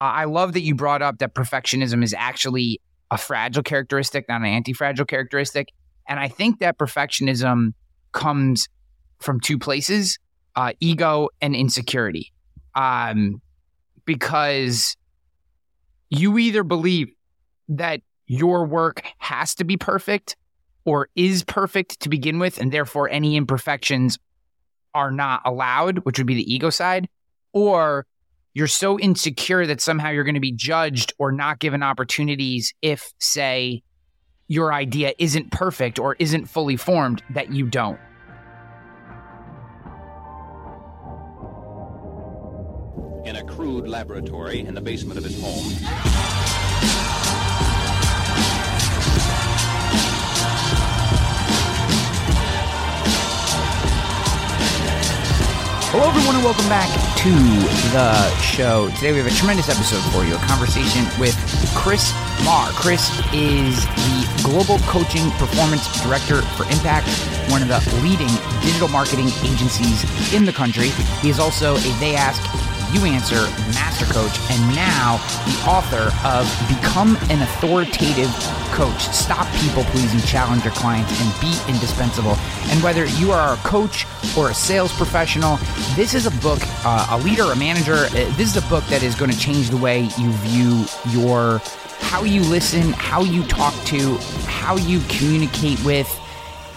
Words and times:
I 0.00 0.24
love 0.24 0.52
that 0.52 0.62
you 0.62 0.74
brought 0.74 1.02
up 1.02 1.18
that 1.18 1.34
perfectionism 1.34 2.02
is 2.02 2.14
actually 2.14 2.80
a 3.10 3.18
fragile 3.18 3.62
characteristic, 3.62 4.28
not 4.28 4.40
an 4.42 4.46
anti 4.46 4.72
fragile 4.72 5.06
characteristic. 5.06 5.68
And 6.08 6.20
I 6.20 6.28
think 6.28 6.60
that 6.60 6.78
perfectionism 6.78 7.72
comes 8.12 8.68
from 9.20 9.40
two 9.40 9.58
places 9.58 10.18
uh, 10.56 10.72
ego 10.80 11.28
and 11.40 11.54
insecurity. 11.54 12.32
Um, 12.74 13.40
because 14.04 14.96
you 16.10 16.38
either 16.38 16.64
believe 16.64 17.10
that 17.68 18.00
your 18.26 18.64
work 18.64 19.02
has 19.18 19.54
to 19.56 19.64
be 19.64 19.76
perfect 19.76 20.36
or 20.84 21.08
is 21.14 21.44
perfect 21.44 22.00
to 22.00 22.08
begin 22.08 22.38
with, 22.38 22.58
and 22.58 22.72
therefore 22.72 23.08
any 23.10 23.36
imperfections 23.36 24.18
are 24.94 25.10
not 25.10 25.42
allowed, 25.44 25.98
which 25.98 26.18
would 26.18 26.26
be 26.26 26.34
the 26.34 26.52
ego 26.52 26.70
side, 26.70 27.08
or 27.52 28.06
you're 28.54 28.66
so 28.66 28.98
insecure 28.98 29.66
that 29.66 29.80
somehow 29.80 30.10
you're 30.10 30.24
going 30.24 30.34
to 30.34 30.40
be 30.40 30.52
judged 30.52 31.12
or 31.18 31.32
not 31.32 31.58
given 31.58 31.82
opportunities 31.82 32.72
if, 32.82 33.12
say, 33.18 33.82
your 34.48 34.72
idea 34.72 35.12
isn't 35.18 35.52
perfect 35.52 35.98
or 35.98 36.16
isn't 36.18 36.46
fully 36.46 36.76
formed 36.76 37.22
that 37.30 37.52
you 37.52 37.66
don't. 37.66 38.00
In 43.26 43.36
a 43.36 43.44
crude 43.44 43.86
laboratory 43.86 44.60
in 44.60 44.74
the 44.74 44.80
basement 44.80 45.18
of 45.18 45.24
his 45.24 45.38
home. 45.40 46.47
Hello, 55.98 56.10
everyone, 56.10 56.36
and 56.36 56.44
welcome 56.44 56.68
back 56.68 56.86
to 57.18 57.34
the 57.90 58.30
show. 58.38 58.86
Today, 58.94 59.10
we 59.10 59.18
have 59.18 59.26
a 59.26 59.34
tremendous 59.34 59.68
episode 59.68 59.98
for 60.14 60.22
you 60.22 60.36
a 60.36 60.38
conversation 60.46 61.02
with 61.18 61.34
Chris 61.74 62.14
Marr. 62.44 62.70
Chris 62.70 63.10
is 63.34 63.82
the 64.06 64.22
Global 64.46 64.78
Coaching 64.86 65.28
Performance 65.42 65.90
Director 66.00 66.42
for 66.54 66.70
Impact, 66.70 67.10
one 67.50 67.62
of 67.62 67.66
the 67.66 67.82
leading 67.98 68.30
digital 68.62 68.86
marketing 68.86 69.26
agencies 69.42 70.06
in 70.32 70.44
the 70.44 70.52
country. 70.52 70.90
He 71.18 71.30
is 71.30 71.40
also 71.40 71.74
a 71.74 71.90
They 71.98 72.14
Ask 72.14 72.46
you 72.92 73.04
Answer 73.04 73.40
Master 73.74 74.06
Coach, 74.06 74.38
and 74.50 74.74
now 74.74 75.18
the 75.44 75.70
author 75.70 76.10
of 76.26 76.44
Become 76.68 77.16
an 77.30 77.42
Authoritative 77.42 78.30
Coach. 78.72 79.00
Stop 79.08 79.46
people 79.56 79.84
pleasing, 79.84 80.20
challenge 80.20 80.64
your 80.64 80.72
clients, 80.74 81.10
and 81.20 81.40
be 81.40 81.52
indispensable. 81.68 82.36
And 82.70 82.82
whether 82.82 83.06
you 83.06 83.32
are 83.32 83.54
a 83.54 83.56
coach 83.58 84.06
or 84.36 84.50
a 84.50 84.54
sales 84.54 84.92
professional, 84.96 85.56
this 85.96 86.14
is 86.14 86.26
a 86.26 86.30
book, 86.42 86.60
uh, 86.84 87.08
a 87.10 87.18
leader, 87.18 87.44
a 87.44 87.56
manager, 87.56 88.06
uh, 88.06 88.10
this 88.36 88.54
is 88.54 88.56
a 88.56 88.68
book 88.68 88.84
that 88.84 89.02
is 89.02 89.14
going 89.14 89.30
to 89.30 89.38
change 89.38 89.70
the 89.70 89.76
way 89.76 90.02
you 90.18 90.30
view 90.32 90.84
your 91.08 91.60
how 92.00 92.22
you 92.22 92.42
listen, 92.42 92.92
how 92.92 93.22
you 93.22 93.44
talk 93.44 93.74
to, 93.84 94.16
how 94.46 94.76
you 94.76 95.00
communicate 95.08 95.82
with 95.84 96.08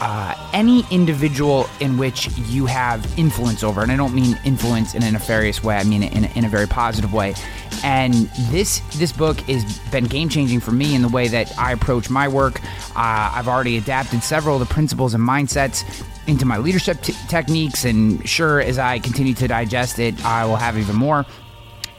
uh, 0.01 0.33
any 0.51 0.83
individual 0.89 1.69
in 1.79 1.97
which 1.97 2.35
you 2.37 2.65
have 2.65 3.07
influence 3.19 3.63
over, 3.63 3.81
and 3.81 3.91
I 3.91 3.95
don't 3.95 4.15
mean 4.15 4.37
influence 4.43 4.95
in 4.95 5.03
a 5.03 5.11
nefarious 5.11 5.63
way. 5.63 5.77
I 5.77 5.83
mean 5.83 6.01
in, 6.01 6.25
in 6.25 6.43
a 6.43 6.49
very 6.49 6.67
positive 6.67 7.13
way. 7.13 7.35
And 7.83 8.13
this 8.49 8.79
this 8.97 9.11
book 9.11 9.39
has 9.41 9.79
been 9.89 10.05
game 10.05 10.27
changing 10.27 10.59
for 10.59 10.71
me 10.71 10.95
in 10.95 11.03
the 11.03 11.07
way 11.07 11.27
that 11.27 11.57
I 11.57 11.71
approach 11.71 12.09
my 12.09 12.27
work. 12.27 12.61
Uh, 12.95 13.31
I've 13.33 13.47
already 13.47 13.77
adapted 13.77 14.23
several 14.23 14.59
of 14.59 14.67
the 14.67 14.73
principles 14.73 15.13
and 15.13 15.23
mindsets 15.23 15.83
into 16.27 16.45
my 16.45 16.57
leadership 16.57 17.01
t- 17.01 17.13
techniques, 17.27 17.85
and 17.85 18.27
sure, 18.27 18.59
as 18.59 18.79
I 18.79 18.99
continue 18.99 19.35
to 19.35 19.47
digest 19.47 19.99
it, 19.99 20.23
I 20.25 20.45
will 20.45 20.55
have 20.55 20.77
even 20.77 20.95
more. 20.95 21.25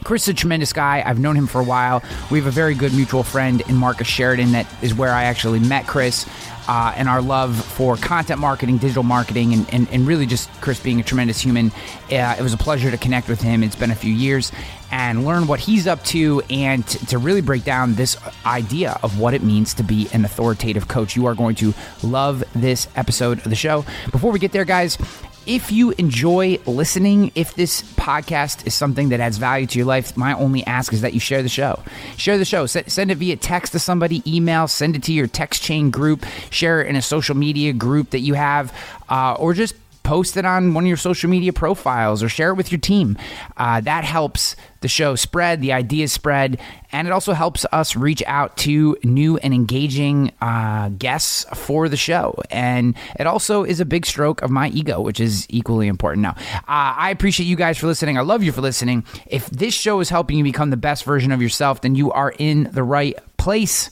Chris 0.03 0.23
is 0.23 0.29
a 0.29 0.33
tremendous 0.33 0.73
guy. 0.73 1.01
I've 1.05 1.19
known 1.19 1.37
him 1.37 1.47
for 1.47 1.61
a 1.61 1.63
while. 1.63 2.03
We 2.29 2.37
have 2.37 2.47
a 2.47 2.51
very 2.51 2.75
good 2.75 2.93
mutual 2.93 3.23
friend 3.23 3.61
in 3.69 3.75
Marcus 3.75 4.07
Sheridan 4.07 4.51
that 4.51 4.67
is 4.81 4.93
where 4.93 5.13
I 5.13 5.23
actually 5.23 5.59
met 5.59 5.87
Chris 5.87 6.27
uh, 6.67 6.93
and 6.95 7.09
our 7.09 7.21
love 7.21 7.55
for 7.63 7.97
content 7.97 8.39
marketing, 8.39 8.77
digital 8.77 9.03
marketing, 9.03 9.53
and, 9.53 9.73
and, 9.73 9.87
and 9.89 10.07
really 10.07 10.25
just 10.25 10.49
Chris 10.61 10.79
being 10.79 10.99
a 10.99 11.03
tremendous 11.03 11.39
human. 11.39 11.71
Uh, 12.11 12.35
it 12.37 12.41
was 12.41 12.53
a 12.53 12.57
pleasure 12.57 12.91
to 12.91 12.97
connect 12.97 13.27
with 13.27 13.41
him. 13.41 13.63
It's 13.63 13.75
been 13.75 13.91
a 13.91 13.95
few 13.95 14.13
years 14.13 14.51
and 14.91 15.25
learn 15.25 15.47
what 15.47 15.59
he's 15.59 15.87
up 15.87 16.03
to 16.03 16.41
and 16.49 16.85
t- 16.87 17.03
to 17.07 17.17
really 17.17 17.41
break 17.41 17.63
down 17.63 17.95
this 17.95 18.15
idea 18.45 18.99
of 19.01 19.19
what 19.19 19.33
it 19.33 19.41
means 19.41 19.73
to 19.73 19.83
be 19.83 20.07
an 20.13 20.23
authoritative 20.23 20.87
coach. 20.87 21.15
You 21.15 21.25
are 21.25 21.33
going 21.33 21.55
to 21.55 21.73
love 22.03 22.43
this 22.53 22.87
episode 22.95 23.39
of 23.39 23.45
the 23.45 23.55
show. 23.55 23.85
Before 24.11 24.31
we 24.31 24.39
get 24.39 24.51
there, 24.51 24.65
guys, 24.65 24.97
if 25.45 25.71
you 25.71 25.91
enjoy 25.91 26.57
listening, 26.65 27.31
if 27.35 27.55
this 27.55 27.81
podcast 27.93 28.65
is 28.65 28.73
something 28.73 29.09
that 29.09 29.19
adds 29.19 29.37
value 29.37 29.67
to 29.67 29.79
your 29.79 29.85
life, 29.85 30.15
my 30.15 30.33
only 30.33 30.65
ask 30.65 30.93
is 30.93 31.01
that 31.01 31.13
you 31.13 31.19
share 31.19 31.43
the 31.43 31.49
show. 31.49 31.81
Share 32.17 32.37
the 32.37 32.45
show. 32.45 32.65
send 32.65 33.11
it 33.11 33.15
via 33.15 33.35
text 33.35 33.73
to 33.73 33.79
somebody, 33.79 34.21
email, 34.25 34.67
send 34.67 34.95
it 34.95 35.03
to 35.03 35.13
your 35.13 35.27
text 35.27 35.61
chain 35.61 35.91
group, 35.91 36.25
share 36.49 36.81
it 36.81 36.87
in 36.87 36.95
a 36.95 37.01
social 37.01 37.35
media 37.35 37.73
group 37.73 38.11
that 38.11 38.19
you 38.19 38.33
have, 38.35 38.73
uh, 39.09 39.33
or 39.33 39.53
just 39.53 39.75
post 40.03 40.37
it 40.37 40.45
on 40.45 40.73
one 40.73 40.83
of 40.83 40.87
your 40.87 40.97
social 40.97 41.29
media 41.29 41.53
profiles 41.53 42.21
or 42.21 42.29
share 42.29 42.51
it 42.51 42.55
with 42.55 42.71
your 42.71 42.79
team. 42.79 43.17
Uh, 43.57 43.81
that 43.81 44.03
helps 44.03 44.55
the 44.81 44.87
show 44.87 45.15
spread, 45.15 45.61
the 45.61 45.71
ideas 45.71 46.11
spread, 46.11 46.59
and 46.91 47.07
it 47.07 47.11
also 47.11 47.33
helps 47.33 47.65
us 47.71 47.95
reach 47.95 48.21
out 48.27 48.55
to 48.57 48.97
new 49.03 49.37
and 49.37 49.53
engaging 49.53 50.31
uh, 50.41 50.89
guests 50.89 51.45
for 51.53 51.87
the 51.87 51.97
show. 51.97 52.35
And 52.51 52.95
it 53.17 53.25
also 53.25 53.63
is 53.63 53.79
a 53.79 53.85
big 53.85 54.05
stroke 54.05 54.41
of 54.41 54.51
my 54.51 54.69
ego, 54.69 54.99
which 54.99 55.19
is 55.19 55.47
equally 55.49 55.87
important. 55.87 56.21
Now, 56.21 56.35
uh, 56.53 56.63
I 56.67 57.09
appreciate 57.11 57.47
you 57.47 57.55
guys 57.55 57.77
for 57.77 57.87
listening. 57.87 58.17
I 58.17 58.21
love 58.21 58.43
you 58.43 58.51
for 58.51 58.61
listening. 58.61 59.05
If 59.25 59.49
this 59.49 59.73
show 59.73 60.01
is 60.01 60.09
helping 60.09 60.37
you 60.37 60.43
become 60.43 60.69
the 60.69 60.77
best 60.77 61.05
version 61.05 61.31
of 61.31 61.41
yourself, 61.41 61.81
then 61.81 61.95
you 61.95 62.11
are 62.11 62.33
in 62.37 62.69
the 62.71 62.83
right 62.83 63.17
place. 63.37 63.89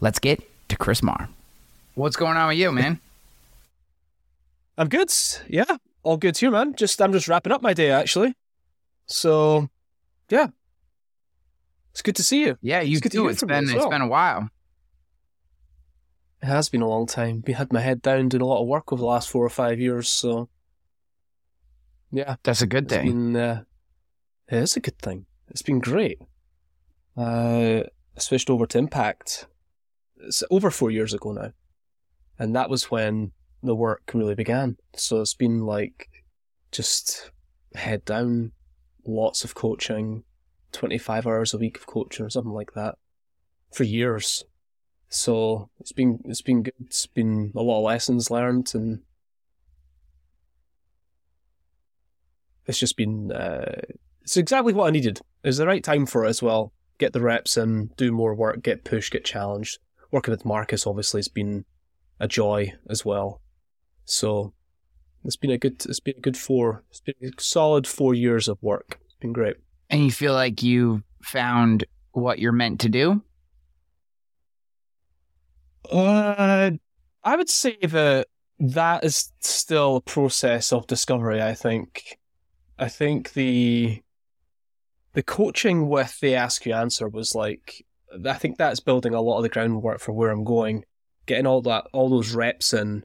Let's 0.00 0.18
get 0.18 0.42
to 0.68 0.76
Chris 0.76 1.02
Marr. 1.02 1.28
What's 1.94 2.16
going 2.16 2.36
on 2.36 2.48
with 2.48 2.58
you, 2.58 2.70
man? 2.72 3.00
I'm 4.78 4.88
good. 4.88 5.12
Yeah, 5.48 5.76
all 6.02 6.16
good 6.16 6.36
here, 6.36 6.50
man. 6.50 6.74
Just 6.74 7.00
I'm 7.00 7.12
just 7.12 7.28
wrapping 7.28 7.52
up 7.52 7.62
my 7.62 7.74
day 7.74 7.90
actually. 7.90 8.34
So, 9.06 9.68
yeah, 10.28 10.48
it's 11.92 12.02
good 12.02 12.16
to 12.16 12.22
see 12.22 12.44
you. 12.44 12.58
Yeah, 12.60 12.80
you 12.82 12.98
it's 12.98 13.08
too. 13.08 13.28
It's 13.28 13.42
been 13.42 13.66
well. 13.66 13.76
it's 13.76 13.86
been 13.86 14.02
a 14.02 14.08
while. 14.08 14.50
It 16.42 16.46
has 16.46 16.68
been 16.68 16.82
a 16.82 16.88
long 16.88 17.06
time. 17.06 17.42
We 17.46 17.54
had 17.54 17.72
my 17.72 17.80
head 17.80 18.02
down 18.02 18.28
doing 18.28 18.42
a 18.42 18.46
lot 18.46 18.60
of 18.60 18.68
work 18.68 18.92
over 18.92 19.00
the 19.00 19.06
last 19.06 19.30
four 19.30 19.44
or 19.44 19.50
five 19.50 19.80
years. 19.80 20.08
So, 20.08 20.50
yeah, 22.12 22.36
that's 22.42 22.60
a 22.60 22.66
good 22.66 22.88
thing. 22.88 23.06
Been, 23.06 23.36
uh, 23.36 23.62
it 24.48 24.58
is 24.58 24.76
a 24.76 24.80
good 24.80 24.98
thing. 24.98 25.26
It's 25.48 25.62
been 25.62 25.78
great. 25.78 26.20
Uh, 27.16 27.84
I 27.84 28.20
switched 28.20 28.50
over 28.50 28.66
to 28.66 28.78
Impact. 28.78 29.46
It's 30.18 30.42
over 30.50 30.70
four 30.70 30.90
years 30.90 31.14
ago 31.14 31.32
now, 31.32 31.52
and 32.38 32.54
that 32.54 32.68
was 32.68 32.90
when 32.90 33.32
the 33.66 33.74
work 33.74 34.10
really 34.14 34.34
began. 34.34 34.76
So 34.94 35.20
it's 35.20 35.34
been 35.34 35.60
like 35.60 36.08
just 36.72 37.30
head 37.74 38.04
down, 38.04 38.52
lots 39.06 39.44
of 39.44 39.54
coaching, 39.54 40.24
25 40.72 41.26
hours 41.26 41.54
a 41.54 41.58
week 41.58 41.78
of 41.78 41.86
coaching 41.86 42.26
or 42.26 42.30
something 42.30 42.52
like 42.52 42.72
that 42.74 42.96
for 43.72 43.84
years. 43.84 44.44
So 45.08 45.70
it's 45.80 45.92
been 45.92 46.20
it's 46.24 46.42
been 46.42 46.64
good. 46.64 46.74
It's 46.84 47.06
been 47.06 47.52
a 47.54 47.62
lot 47.62 47.78
of 47.78 47.84
lessons 47.84 48.30
learned 48.30 48.72
and 48.74 49.00
it's 52.66 52.78
just 52.78 52.96
been 52.96 53.30
uh, 53.30 53.82
it's 54.22 54.36
exactly 54.36 54.72
what 54.72 54.88
I 54.88 54.90
needed. 54.90 55.20
It's 55.44 55.58
the 55.58 55.66
right 55.66 55.84
time 55.84 56.06
for 56.06 56.24
it 56.24 56.30
as 56.30 56.42
well. 56.42 56.72
Get 56.98 57.12
the 57.12 57.20
reps 57.20 57.56
in, 57.56 57.90
do 57.96 58.10
more 58.10 58.34
work, 58.34 58.62
get 58.62 58.84
pushed, 58.84 59.12
get 59.12 59.24
challenged. 59.24 59.78
Working 60.10 60.32
with 60.32 60.44
Marcus 60.44 60.86
obviously 60.86 61.20
has 61.20 61.28
been 61.28 61.64
a 62.18 62.26
joy 62.26 62.72
as 62.88 63.04
well. 63.04 63.40
So 64.06 64.54
it's 65.24 65.36
been 65.36 65.50
a 65.50 65.58
good 65.58 65.84
it's 65.84 66.00
been 66.00 66.16
a 66.16 66.20
good 66.20 66.36
four 66.36 66.84
it's 66.90 67.00
been 67.00 67.14
a 67.22 67.30
solid 67.38 67.86
four 67.86 68.14
years 68.14 68.48
of 68.48 68.58
work. 68.62 68.98
It's 69.04 69.14
been 69.14 69.32
great. 69.32 69.56
And 69.90 70.04
you 70.04 70.10
feel 70.10 70.32
like 70.32 70.62
you 70.62 71.02
found 71.22 71.84
what 72.12 72.38
you're 72.38 72.52
meant 72.52 72.80
to 72.80 72.88
do? 72.88 73.22
Uh, 75.90 76.70
I 77.22 77.36
would 77.36 77.50
say 77.50 77.76
that 77.82 78.28
that 78.58 79.04
is 79.04 79.32
still 79.40 79.96
a 79.96 80.00
process 80.00 80.72
of 80.72 80.86
discovery. 80.86 81.42
I 81.42 81.54
think. 81.54 82.18
I 82.78 82.88
think 82.88 83.32
the 83.32 84.02
the 85.14 85.22
coaching 85.22 85.88
with 85.88 86.18
They 86.20 86.34
Ask 86.34 86.66
You 86.66 86.74
Answer 86.74 87.08
was 87.08 87.34
like 87.34 87.84
I 88.24 88.34
think 88.34 88.58
that's 88.58 88.80
building 88.80 89.14
a 89.14 89.20
lot 89.20 89.38
of 89.38 89.42
the 89.42 89.48
groundwork 89.48 90.00
for 90.00 90.12
where 90.12 90.30
I'm 90.30 90.44
going. 90.44 90.84
Getting 91.26 91.46
all 91.46 91.62
that 91.62 91.86
all 91.92 92.08
those 92.08 92.34
reps 92.34 92.72
in 92.72 93.04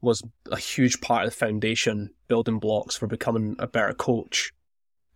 was 0.00 0.22
a 0.50 0.58
huge 0.58 1.00
part 1.00 1.24
of 1.24 1.30
the 1.30 1.36
foundation 1.36 2.10
building 2.28 2.58
blocks 2.58 2.96
for 2.96 3.06
becoming 3.06 3.56
a 3.58 3.66
better 3.66 3.94
coach. 3.94 4.52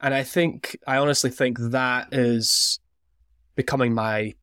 And 0.01 0.13
I 0.15 0.25
think, 0.25 0.77
I 0.87 0.97
honestly 0.97 1.31
think 1.31 1.59
that 1.59 2.09
is 2.13 2.81
becoming 3.55 3.95
my, 3.95 4.35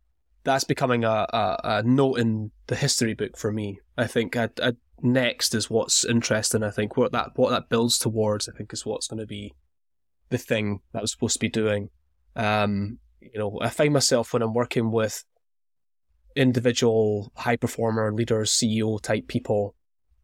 that's 0.43 0.63
becoming 0.63 1.03
a, 1.03 1.27
a, 1.33 1.59
a 1.63 1.83
note 1.83 2.15
in 2.15 2.51
the 2.67 2.75
history 2.75 3.13
book 3.13 3.37
for 3.37 3.51
me. 3.51 3.79
I 3.97 4.07
think 4.07 4.37
I, 4.37 4.49
I, 4.63 4.73
next 5.01 5.53
is 5.53 5.69
what's 5.69 6.05
interesting. 6.05 6.63
I 6.63 6.71
think 6.71 6.95
what 6.95 7.11
that, 7.11 7.31
what 7.35 7.49
that 7.49 7.67
builds 7.67 7.99
towards, 7.99 8.47
I 8.47 8.53
think 8.53 8.71
is 8.71 8.85
what's 8.85 9.07
going 9.07 9.19
to 9.19 9.27
be 9.27 9.53
the 10.29 10.37
thing 10.37 10.79
that 10.93 10.99
I'm 10.99 11.07
supposed 11.07 11.33
to 11.33 11.39
be 11.39 11.49
doing. 11.49 11.89
Um, 12.35 12.99
you 13.19 13.37
know, 13.37 13.59
I 13.61 13.69
find 13.69 13.93
myself 13.93 14.31
when 14.31 14.41
I'm 14.41 14.53
working 14.53 14.91
with 14.91 15.25
individual 16.35 17.31
high 17.35 17.57
performer 17.57 18.13
leaders, 18.13 18.51
CEO 18.51 19.01
type 19.01 19.27
people, 19.27 19.75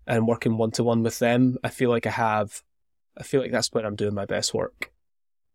and 0.08 0.28
working 0.28 0.58
one 0.58 0.72
to 0.72 0.84
one 0.84 1.04
with 1.04 1.20
them, 1.20 1.58
I 1.64 1.70
feel 1.70 1.90
like 1.90 2.06
I 2.06 2.12
have, 2.12 2.62
I 3.18 3.24
feel 3.24 3.42
like 3.42 3.52
that's 3.52 3.72
when 3.72 3.86
I'm 3.86 3.96
doing 3.96 4.14
my 4.14 4.26
best 4.26 4.54
work. 4.54 4.92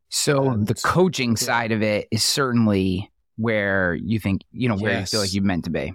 So 0.08 0.50
And- 0.50 0.66
the 0.66 0.74
coaching 0.74 1.36
side 1.36 1.72
of 1.72 1.82
it 1.82 2.08
is 2.10 2.22
certainly 2.24 3.10
where 3.36 3.94
you 3.94 4.18
think, 4.18 4.42
you 4.52 4.68
know, 4.68 4.76
where 4.76 5.00
you 5.00 5.06
feel 5.06 5.20
like 5.20 5.32
you're 5.32 5.44
meant 5.44 5.64
to 5.64 5.70
be. 5.70 5.92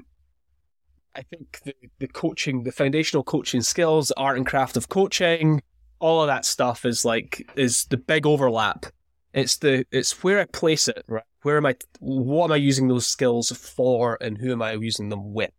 I 1.16 1.22
think 1.22 1.62
the, 1.64 1.74
the 2.00 2.08
coaching, 2.08 2.64
the 2.64 2.72
foundational 2.72 3.24
coaching 3.24 3.62
skills, 3.62 4.12
art 4.12 4.38
and 4.38 4.46
craft 4.46 4.76
of 4.76 4.90
coaching, 4.90 5.62
all 6.00 6.22
of 6.22 6.28
that 6.28 6.44
stuff 6.44 6.84
is 6.86 7.06
like 7.06 7.50
is 7.56 7.86
the 7.86 7.98
big 7.98 8.26
overlap. 8.26 8.86
It's 9.34 9.58
the 9.58 9.86
it's 9.92 10.24
where 10.24 10.40
I 10.40 10.46
place 10.46 10.88
it, 10.88 11.04
right? 11.08 11.24
Where 11.44 11.58
am 11.58 11.66
I? 11.66 11.76
What 12.00 12.46
am 12.46 12.52
I 12.52 12.58
using 12.58 12.88
those 12.90 13.06
skills 13.08 13.52
for, 13.52 14.18
and 14.20 14.38
who 14.38 14.52
am 14.52 14.62
I 14.62 14.74
using 14.74 15.10
them 15.10 15.34
with? 15.34 15.52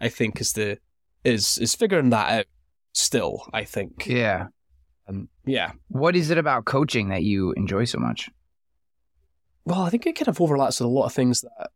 I 0.00 0.08
think 0.08 0.40
is 0.40 0.52
the 0.54 0.78
is 1.24 1.58
is 1.58 1.74
figuring 1.74 2.10
that 2.10 2.30
out. 2.32 2.46
Still, 2.92 3.48
I 3.52 3.64
think. 3.64 4.06
Yeah. 4.06 4.46
Um, 5.08 5.28
yeah. 5.44 5.72
What 5.88 6.14
is 6.14 6.30
it 6.30 6.38
about 6.38 6.64
coaching 6.64 7.08
that 7.08 7.24
you 7.24 7.52
enjoy 7.52 7.84
so 7.84 7.98
much? 7.98 8.30
Well, 9.64 9.82
I 9.82 9.90
think 9.90 10.06
it 10.06 10.14
kind 10.14 10.28
of 10.28 10.40
overlaps 10.40 10.78
with 10.78 10.86
a 10.86 10.90
lot 10.90 11.06
of 11.06 11.12
things 11.12 11.40
that 11.40 11.70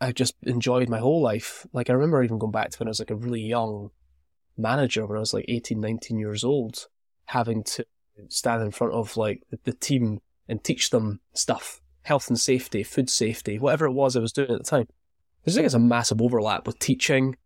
I've 0.00 0.14
just 0.14 0.34
enjoyed 0.42 0.88
my 0.88 0.98
whole 0.98 1.20
life. 1.20 1.66
Like, 1.72 1.90
I 1.90 1.94
remember 1.94 2.22
even 2.22 2.38
going 2.38 2.52
back 2.52 2.70
to 2.70 2.78
when 2.78 2.88
I 2.88 2.90
was 2.90 2.98
like 3.00 3.10
a 3.10 3.16
really 3.16 3.40
young 3.40 3.90
manager, 4.56 5.06
when 5.06 5.16
I 5.16 5.20
was 5.20 5.34
like 5.34 5.46
18, 5.48 5.80
19 5.80 6.18
years 6.18 6.44
old, 6.44 6.86
having 7.24 7.64
to 7.64 7.86
stand 8.28 8.62
in 8.62 8.70
front 8.70 8.92
of 8.92 9.16
like 9.16 9.42
the, 9.50 9.58
the 9.64 9.72
team 9.72 10.20
and 10.48 10.62
teach 10.62 10.90
them 10.90 11.20
stuff 11.34 11.80
health 12.02 12.28
and 12.28 12.38
safety, 12.38 12.82
food 12.82 13.10
safety, 13.10 13.58
whatever 13.58 13.86
it 13.86 13.92
was 13.92 14.16
I 14.16 14.20
was 14.20 14.32
doing 14.32 14.50
at 14.50 14.58
the 14.58 14.64
time. 14.64 14.86
I 15.46 15.50
think 15.50 15.64
it's 15.64 15.74
a 15.74 15.78
massive 15.78 16.22
overlap 16.22 16.66
with 16.66 16.78
teaching 16.78 17.36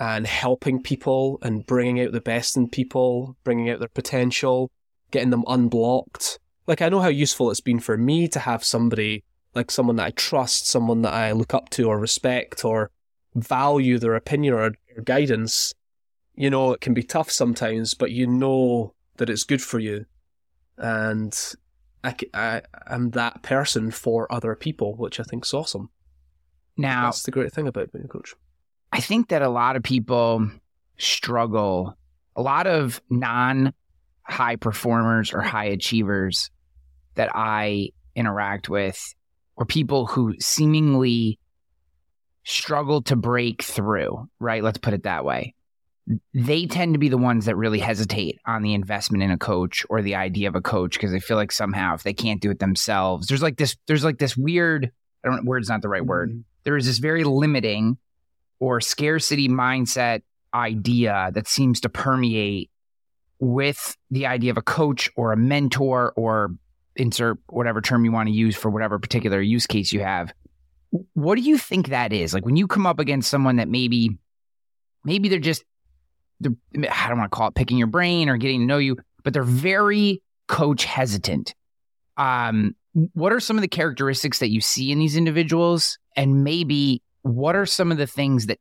and 0.00 0.26
helping 0.26 0.82
people 0.82 1.38
and 1.42 1.66
bringing 1.66 2.00
out 2.00 2.10
the 2.12 2.22
best 2.22 2.56
in 2.56 2.66
people, 2.66 3.36
bringing 3.44 3.68
out 3.68 3.80
their 3.80 3.88
potential, 3.88 4.70
getting 5.10 5.28
them 5.28 5.44
unblocked. 5.46 6.38
Like 6.66 6.80
I 6.80 6.88
know 6.88 7.00
how 7.00 7.08
useful 7.08 7.50
it's 7.50 7.60
been 7.60 7.80
for 7.80 7.98
me 7.98 8.26
to 8.28 8.38
have 8.38 8.64
somebody 8.64 9.24
like 9.54 9.70
someone 9.70 9.96
that 9.96 10.06
I 10.06 10.10
trust, 10.12 10.66
someone 10.66 11.02
that 11.02 11.12
I 11.12 11.32
look 11.32 11.52
up 11.52 11.68
to 11.70 11.88
or 11.88 11.98
respect 11.98 12.64
or 12.64 12.90
value 13.34 13.98
their 13.98 14.14
opinion 14.14 14.54
or, 14.54 14.72
or 14.96 15.02
guidance. 15.04 15.74
You 16.34 16.48
know, 16.48 16.72
it 16.72 16.80
can 16.80 16.94
be 16.94 17.02
tough 17.02 17.30
sometimes, 17.30 17.92
but 17.92 18.10
you 18.10 18.26
know 18.26 18.94
that 19.18 19.28
it's 19.28 19.44
good 19.44 19.60
for 19.60 19.78
you. 19.78 20.06
And 20.78 21.38
I, 22.02 22.14
I, 22.32 22.62
am 22.88 23.10
that 23.10 23.42
person 23.42 23.90
for 23.90 24.32
other 24.32 24.54
people, 24.54 24.96
which 24.96 25.20
I 25.20 25.24
think 25.24 25.44
is 25.44 25.52
awesome. 25.52 25.90
Now, 26.78 27.06
That's 27.06 27.24
the 27.24 27.30
great 27.32 27.52
thing 27.52 27.68
about 27.68 27.92
being 27.92 28.06
a 28.06 28.08
coach. 28.08 28.34
I 29.00 29.02
think 29.02 29.28
that 29.28 29.40
a 29.40 29.48
lot 29.48 29.76
of 29.76 29.82
people 29.82 30.50
struggle, 30.98 31.96
a 32.36 32.42
lot 32.42 32.66
of 32.66 33.00
non 33.08 33.72
high 34.24 34.56
performers 34.56 35.32
or 35.32 35.40
high 35.40 35.68
achievers 35.68 36.50
that 37.14 37.30
I 37.34 37.92
interact 38.14 38.68
with, 38.68 39.02
or 39.56 39.64
people 39.64 40.04
who 40.04 40.34
seemingly 40.38 41.38
struggle 42.44 43.00
to 43.04 43.16
break 43.16 43.62
through, 43.62 44.28
right? 44.38 44.62
Let's 44.62 44.76
put 44.76 44.92
it 44.92 45.04
that 45.04 45.24
way. 45.24 45.54
They 46.34 46.66
tend 46.66 46.92
to 46.92 46.98
be 46.98 47.08
the 47.08 47.16
ones 47.16 47.46
that 47.46 47.56
really 47.56 47.78
hesitate 47.78 48.38
on 48.44 48.60
the 48.60 48.74
investment 48.74 49.22
in 49.22 49.30
a 49.30 49.38
coach 49.38 49.86
or 49.88 50.02
the 50.02 50.16
idea 50.16 50.48
of 50.48 50.56
a 50.56 50.60
coach 50.60 50.92
because 50.92 51.10
they 51.10 51.20
feel 51.20 51.38
like 51.38 51.52
somehow 51.52 51.94
if 51.94 52.02
they 52.02 52.12
can't 52.12 52.42
do 52.42 52.50
it 52.50 52.58
themselves, 52.58 53.28
there's 53.28 53.42
like 53.42 53.56
this, 53.56 53.78
there's 53.86 54.04
like 54.04 54.18
this 54.18 54.36
weird, 54.36 54.92
I 55.24 55.30
don't, 55.30 55.46
word's 55.46 55.70
not 55.70 55.80
the 55.80 55.88
right 55.88 56.04
word 56.04 56.28
mm-hmm. 56.28 56.40
there 56.64 56.76
is 56.76 56.84
this 56.84 56.98
very 56.98 57.24
limiting 57.24 57.96
or 58.60 58.80
scarcity 58.80 59.48
mindset 59.48 60.22
idea 60.54 61.30
that 61.34 61.48
seems 61.48 61.80
to 61.80 61.88
permeate 61.88 62.70
with 63.38 63.96
the 64.10 64.26
idea 64.26 64.50
of 64.50 64.58
a 64.58 64.62
coach 64.62 65.10
or 65.16 65.32
a 65.32 65.36
mentor 65.36 66.12
or 66.14 66.54
insert 66.96 67.38
whatever 67.48 67.80
term 67.80 68.04
you 68.04 68.12
want 68.12 68.28
to 68.28 68.34
use 68.34 68.54
for 68.54 68.70
whatever 68.70 68.98
particular 68.98 69.40
use 69.40 69.66
case 69.66 69.92
you 69.92 70.00
have. 70.00 70.32
What 71.14 71.36
do 71.36 71.42
you 71.42 71.56
think 71.56 71.88
that 71.88 72.12
is? 72.12 72.34
Like 72.34 72.44
when 72.44 72.56
you 72.56 72.66
come 72.66 72.86
up 72.86 72.98
against 72.98 73.30
someone 73.30 73.56
that 73.56 73.68
maybe 73.68 74.18
maybe 75.04 75.28
they're 75.28 75.38
just 75.38 75.64
they're, 76.40 76.52
I 76.74 77.08
don't 77.08 77.18
want 77.18 77.30
to 77.30 77.36
call 77.36 77.48
it 77.48 77.54
picking 77.54 77.78
your 77.78 77.86
brain 77.86 78.28
or 78.28 78.36
getting 78.36 78.60
to 78.60 78.66
know 78.66 78.78
you, 78.78 78.96
but 79.22 79.32
they're 79.32 79.42
very 79.42 80.22
coach 80.48 80.84
hesitant. 80.84 81.54
Um, 82.16 82.74
what 83.12 83.32
are 83.32 83.40
some 83.40 83.56
of 83.56 83.62
the 83.62 83.68
characteristics 83.68 84.40
that 84.40 84.50
you 84.50 84.60
see 84.60 84.90
in 84.90 84.98
these 84.98 85.16
individuals 85.16 85.98
and 86.16 86.42
maybe 86.44 87.02
what 87.22 87.54
are 87.56 87.66
some 87.66 87.90
of 87.92 87.98
the 87.98 88.06
things 88.06 88.46
that 88.46 88.58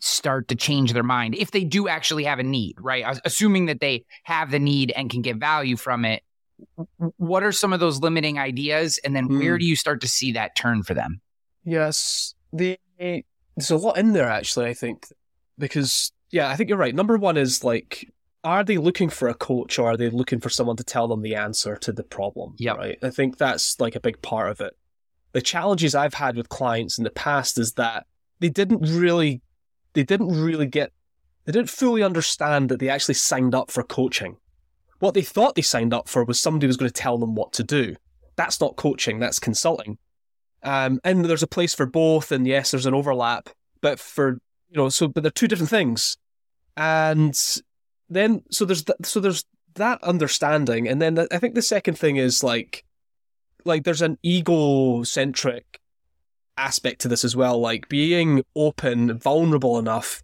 start 0.00 0.46
to 0.48 0.54
change 0.54 0.92
their 0.92 1.02
mind 1.02 1.34
if 1.34 1.50
they 1.50 1.64
do 1.64 1.88
actually 1.88 2.22
have 2.24 2.38
a 2.38 2.42
need 2.44 2.76
right 2.78 3.18
assuming 3.24 3.66
that 3.66 3.80
they 3.80 4.04
have 4.22 4.50
the 4.52 4.58
need 4.60 4.92
and 4.92 5.10
can 5.10 5.22
get 5.22 5.36
value 5.36 5.76
from 5.76 6.04
it 6.04 6.22
what 7.16 7.42
are 7.42 7.50
some 7.52 7.72
of 7.72 7.80
those 7.80 8.00
limiting 8.00 8.38
ideas 8.38 8.98
and 9.04 9.16
then 9.16 9.26
where 9.28 9.54
Hmm. 9.54 9.58
do 9.58 9.66
you 9.66 9.74
start 9.76 10.00
to 10.02 10.08
see 10.08 10.32
that 10.32 10.54
turn 10.56 10.82
for 10.82 10.94
them 10.94 11.20
Yes, 11.64 12.34
the 12.52 12.78
there's 12.98 13.70
a 13.70 13.76
lot 13.76 13.98
in 13.98 14.12
there 14.14 14.28
actually. 14.28 14.66
I 14.66 14.74
think 14.74 15.06
because 15.58 16.12
yeah, 16.30 16.48
I 16.48 16.56
think 16.56 16.70
you're 16.70 16.78
right. 16.78 16.94
Number 16.94 17.18
one 17.18 17.36
is 17.36 17.62
like, 17.62 18.08
are 18.44 18.64
they 18.64 18.78
looking 18.78 19.10
for 19.10 19.28
a 19.28 19.34
coach 19.34 19.78
or 19.78 19.90
are 19.90 19.96
they 19.96 20.08
looking 20.08 20.40
for 20.40 20.48
someone 20.48 20.76
to 20.76 20.84
tell 20.84 21.08
them 21.08 21.20
the 21.20 21.34
answer 21.34 21.76
to 21.76 21.92
the 21.92 22.04
problem? 22.04 22.54
Yeah. 22.58 22.72
Right. 22.72 22.98
I 23.02 23.10
think 23.10 23.36
that's 23.36 23.78
like 23.80 23.96
a 23.96 24.00
big 24.00 24.22
part 24.22 24.50
of 24.50 24.60
it. 24.62 24.77
The 25.32 25.42
challenges 25.42 25.94
I've 25.94 26.14
had 26.14 26.36
with 26.36 26.48
clients 26.48 26.98
in 26.98 27.04
the 27.04 27.10
past 27.10 27.58
is 27.58 27.74
that 27.74 28.06
they 28.40 28.48
didn't 28.48 28.80
really, 28.80 29.42
they 29.92 30.02
didn't 30.02 30.28
really 30.28 30.66
get, 30.66 30.92
they 31.44 31.52
didn't 31.52 31.70
fully 31.70 32.02
understand 32.02 32.68
that 32.68 32.80
they 32.80 32.88
actually 32.88 33.14
signed 33.14 33.54
up 33.54 33.70
for 33.70 33.82
coaching. 33.82 34.36
What 35.00 35.14
they 35.14 35.22
thought 35.22 35.54
they 35.54 35.62
signed 35.62 35.94
up 35.94 36.08
for 36.08 36.24
was 36.24 36.40
somebody 36.40 36.66
was 36.66 36.76
going 36.76 36.90
to 36.90 37.02
tell 37.02 37.18
them 37.18 37.34
what 37.34 37.52
to 37.54 37.62
do. 37.62 37.94
That's 38.36 38.60
not 38.60 38.76
coaching. 38.76 39.18
That's 39.18 39.38
consulting. 39.38 39.98
Um, 40.62 41.00
and 41.04 41.24
there's 41.24 41.42
a 41.42 41.48
place 41.48 41.74
for 41.74 41.86
both, 41.86 42.32
and 42.32 42.46
yes, 42.46 42.70
there's 42.70 42.86
an 42.86 42.94
overlap, 42.94 43.48
but 43.80 44.00
for 44.00 44.38
you 44.70 44.76
know, 44.76 44.88
so 44.88 45.08
but 45.08 45.22
they're 45.22 45.30
two 45.30 45.48
different 45.48 45.70
things, 45.70 46.16
and 46.76 47.38
then 48.08 48.42
so 48.50 48.64
there's 48.64 48.84
th- 48.84 48.98
so 49.04 49.20
there's 49.20 49.44
that 49.74 50.02
understanding, 50.02 50.88
and 50.88 51.00
then 51.00 51.14
th- 51.14 51.28
I 51.30 51.38
think 51.38 51.54
the 51.54 51.62
second 51.62 51.96
thing 51.96 52.16
is 52.16 52.42
like, 52.42 52.84
like 53.64 53.84
there's 53.84 54.02
an 54.02 54.18
egocentric 54.24 55.80
aspect 56.56 57.00
to 57.02 57.08
this 57.08 57.24
as 57.24 57.36
well, 57.36 57.58
like 57.58 57.88
being 57.88 58.42
open, 58.56 59.18
vulnerable 59.18 59.78
enough 59.78 60.22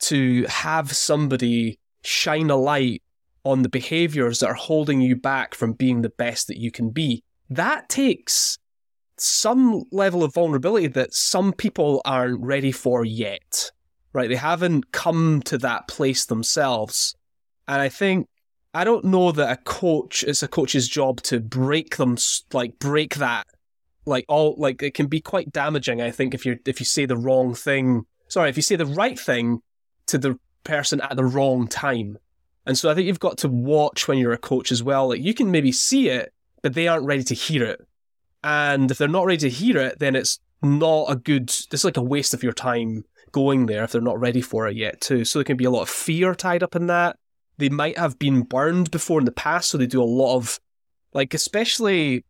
to 0.00 0.44
have 0.48 0.94
somebody 0.94 1.78
shine 2.02 2.50
a 2.50 2.56
light 2.56 3.02
on 3.44 3.62
the 3.62 3.68
behaviors 3.68 4.40
that 4.40 4.48
are 4.48 4.54
holding 4.54 5.00
you 5.00 5.16
back 5.16 5.54
from 5.54 5.72
being 5.72 6.02
the 6.02 6.10
best 6.10 6.46
that 6.48 6.58
you 6.58 6.70
can 6.70 6.90
be. 6.90 7.22
That 7.48 7.88
takes 7.88 8.58
some 9.16 9.84
level 9.90 10.22
of 10.22 10.34
vulnerability 10.34 10.86
that 10.88 11.14
some 11.14 11.52
people 11.52 12.00
aren't 12.04 12.40
ready 12.40 12.72
for 12.72 13.04
yet. 13.04 13.70
Right? 14.12 14.28
They 14.28 14.36
haven't 14.36 14.92
come 14.92 15.40
to 15.42 15.58
that 15.58 15.86
place 15.88 16.24
themselves. 16.26 17.14
And 17.68 17.80
I 17.80 17.88
think 17.88 18.26
I 18.72 18.84
don't 18.84 19.04
know 19.04 19.32
that 19.32 19.50
a 19.50 19.56
coach 19.62 20.22
it's 20.22 20.42
a 20.42 20.48
coach's 20.48 20.88
job 20.88 21.20
to 21.22 21.40
break 21.40 21.96
them 21.96 22.16
like 22.52 22.78
break 22.78 23.16
that 23.16 23.46
like 24.06 24.24
all 24.28 24.54
like 24.58 24.82
it 24.82 24.94
can 24.94 25.06
be 25.06 25.20
quite 25.20 25.52
damaging 25.52 26.00
I 26.00 26.10
think 26.10 26.34
if 26.34 26.46
you 26.46 26.58
if 26.66 26.80
you 26.80 26.86
say 26.86 27.04
the 27.04 27.16
wrong 27.16 27.54
thing 27.54 28.06
sorry 28.28 28.48
if 28.48 28.56
you 28.56 28.62
say 28.62 28.76
the 28.76 28.86
right 28.86 29.18
thing 29.18 29.60
to 30.06 30.18
the 30.18 30.38
person 30.64 31.00
at 31.00 31.16
the 31.16 31.24
wrong 31.24 31.66
time. 31.66 32.18
And 32.66 32.76
so 32.76 32.90
I 32.90 32.94
think 32.94 33.06
you've 33.06 33.20
got 33.20 33.38
to 33.38 33.48
watch 33.48 34.06
when 34.06 34.18
you're 34.18 34.32
a 34.32 34.38
coach 34.38 34.70
as 34.70 34.82
well. 34.82 35.08
Like 35.08 35.20
you 35.20 35.34
can 35.34 35.50
maybe 35.50 35.72
see 35.72 36.08
it, 36.08 36.32
but 36.62 36.74
they 36.74 36.88
aren't 36.88 37.06
ready 37.06 37.24
to 37.24 37.34
hear 37.34 37.64
it. 37.64 37.80
And 38.44 38.90
if 38.90 38.98
they're 38.98 39.08
not 39.08 39.26
ready 39.26 39.38
to 39.38 39.50
hear 39.50 39.78
it, 39.78 39.98
then 39.98 40.14
it's 40.14 40.38
not 40.62 41.10
a 41.10 41.16
good. 41.16 41.48
This 41.48 41.80
is 41.80 41.84
like 41.84 41.96
a 41.96 42.02
waste 42.02 42.34
of 42.34 42.42
your 42.42 42.52
time 42.52 43.04
going 43.32 43.66
there 43.66 43.84
if 43.84 43.92
they're 43.92 44.00
not 44.00 44.20
ready 44.20 44.40
for 44.40 44.66
it 44.68 44.76
yet, 44.76 45.00
too. 45.00 45.24
So 45.24 45.38
there 45.38 45.44
can 45.44 45.56
be 45.56 45.64
a 45.64 45.70
lot 45.70 45.82
of 45.82 45.88
fear 45.88 46.34
tied 46.34 46.62
up 46.62 46.76
in 46.76 46.86
that. 46.86 47.16
They 47.60 47.68
might 47.68 47.96
have 47.96 48.18
been 48.18 48.42
burned 48.42 48.90
before 48.90 49.20
in 49.20 49.26
the 49.26 49.32
past, 49.32 49.70
so 49.70 49.78
they 49.78 49.86
do 49.86 50.02
a 50.02 50.04
lot 50.04 50.36
of, 50.36 50.58
like, 51.12 51.32
especially. 51.34 52.24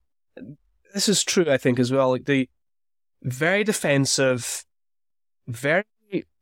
This 0.92 1.08
is 1.08 1.24
true, 1.24 1.46
I 1.48 1.56
think, 1.56 1.78
as 1.78 1.90
well. 1.90 2.10
Like 2.10 2.26
the 2.26 2.48
very 3.22 3.64
defensive, 3.64 4.64
very 5.46 5.84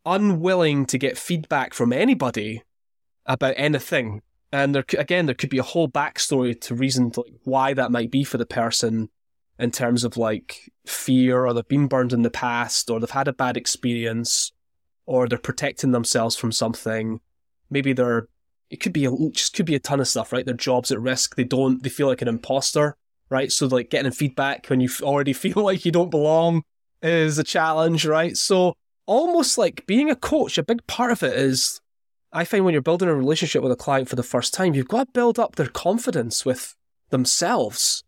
unwilling 0.04 0.86
to 0.86 0.98
get 0.98 1.18
feedback 1.18 1.74
from 1.74 1.92
anybody 1.92 2.62
about 3.26 3.54
anything. 3.56 4.22
And 4.50 4.74
there, 4.74 4.84
again, 4.96 5.26
there 5.26 5.34
could 5.34 5.50
be 5.50 5.58
a 5.58 5.62
whole 5.62 5.88
backstory 5.88 6.58
to 6.62 6.74
reason 6.74 7.10
to, 7.12 7.20
like, 7.20 7.34
why 7.44 7.74
that 7.74 7.92
might 7.92 8.10
be 8.10 8.24
for 8.24 8.38
the 8.38 8.46
person 8.46 9.10
in 9.58 9.70
terms 9.70 10.04
of 10.04 10.16
like 10.16 10.70
fear 10.86 11.44
or 11.44 11.52
they've 11.52 11.68
been 11.68 11.88
burned 11.88 12.12
in 12.12 12.22
the 12.22 12.30
past 12.30 12.88
or 12.88 13.00
they've 13.00 13.10
had 13.10 13.28
a 13.28 13.32
bad 13.32 13.56
experience 13.56 14.52
or 15.04 15.26
they're 15.26 15.36
protecting 15.36 15.90
themselves 15.90 16.36
from 16.36 16.52
something. 16.52 17.20
Maybe 17.68 17.92
they're, 17.92 18.28
it 18.70 18.76
could 18.80 18.92
be 18.92 19.04
a, 19.04 19.10
just 19.30 19.54
could 19.54 19.66
be 19.66 19.74
a 19.74 19.80
ton 19.80 20.00
of 20.00 20.08
stuff, 20.08 20.32
right? 20.32 20.44
Their 20.44 20.54
job's 20.54 20.92
at 20.92 21.00
risk. 21.00 21.36
They 21.36 21.44
don't, 21.44 21.82
they 21.82 21.88
feel 21.88 22.06
like 22.06 22.22
an 22.22 22.28
imposter 22.28 22.96
right? 23.30 23.52
So 23.52 23.66
like 23.66 23.90
getting 23.90 24.10
feedback 24.10 24.66
when 24.66 24.80
you 24.80 24.88
already 25.02 25.32
feel 25.34 25.62
like 25.62 25.84
you 25.84 25.92
don't 25.92 26.10
belong 26.10 26.62
is 27.02 27.38
a 27.38 27.44
challenge, 27.44 28.06
right? 28.06 28.36
So 28.36 28.74
almost 29.06 29.58
like 29.58 29.86
being 29.86 30.10
a 30.10 30.16
coach, 30.16 30.58
a 30.58 30.62
big 30.62 30.86
part 30.86 31.12
of 31.12 31.22
it 31.22 31.34
is 31.34 31.80
I 32.32 32.44
find 32.44 32.64
when 32.64 32.72
you're 32.72 32.82
building 32.82 33.08
a 33.08 33.14
relationship 33.14 33.62
with 33.62 33.72
a 33.72 33.76
client 33.76 34.08
for 34.08 34.16
the 34.16 34.22
first 34.22 34.52
time, 34.52 34.74
you've 34.74 34.88
got 34.88 35.06
to 35.06 35.12
build 35.12 35.38
up 35.38 35.56
their 35.56 35.68
confidence 35.68 36.44
with 36.44 36.74
themselves 37.10 38.04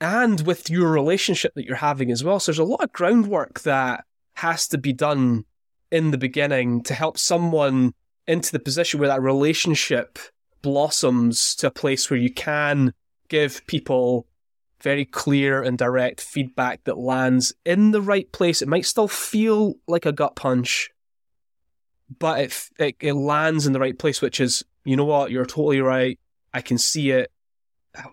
and 0.00 0.40
with 0.46 0.70
your 0.70 0.90
relationship 0.90 1.52
that 1.54 1.66
you're 1.66 1.76
having 1.76 2.10
as 2.10 2.24
well. 2.24 2.40
So 2.40 2.52
there's 2.52 2.58
a 2.58 2.64
lot 2.64 2.82
of 2.82 2.92
groundwork 2.92 3.60
that 3.60 4.04
has 4.36 4.66
to 4.68 4.78
be 4.78 4.94
done 4.94 5.44
in 5.90 6.10
the 6.10 6.18
beginning 6.18 6.82
to 6.84 6.94
help 6.94 7.18
someone 7.18 7.92
into 8.30 8.52
the 8.52 8.58
position 8.58 9.00
where 9.00 9.08
that 9.08 9.22
relationship 9.22 10.18
blossoms 10.62 11.54
to 11.56 11.66
a 11.66 11.70
place 11.70 12.08
where 12.10 12.20
you 12.20 12.32
can 12.32 12.92
give 13.28 13.66
people 13.66 14.26
very 14.80 15.04
clear 15.04 15.62
and 15.62 15.76
direct 15.76 16.20
feedback 16.20 16.84
that 16.84 16.96
lands 16.96 17.52
in 17.64 17.90
the 17.90 18.00
right 18.00 18.30
place. 18.32 18.62
It 18.62 18.68
might 18.68 18.86
still 18.86 19.08
feel 19.08 19.74
like 19.86 20.06
a 20.06 20.12
gut 20.12 20.36
punch, 20.36 20.90
but 22.18 22.40
it, 22.40 22.68
it, 22.78 22.96
it 23.00 23.12
lands 23.14 23.66
in 23.66 23.72
the 23.72 23.80
right 23.80 23.98
place, 23.98 24.22
which 24.22 24.40
is, 24.40 24.64
you 24.84 24.96
know 24.96 25.04
what, 25.04 25.30
you're 25.30 25.44
totally 25.44 25.80
right. 25.80 26.18
I 26.54 26.60
can 26.60 26.78
see 26.78 27.10
it. 27.10 27.30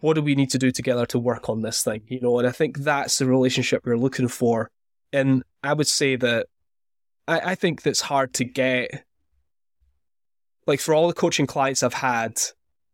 What 0.02 0.16
do 0.16 0.22
we 0.22 0.36
need 0.36 0.50
to 0.52 0.58
do 0.58 0.72
together 0.72 1.06
to 1.08 1.20
work 1.20 1.50
on 1.50 1.62
this 1.62 1.84
thing? 1.84 2.02
You 2.08 2.20
know, 2.20 2.40
and 2.40 2.48
I 2.48 2.52
think 2.52 2.80
that's 2.80 3.20
the 3.20 3.28
relationship 3.28 3.86
we're 3.86 3.98
looking 3.98 4.28
for. 4.28 4.70
And 5.14 5.44
I 5.64 5.74
would 5.74 5.88
say 5.88 6.16
that 6.16 6.48
I, 7.28 7.52
I 7.52 7.56
think 7.56 7.84
that's 7.84 8.02
hard 8.02 8.34
to 8.36 8.44
get. 8.44 9.04
Like 10.68 10.80
for 10.80 10.94
all 10.94 11.08
the 11.08 11.14
coaching 11.14 11.48
clients 11.48 11.82
I've 11.82 11.94
had, 11.94 12.40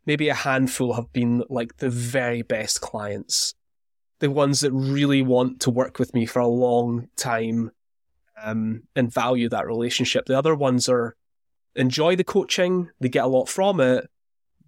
maybe 0.06 0.30
a 0.30 0.34
handful 0.34 0.94
have 0.94 1.12
been 1.12 1.44
like 1.50 1.78
the 1.78 1.90
very 1.90 2.42
best 2.44 2.80
clients 2.80 3.56
the 4.24 4.32
ones 4.32 4.62
that 4.62 4.72
really 4.72 5.22
want 5.22 5.60
to 5.60 5.70
work 5.70 6.00
with 6.00 6.14
me 6.14 6.26
for 6.26 6.40
a 6.40 6.48
long 6.48 7.10
time 7.18 7.70
um, 8.42 8.84
and 8.96 9.14
value 9.14 9.50
that 9.50 9.68
relationship. 9.68 10.28
The 10.28 10.38
other 10.38 10.56
ones 10.56 10.88
are 10.88 11.18
enjoy 11.76 12.16
the 12.16 12.24
coaching, 12.24 12.90
they 13.02 13.10
get 13.10 13.26
a 13.26 13.28
lot 13.28 13.50
from 13.50 13.82
it, 13.82 14.10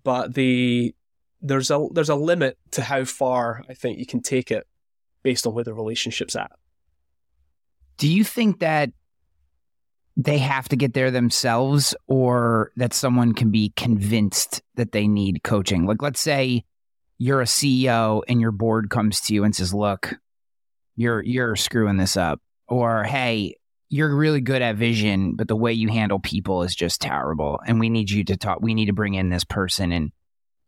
but 0.04 0.34
they 0.34 0.94
there's 1.42 1.72
a 1.72 1.88
there's 1.94 2.10
a 2.10 2.16
limit 2.16 2.58
to 2.72 2.82
how 2.82 3.06
far 3.06 3.64
I 3.70 3.76
think 3.76 3.98
you 3.98 4.06
can 4.06 4.22
take 4.22 4.52
it 4.52 4.68
based 5.24 5.48
on 5.48 5.54
where 5.54 5.64
the 5.64 5.74
relationship's 5.74 6.36
at. 6.36 6.52
Do 7.96 8.10
you 8.10 8.26
think 8.26 8.60
that 8.60 8.92
they 10.18 10.38
have 10.38 10.70
to 10.70 10.76
get 10.76 10.94
there 10.94 11.12
themselves 11.12 11.94
or 12.08 12.72
that 12.78 12.94
someone 12.94 13.34
can 13.34 13.52
be 13.52 13.74
convinced 13.76 14.62
that 14.76 14.92
they 14.92 15.08
need 15.08 15.44
coaching? 15.44 15.86
Like 15.86 16.02
let's 16.02 16.22
say 16.22 16.64
you're 17.18 17.42
a 17.42 17.46
CEO 17.46 18.22
and 18.28 18.40
your 18.42 18.52
board 18.52 18.90
comes 18.90 19.22
to 19.22 19.34
you 19.34 19.44
and 19.44 19.56
says, 19.56 19.74
"Look, 19.74 20.16
you're 20.96 21.22
you're 21.22 21.56
screwing 21.56 21.98
this 21.98 22.18
up," 22.18 22.42
or 22.68 23.04
"Hey, 23.04 23.56
you're 23.90 24.16
really 24.16 24.42
good 24.42 24.62
at 24.62 24.76
vision, 24.76 25.36
but 25.36 25.48
the 25.48 25.56
way 25.56 25.74
you 25.74 25.90
handle 25.90 26.20
people 26.20 26.64
is 26.64 26.76
just 26.76 27.02
terrible, 27.02 27.60
and 27.66 27.80
we 27.80 27.90
need 27.90 28.10
you 28.10 28.24
to 28.26 28.38
talk. 28.38 28.60
We 28.62 28.74
need 28.74 28.88
to 28.88 28.94
bring 28.94 29.14
in 29.16 29.30
this 29.30 29.44
person 29.44 29.92
and." 29.92 30.12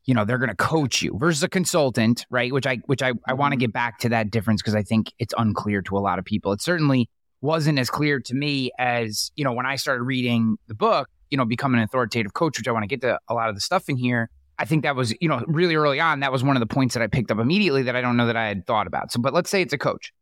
You 0.10 0.14
know 0.14 0.24
they're 0.24 0.38
going 0.38 0.48
to 0.48 0.56
coach 0.56 1.02
you 1.02 1.18
versus 1.20 1.44
a 1.44 1.50
consultant, 1.50 2.26
right? 2.30 2.54
Which 2.54 2.66
I 2.66 2.78
which 2.86 3.04
I, 3.04 3.12
I 3.28 3.34
want 3.34 3.52
to 3.52 3.58
mm-hmm. 3.58 3.60
get 3.60 3.74
back 3.74 4.00
to 4.00 4.10
that 4.10 4.32
difference 4.32 4.62
because 4.62 4.74
I 4.74 4.82
think 4.82 5.12
it's 5.20 5.34
unclear 5.38 5.82
to 5.82 5.98
a 5.98 6.00
lot 6.00 6.18
of 6.18 6.24
people. 6.24 6.54
It's 6.54 6.64
certainly 6.64 7.10
wasn't 7.42 7.80
as 7.80 7.90
clear 7.90 8.20
to 8.20 8.34
me 8.34 8.72
as 8.80 9.32
you 9.36 9.44
know 9.44 9.54
when 9.54 9.66
I 9.66 9.76
started 9.76 10.04
reading 10.04 10.58
the 10.68 10.76
book. 10.76 11.10
You 11.30 11.38
know, 11.38 11.44
becoming 11.44 11.80
an 11.80 11.84
authoritative 11.84 12.34
coach, 12.34 12.58
which 12.58 12.70
I 12.70 12.72
want 12.72 12.84
to 12.84 12.88
get 12.88 13.02
to 13.02 13.20
a 13.28 13.34
lot 13.34 13.50
of 13.50 13.56
the 13.56 13.60
stuff 13.60 13.90
in 13.90 13.98
here 13.98 14.30
I 14.60 14.66
think 14.66 14.84
that 14.84 14.96
was, 14.96 15.14
you 15.22 15.30
know, 15.30 15.44
really 15.48 15.76
early 15.76 16.00
on, 16.00 16.22
that 16.22 16.32
was 16.32 16.44
one 16.44 16.56
of 16.56 16.60
the 16.60 16.68
points 16.74 16.96
that 16.96 17.04
I 17.04 17.08
picked 17.08 17.30
up 17.30 17.40
immediately 17.40 17.84
that 17.84 17.96
I 17.96 18.02
don't 18.02 18.18
know 18.18 18.26
that 18.28 18.38
I 18.38 18.48
had 18.48 18.66
thought 18.66 18.88
about. 18.88 19.12
So, 19.12 19.22
but 19.22 19.34
let's 19.34 19.50
say 19.50 19.62
it's 19.62 19.74
a 19.74 19.78
coach. 19.78 20.14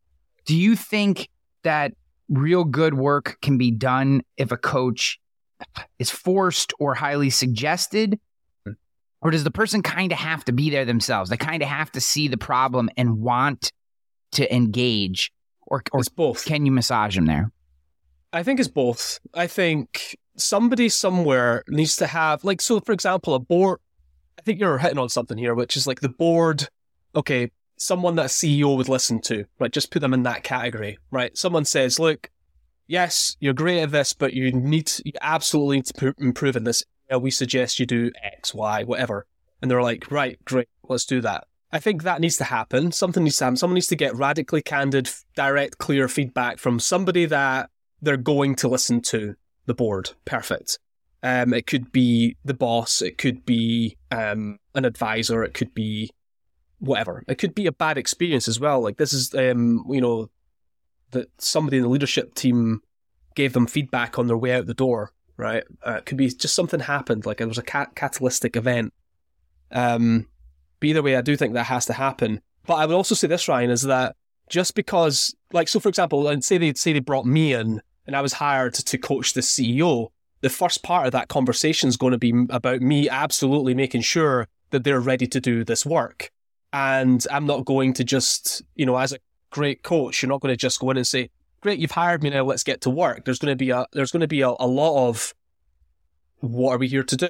Do 0.45 0.55
you 0.55 0.75
think 0.75 1.29
that 1.63 1.93
real 2.27 2.65
good 2.65 2.93
work 2.93 3.37
can 3.41 3.57
be 3.57 3.71
done 3.71 4.23
if 4.35 4.51
a 4.51 4.57
coach 4.57 5.19
is 5.99 6.09
forced 6.09 6.73
or 6.79 6.95
highly 6.95 7.29
suggested? 7.29 8.19
Or 9.21 9.31
does 9.31 9.43
the 9.43 9.51
person 9.51 9.81
kind 9.81 10.11
of 10.11 10.17
have 10.17 10.43
to 10.45 10.51
be 10.51 10.69
there 10.69 10.85
themselves? 10.85 11.29
They 11.29 11.37
kind 11.37 11.63
of 11.63 11.69
have 11.69 11.91
to 11.93 12.01
see 12.01 12.27
the 12.27 12.37
problem 12.37 12.89
and 12.97 13.21
want 13.21 13.71
to 14.33 14.53
engage? 14.53 15.31
Or, 15.67 15.83
or 15.91 16.01
it's 16.01 16.09
both. 16.09 16.45
can 16.45 16.65
you 16.65 16.71
massage 16.71 17.15
them 17.15 17.25
there? 17.25 17.51
I 18.31 18.43
think 18.43 18.59
it's 18.59 18.69
both. 18.69 19.19
I 19.33 19.47
think 19.47 20.17
somebody 20.37 20.89
somewhere 20.89 21.63
needs 21.67 21.95
to 21.97 22.07
have, 22.07 22.43
like, 22.43 22.61
so 22.61 22.79
for 22.79 22.91
example, 22.91 23.33
a 23.33 23.39
board, 23.39 23.79
I 24.37 24.41
think 24.41 24.59
you're 24.59 24.77
hitting 24.77 24.99
on 24.99 25.09
something 25.09 25.37
here, 25.37 25.55
which 25.55 25.77
is 25.77 25.87
like 25.87 26.01
the 26.01 26.09
board. 26.09 26.67
Okay, 27.15 27.51
someone 27.77 28.15
that 28.15 28.25
a 28.25 28.29
CEO 28.29 28.75
would 28.75 28.89
listen 28.89 29.21
to, 29.21 29.45
right? 29.59 29.71
Just 29.71 29.91
put 29.91 30.01
them 30.01 30.13
in 30.13 30.23
that 30.23 30.43
category, 30.43 30.97
right? 31.11 31.35
Someone 31.37 31.65
says, 31.65 31.99
"Look, 31.99 32.29
yes, 32.87 33.37
you're 33.39 33.53
great 33.53 33.81
at 33.81 33.91
this, 33.91 34.13
but 34.13 34.33
you 34.33 34.51
need 34.51 34.87
to, 34.87 35.03
you 35.05 35.13
absolutely 35.21 35.77
need 35.77 35.85
to 35.85 36.13
improve 36.17 36.55
in 36.55 36.65
this. 36.65 36.83
We 37.17 37.31
suggest 37.31 37.79
you 37.79 37.85
do 37.85 38.11
X, 38.21 38.53
Y, 38.53 38.83
whatever." 38.83 39.25
And 39.61 39.71
they're 39.71 39.81
like, 39.81 40.11
"Right, 40.11 40.37
great, 40.43 40.67
let's 40.83 41.05
do 41.05 41.21
that." 41.21 41.45
I 41.71 41.79
think 41.79 42.03
that 42.03 42.21
needs 42.21 42.37
to 42.37 42.43
happen. 42.45 42.91
Something 42.91 43.23
needs 43.23 43.37
to 43.37 43.45
happen. 43.45 43.57
Someone 43.57 43.75
needs 43.75 43.87
to 43.87 43.95
get 43.95 44.15
radically 44.15 44.61
candid, 44.61 45.09
direct, 45.35 45.77
clear 45.77 46.07
feedback 46.07 46.59
from 46.59 46.79
somebody 46.79 47.25
that 47.25 47.69
they're 48.01 48.17
going 48.17 48.55
to 48.55 48.67
listen 48.67 49.01
to. 49.01 49.35
The 49.65 49.73
board, 49.73 50.11
perfect. 50.25 50.77
Um, 51.23 51.53
it 51.53 51.65
could 51.65 51.91
be 51.91 52.37
the 52.45 52.53
boss. 52.53 53.01
It 53.01 53.17
could 53.17 53.45
be 53.45 53.97
um, 54.11 54.59
an 54.75 54.85
advisor. 54.85 55.43
It 55.43 55.55
could 55.55 55.73
be 55.73 56.11
whatever. 56.77 57.23
It 57.27 57.39
could 57.39 57.55
be 57.55 57.65
a 57.65 57.71
bad 57.71 57.97
experience 57.97 58.47
as 58.47 58.59
well. 58.59 58.79
Like 58.79 58.97
this 58.97 59.11
is, 59.11 59.33
um, 59.33 59.83
you 59.89 60.01
know, 60.01 60.29
that 61.11 61.29
somebody 61.41 61.77
in 61.77 61.83
the 61.83 61.89
leadership 61.89 62.35
team 62.35 62.81
gave 63.33 63.53
them 63.53 63.65
feedback 63.65 64.19
on 64.19 64.27
their 64.27 64.37
way 64.37 64.53
out 64.53 64.67
the 64.67 64.75
door. 64.75 65.13
Right? 65.35 65.63
Uh, 65.85 65.93
it 65.93 66.05
could 66.05 66.17
be 66.17 66.29
just 66.29 66.53
something 66.53 66.79
happened. 66.79 67.25
Like 67.25 67.41
it 67.41 67.47
was 67.47 67.57
a 67.57 67.63
cat- 67.63 67.95
catalytic 67.95 68.55
event. 68.55 68.93
Um, 69.71 70.27
but 70.79 70.87
either 70.87 71.01
way, 71.01 71.15
I 71.15 71.21
do 71.21 71.35
think 71.35 71.53
that 71.53 71.65
has 71.65 71.85
to 71.87 71.93
happen. 71.93 72.41
But 72.65 72.75
I 72.75 72.85
would 72.85 72.95
also 72.95 73.15
say 73.15 73.27
this, 73.27 73.47
Ryan, 73.47 73.69
is 73.69 73.83
that 73.83 74.15
just 74.49 74.75
because, 74.75 75.35
like, 75.53 75.67
so 75.67 75.79
for 75.79 75.89
example, 75.89 76.27
and 76.27 76.43
say 76.43 76.57
they 76.57 76.73
say 76.73 76.93
they 76.93 76.99
brought 76.99 77.25
me 77.25 77.53
in 77.53 77.81
and 78.07 78.15
I 78.15 78.21
was 78.21 78.33
hired 78.33 78.73
to 78.75 78.97
coach 78.97 79.33
the 79.33 79.41
CEO 79.41 80.09
the 80.45 80.49
first 80.49 80.83
part 80.83 81.07
of 81.07 81.11
that 81.11 81.27
conversation 81.27 81.89
is 81.89 81.97
going 81.97 82.11
to 82.11 82.19
be 82.19 82.31
about 82.51 82.79
me 82.79 83.09
absolutely 83.09 83.73
making 83.73 84.01
sure 84.01 84.47
that 84.69 84.83
they're 84.83 84.99
ready 84.99 85.25
to 85.25 85.41
do 85.41 85.63
this 85.63 85.87
work. 85.87 86.29
And 86.71 87.25
I'm 87.31 87.47
not 87.47 87.65
going 87.65 87.93
to 87.93 88.03
just, 88.03 88.61
you 88.75 88.85
know, 88.85 88.95
as 88.95 89.11
a 89.11 89.17
great 89.49 89.81
coach, 89.81 90.21
you're 90.21 90.29
not 90.29 90.41
going 90.41 90.53
to 90.53 90.55
just 90.55 90.79
go 90.79 90.91
in 90.91 90.97
and 90.97 91.07
say, 91.07 91.31
great, 91.61 91.79
you've 91.79 91.89
hired 91.89 92.21
me 92.21 92.29
now, 92.29 92.43
let's 92.43 92.61
get 92.61 92.81
to 92.81 92.91
work. 92.91 93.25
There's 93.25 93.39
going 93.39 93.53
to 93.53 93.55
be 93.55 93.71
a, 93.71 93.87
there's 93.93 94.11
going 94.11 94.21
to 94.21 94.27
be 94.27 94.41
a, 94.41 94.49
a 94.59 94.67
lot 94.67 95.07
of, 95.07 95.33
what 96.41 96.73
are 96.73 96.77
we 96.77 96.89
here 96.89 97.03
to 97.03 97.17
do? 97.17 97.29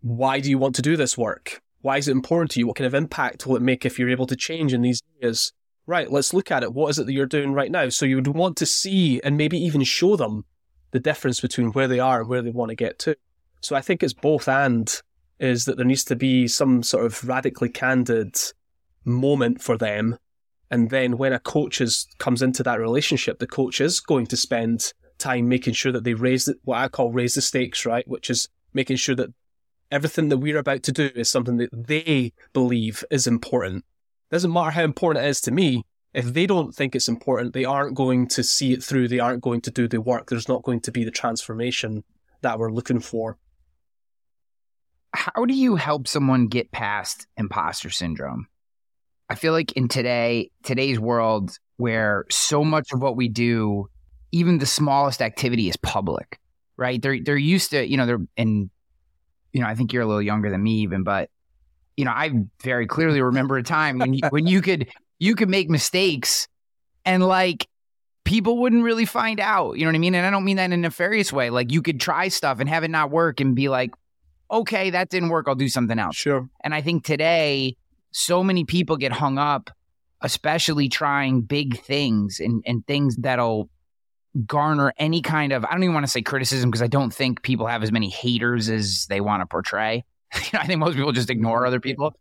Why 0.00 0.40
do 0.40 0.48
you 0.48 0.56
want 0.56 0.76
to 0.76 0.82
do 0.82 0.96
this 0.96 1.18
work? 1.18 1.60
Why 1.80 1.98
is 1.98 2.08
it 2.08 2.12
important 2.12 2.50
to 2.52 2.60
you? 2.60 2.66
What 2.66 2.76
kind 2.76 2.86
of 2.86 2.94
impact 2.94 3.46
will 3.46 3.56
it 3.56 3.62
make 3.62 3.84
if 3.84 3.98
you're 3.98 4.10
able 4.10 4.26
to 4.26 4.36
change 4.36 4.72
in 4.72 4.82
these 4.82 5.02
areas? 5.20 5.52
Right, 5.86 6.10
let's 6.10 6.34
look 6.34 6.50
at 6.50 6.62
it. 6.62 6.74
What 6.74 6.88
is 6.90 6.98
it 6.98 7.06
that 7.06 7.12
you're 7.12 7.26
doing 7.26 7.52
right 7.52 7.70
now? 7.70 7.88
So 7.88 8.04
you 8.04 8.16
would 8.16 8.26
want 8.28 8.56
to 8.58 8.66
see 8.66 9.20
and 9.22 9.36
maybe 9.36 9.58
even 9.58 9.82
show 9.84 10.16
them 10.16 10.44
the 10.90 11.00
difference 11.00 11.40
between 11.40 11.72
where 11.72 11.88
they 11.88 12.00
are 12.00 12.20
and 12.20 12.28
where 12.28 12.42
they 12.42 12.50
want 12.50 12.70
to 12.70 12.74
get 12.74 12.98
to. 13.00 13.16
So 13.60 13.76
I 13.76 13.80
think 13.80 14.02
it's 14.02 14.12
both 14.12 14.48
and 14.48 15.00
is 15.38 15.64
that 15.64 15.76
there 15.76 15.86
needs 15.86 16.04
to 16.04 16.16
be 16.16 16.48
some 16.48 16.82
sort 16.82 17.06
of 17.06 17.26
radically 17.26 17.68
candid 17.68 18.36
moment 19.04 19.62
for 19.62 19.76
them. 19.76 20.18
And 20.70 20.90
then 20.90 21.16
when 21.16 21.32
a 21.32 21.38
coach 21.38 21.80
is, 21.80 22.06
comes 22.18 22.42
into 22.42 22.62
that 22.64 22.80
relationship, 22.80 23.38
the 23.38 23.46
coach 23.46 23.80
is 23.80 24.00
going 24.00 24.26
to 24.26 24.36
spend 24.36 24.92
time 25.18 25.48
making 25.48 25.74
sure 25.74 25.92
that 25.92 26.04
they 26.04 26.14
raise 26.14 26.44
the, 26.44 26.56
what 26.64 26.78
I 26.78 26.88
call 26.88 27.12
raise 27.12 27.34
the 27.34 27.42
stakes, 27.42 27.86
right? 27.86 28.06
Which 28.06 28.30
is 28.30 28.48
making 28.74 28.96
sure 28.96 29.14
that 29.16 29.32
everything 29.90 30.28
that 30.28 30.38
we're 30.38 30.58
about 30.58 30.82
to 30.84 30.92
do 30.92 31.10
is 31.14 31.30
something 31.30 31.56
that 31.58 31.70
they 31.72 32.32
believe 32.52 33.04
is 33.10 33.26
important. 33.26 33.84
Doesn't 34.30 34.52
matter 34.52 34.70
how 34.70 34.82
important 34.82 35.24
it 35.24 35.28
is 35.28 35.40
to 35.42 35.50
me, 35.50 35.84
if 36.14 36.26
they 36.26 36.46
don't 36.46 36.74
think 36.74 36.94
it's 36.94 37.08
important, 37.08 37.52
they 37.52 37.64
aren't 37.64 37.94
going 37.94 38.28
to 38.28 38.42
see 38.42 38.72
it 38.72 38.82
through. 38.82 39.08
They 39.08 39.18
aren't 39.18 39.42
going 39.42 39.60
to 39.62 39.70
do 39.70 39.88
the 39.88 40.00
work. 40.00 40.28
There's 40.28 40.48
not 40.48 40.62
going 40.62 40.80
to 40.80 40.92
be 40.92 41.04
the 41.04 41.10
transformation 41.10 42.04
that 42.42 42.58
we're 42.58 42.72
looking 42.72 43.00
for. 43.00 43.36
How 45.14 45.44
do 45.44 45.54
you 45.54 45.76
help 45.76 46.06
someone 46.06 46.48
get 46.48 46.70
past 46.70 47.26
imposter 47.36 47.90
syndrome? 47.90 48.46
I 49.30 49.34
feel 49.34 49.52
like 49.52 49.72
in 49.72 49.88
today 49.88 50.50
today's 50.62 50.98
world 50.98 51.58
where 51.76 52.24
so 52.30 52.64
much 52.64 52.92
of 52.92 53.00
what 53.00 53.16
we 53.16 53.28
do, 53.28 53.88
even 54.32 54.58
the 54.58 54.66
smallest 54.66 55.20
activity 55.20 55.68
is 55.68 55.76
public, 55.76 56.38
right? 56.76 57.00
They're 57.00 57.18
they're 57.22 57.36
used 57.36 57.70
to, 57.70 57.86
you 57.86 57.96
know, 57.96 58.06
they're 58.06 58.26
and 58.36 58.70
you 59.52 59.60
know, 59.60 59.66
I 59.66 59.74
think 59.74 59.92
you're 59.92 60.02
a 60.02 60.06
little 60.06 60.22
younger 60.22 60.50
than 60.50 60.62
me 60.62 60.80
even, 60.80 61.02
but 61.02 61.30
you 61.96 62.04
know, 62.04 62.12
I 62.12 62.30
very 62.62 62.86
clearly 62.86 63.20
remember 63.20 63.56
a 63.56 63.62
time 63.62 63.98
when 63.98 64.14
you, 64.14 64.20
when 64.30 64.46
you 64.46 64.60
could 64.60 64.88
you 65.18 65.34
could 65.34 65.48
make 65.48 65.68
mistakes 65.68 66.46
and 67.04 67.26
like 67.26 67.66
people 68.24 68.58
wouldn't 68.58 68.84
really 68.84 69.04
find 69.04 69.40
out. 69.40 69.72
You 69.72 69.84
know 69.84 69.88
what 69.88 69.96
I 69.96 69.98
mean? 69.98 70.14
And 70.14 70.24
I 70.24 70.30
don't 70.30 70.44
mean 70.44 70.58
that 70.58 70.66
in 70.66 70.72
a 70.74 70.76
nefarious 70.76 71.32
way. 71.32 71.50
Like 71.50 71.72
you 71.72 71.82
could 71.82 71.98
try 71.98 72.28
stuff 72.28 72.60
and 72.60 72.68
have 72.68 72.84
it 72.84 72.90
not 72.90 73.10
work 73.10 73.40
and 73.40 73.56
be 73.56 73.68
like, 73.68 73.90
okay, 74.50 74.90
that 74.90 75.08
didn't 75.08 75.30
work. 75.30 75.46
I'll 75.48 75.54
do 75.54 75.68
something 75.68 75.98
else. 75.98 76.14
Sure. 76.14 76.48
And 76.62 76.74
I 76.74 76.82
think 76.82 77.04
today 77.04 77.76
so 78.12 78.44
many 78.44 78.64
people 78.64 78.96
get 78.96 79.12
hung 79.12 79.38
up, 79.38 79.70
especially 80.20 80.88
trying 80.88 81.42
big 81.42 81.80
things 81.80 82.38
and, 82.40 82.62
and 82.66 82.86
things 82.86 83.16
that'll 83.16 83.68
garner 84.46 84.92
any 84.98 85.22
kind 85.22 85.52
of 85.52 85.64
I 85.64 85.72
don't 85.72 85.82
even 85.82 85.94
want 85.94 86.06
to 86.06 86.12
say 86.12 86.22
criticism 86.22 86.70
because 86.70 86.82
I 86.82 86.86
don't 86.86 87.12
think 87.12 87.42
people 87.42 87.66
have 87.66 87.82
as 87.82 87.92
many 87.92 88.08
haters 88.08 88.68
as 88.68 89.06
they 89.06 89.20
want 89.20 89.42
to 89.42 89.46
portray. 89.46 90.04
you 90.34 90.50
know, 90.52 90.60
I 90.60 90.66
think 90.66 90.80
most 90.80 90.96
people 90.96 91.12
just 91.12 91.30
ignore 91.30 91.66
other 91.66 91.80
people. 91.80 92.14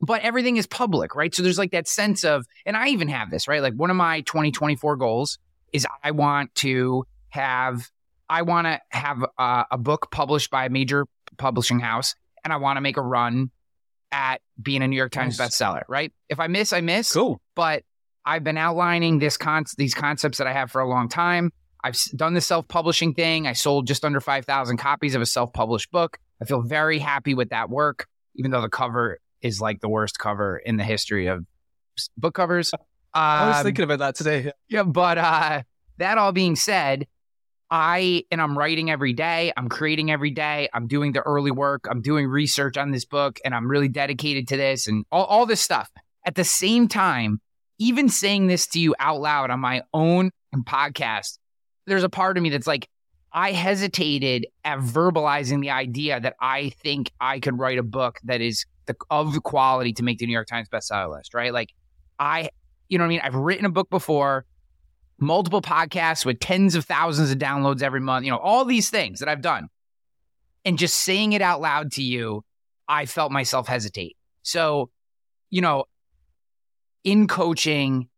But 0.00 0.22
everything 0.22 0.58
is 0.58 0.66
public, 0.66 1.14
right? 1.14 1.34
So 1.34 1.42
there's 1.42 1.56
like 1.56 1.70
that 1.70 1.88
sense 1.88 2.22
of, 2.22 2.44
and 2.66 2.76
I 2.76 2.88
even 2.88 3.08
have 3.08 3.30
this, 3.30 3.48
right? 3.48 3.62
Like 3.62 3.72
one 3.74 3.88
of 3.88 3.96
my 3.96 4.20
2024 4.22 4.96
goals 4.96 5.38
is 5.72 5.86
I 6.04 6.10
want 6.10 6.54
to 6.56 7.06
have, 7.30 7.90
I 8.28 8.42
want 8.42 8.66
to 8.66 8.80
have 8.90 9.24
a, 9.38 9.64
a 9.70 9.78
book 9.78 10.08
published 10.10 10.50
by 10.50 10.66
a 10.66 10.68
major 10.68 11.06
publishing 11.38 11.80
house, 11.80 12.14
and 12.44 12.52
I 12.52 12.58
want 12.58 12.76
to 12.76 12.82
make 12.82 12.98
a 12.98 13.02
run 13.02 13.50
at 14.12 14.42
being 14.60 14.82
a 14.82 14.88
New 14.88 14.96
York 14.96 15.12
Times 15.12 15.38
nice. 15.38 15.48
bestseller, 15.48 15.82
right? 15.88 16.12
If 16.28 16.40
I 16.40 16.48
miss, 16.48 16.74
I 16.74 16.82
miss. 16.82 17.12
Cool. 17.12 17.40
But 17.54 17.82
I've 18.26 18.42
been 18.42 18.58
outlining 18.58 19.20
this 19.20 19.36
con- 19.36 19.64
these 19.78 19.94
concepts 19.94 20.38
that 20.38 20.48
I 20.48 20.52
have 20.52 20.70
for 20.70 20.80
a 20.80 20.88
long 20.88 21.08
time. 21.08 21.52
I've 21.84 21.96
done 22.16 22.34
the 22.34 22.40
self-publishing 22.40 23.14
thing. 23.14 23.46
I 23.46 23.52
sold 23.52 23.86
just 23.86 24.04
under 24.04 24.20
5,000 24.20 24.76
copies 24.76 25.14
of 25.14 25.22
a 25.22 25.26
self-published 25.26 25.92
book. 25.92 26.18
I 26.42 26.44
feel 26.44 26.60
very 26.60 26.98
happy 26.98 27.34
with 27.34 27.50
that 27.50 27.70
work, 27.70 28.08
even 28.34 28.50
though 28.50 28.60
the 28.60 28.68
cover 28.68 29.20
is 29.40 29.60
like 29.60 29.80
the 29.80 29.88
worst 29.88 30.18
cover 30.18 30.58
in 30.58 30.76
the 30.76 30.84
history 30.84 31.28
of 31.28 31.46
book 32.16 32.34
covers. 32.34 32.74
Um, 32.74 32.80
I 33.14 33.48
was 33.48 33.62
thinking 33.62 33.84
about 33.84 34.00
that 34.00 34.16
today. 34.16 34.50
Yeah, 34.68 34.82
but 34.82 35.16
uh, 35.16 35.62
that 35.98 36.18
all 36.18 36.32
being 36.32 36.56
said, 36.56 37.06
I 37.70 38.24
and 38.30 38.40
I'm 38.42 38.58
writing 38.58 38.90
every 38.90 39.12
day. 39.12 39.52
I'm 39.56 39.68
creating 39.68 40.10
every 40.10 40.30
day. 40.32 40.68
I'm 40.74 40.88
doing 40.88 41.12
the 41.12 41.20
early 41.20 41.50
work. 41.50 41.86
I'm 41.88 42.02
doing 42.02 42.26
research 42.26 42.76
on 42.76 42.90
this 42.90 43.04
book, 43.04 43.38
and 43.44 43.54
I'm 43.54 43.68
really 43.68 43.88
dedicated 43.88 44.48
to 44.48 44.56
this 44.56 44.88
and 44.88 45.04
all, 45.12 45.24
all 45.24 45.46
this 45.46 45.60
stuff. 45.60 45.88
At 46.24 46.34
the 46.34 46.44
same 46.44 46.88
time, 46.88 47.40
even 47.78 48.08
saying 48.08 48.46
this 48.46 48.66
to 48.68 48.80
you 48.80 48.94
out 48.98 49.20
loud 49.20 49.50
on 49.50 49.60
my 49.60 49.82
own 49.92 50.30
podcast, 50.54 51.38
there's 51.86 52.04
a 52.04 52.08
part 52.08 52.36
of 52.36 52.42
me 52.42 52.50
that's 52.50 52.66
like, 52.66 52.88
I 53.32 53.52
hesitated 53.52 54.46
at 54.64 54.78
verbalizing 54.78 55.60
the 55.60 55.70
idea 55.70 56.18
that 56.18 56.36
I 56.40 56.70
think 56.82 57.12
I 57.20 57.38
could 57.38 57.58
write 57.58 57.78
a 57.78 57.82
book 57.82 58.18
that 58.24 58.40
is 58.40 58.64
the, 58.86 58.96
of 59.10 59.34
the 59.34 59.40
quality 59.40 59.92
to 59.94 60.02
make 60.02 60.18
the 60.18 60.26
New 60.26 60.32
York 60.32 60.46
Times 60.46 60.68
bestseller 60.68 61.14
list, 61.14 61.34
right? 61.34 61.52
Like, 61.52 61.70
I, 62.18 62.48
you 62.88 62.96
know 62.96 63.04
what 63.04 63.08
I 63.08 63.10
mean? 63.10 63.20
I've 63.22 63.34
written 63.34 63.66
a 63.66 63.70
book 63.70 63.90
before, 63.90 64.46
multiple 65.18 65.60
podcasts 65.60 66.24
with 66.24 66.40
tens 66.40 66.74
of 66.74 66.84
thousands 66.84 67.30
of 67.30 67.38
downloads 67.38 67.82
every 67.82 68.00
month, 68.00 68.24
you 68.24 68.30
know, 68.30 68.38
all 68.38 68.64
these 68.64 68.90
things 68.90 69.18
that 69.20 69.28
I've 69.28 69.42
done. 69.42 69.68
And 70.64 70.78
just 70.78 70.96
saying 70.96 71.32
it 71.32 71.42
out 71.42 71.60
loud 71.60 71.92
to 71.92 72.02
you, 72.02 72.42
I 72.88 73.06
felt 73.06 73.32
myself 73.32 73.68
hesitate. 73.68 74.16
So, 74.42 74.90
you 75.50 75.60
know, 75.60 75.84
in 77.06 77.28
coaching, 77.28 78.08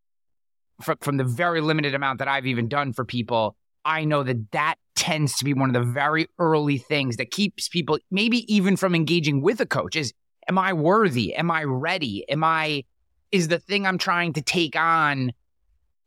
from, 0.83 0.97
from 1.01 1.17
the 1.19 1.25
very 1.25 1.61
limited 1.61 1.95
amount 1.95 2.19
that 2.19 2.27
I've 2.27 2.47
even 2.47 2.69
done 2.69 2.95
for 2.95 3.05
people, 3.05 3.55
I 3.85 4.05
know 4.05 4.23
that 4.23 4.51
that 4.53 4.77
tends 4.97 5.37
to 5.37 5.45
be 5.45 5.53
one 5.55 5.69
of 5.69 5.75
the 5.75 5.93
very 5.93 6.27
early 6.39 6.79
things 6.79 7.19
that 7.19 7.31
keeps 7.31 7.69
people 7.69 7.99
maybe 8.11 8.53
even 8.53 8.77
from 8.77 8.95
engaging 8.95 9.43
with 9.43 9.61
a 9.61 9.67
coach 9.67 9.95
is 9.95 10.13
am 10.49 10.59
I 10.59 10.73
worthy? 10.73 11.35
Am 11.35 11.51
I 11.51 11.63
ready? 11.65 12.29
Am 12.29 12.43
I 12.43 12.85
is 13.31 13.49
the 13.49 13.59
thing 13.59 13.87
I'm 13.87 13.99
trying 13.99 14.33
to 14.33 14.43
take 14.43 14.75
on 14.75 15.33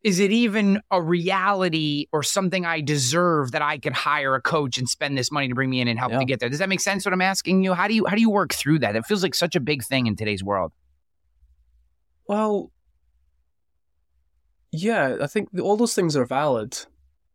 is 0.03 0.19
it 0.19 0.31
even 0.31 0.81
a 0.89 0.99
reality 0.99 2.07
or 2.11 2.23
something 2.23 2.65
I 2.65 2.81
deserve 2.81 3.51
that 3.51 3.61
I 3.61 3.77
could 3.77 3.93
hire 3.93 4.33
a 4.33 4.41
coach 4.41 4.79
and 4.79 4.89
spend 4.89 5.15
this 5.15 5.31
money 5.31 5.47
to 5.47 5.53
bring 5.53 5.69
me 5.69 5.79
in 5.79 5.87
and 5.87 5.99
help 5.99 6.13
yeah. 6.13 6.19
to 6.19 6.25
get 6.25 6.39
there? 6.39 6.49
Does 6.49 6.57
that 6.57 6.69
make 6.69 6.79
sense 6.79 7.05
what 7.05 7.13
I'm 7.13 7.21
asking 7.21 7.63
you? 7.63 7.75
How 7.75 7.87
do 7.87 7.93
you 7.93 8.07
how 8.07 8.15
do 8.15 8.21
you 8.21 8.31
work 8.31 8.53
through 8.53 8.79
that? 8.79 8.95
It 8.95 9.05
feels 9.05 9.21
like 9.21 9.35
such 9.35 9.55
a 9.55 9.59
big 9.59 9.83
thing 9.83 10.07
in 10.07 10.15
today's 10.15 10.43
world. 10.43 10.71
Well, 12.31 12.71
yeah, 14.71 15.17
I 15.21 15.27
think 15.27 15.49
all 15.59 15.75
those 15.75 15.93
things 15.93 16.15
are 16.15 16.23
valid, 16.23 16.77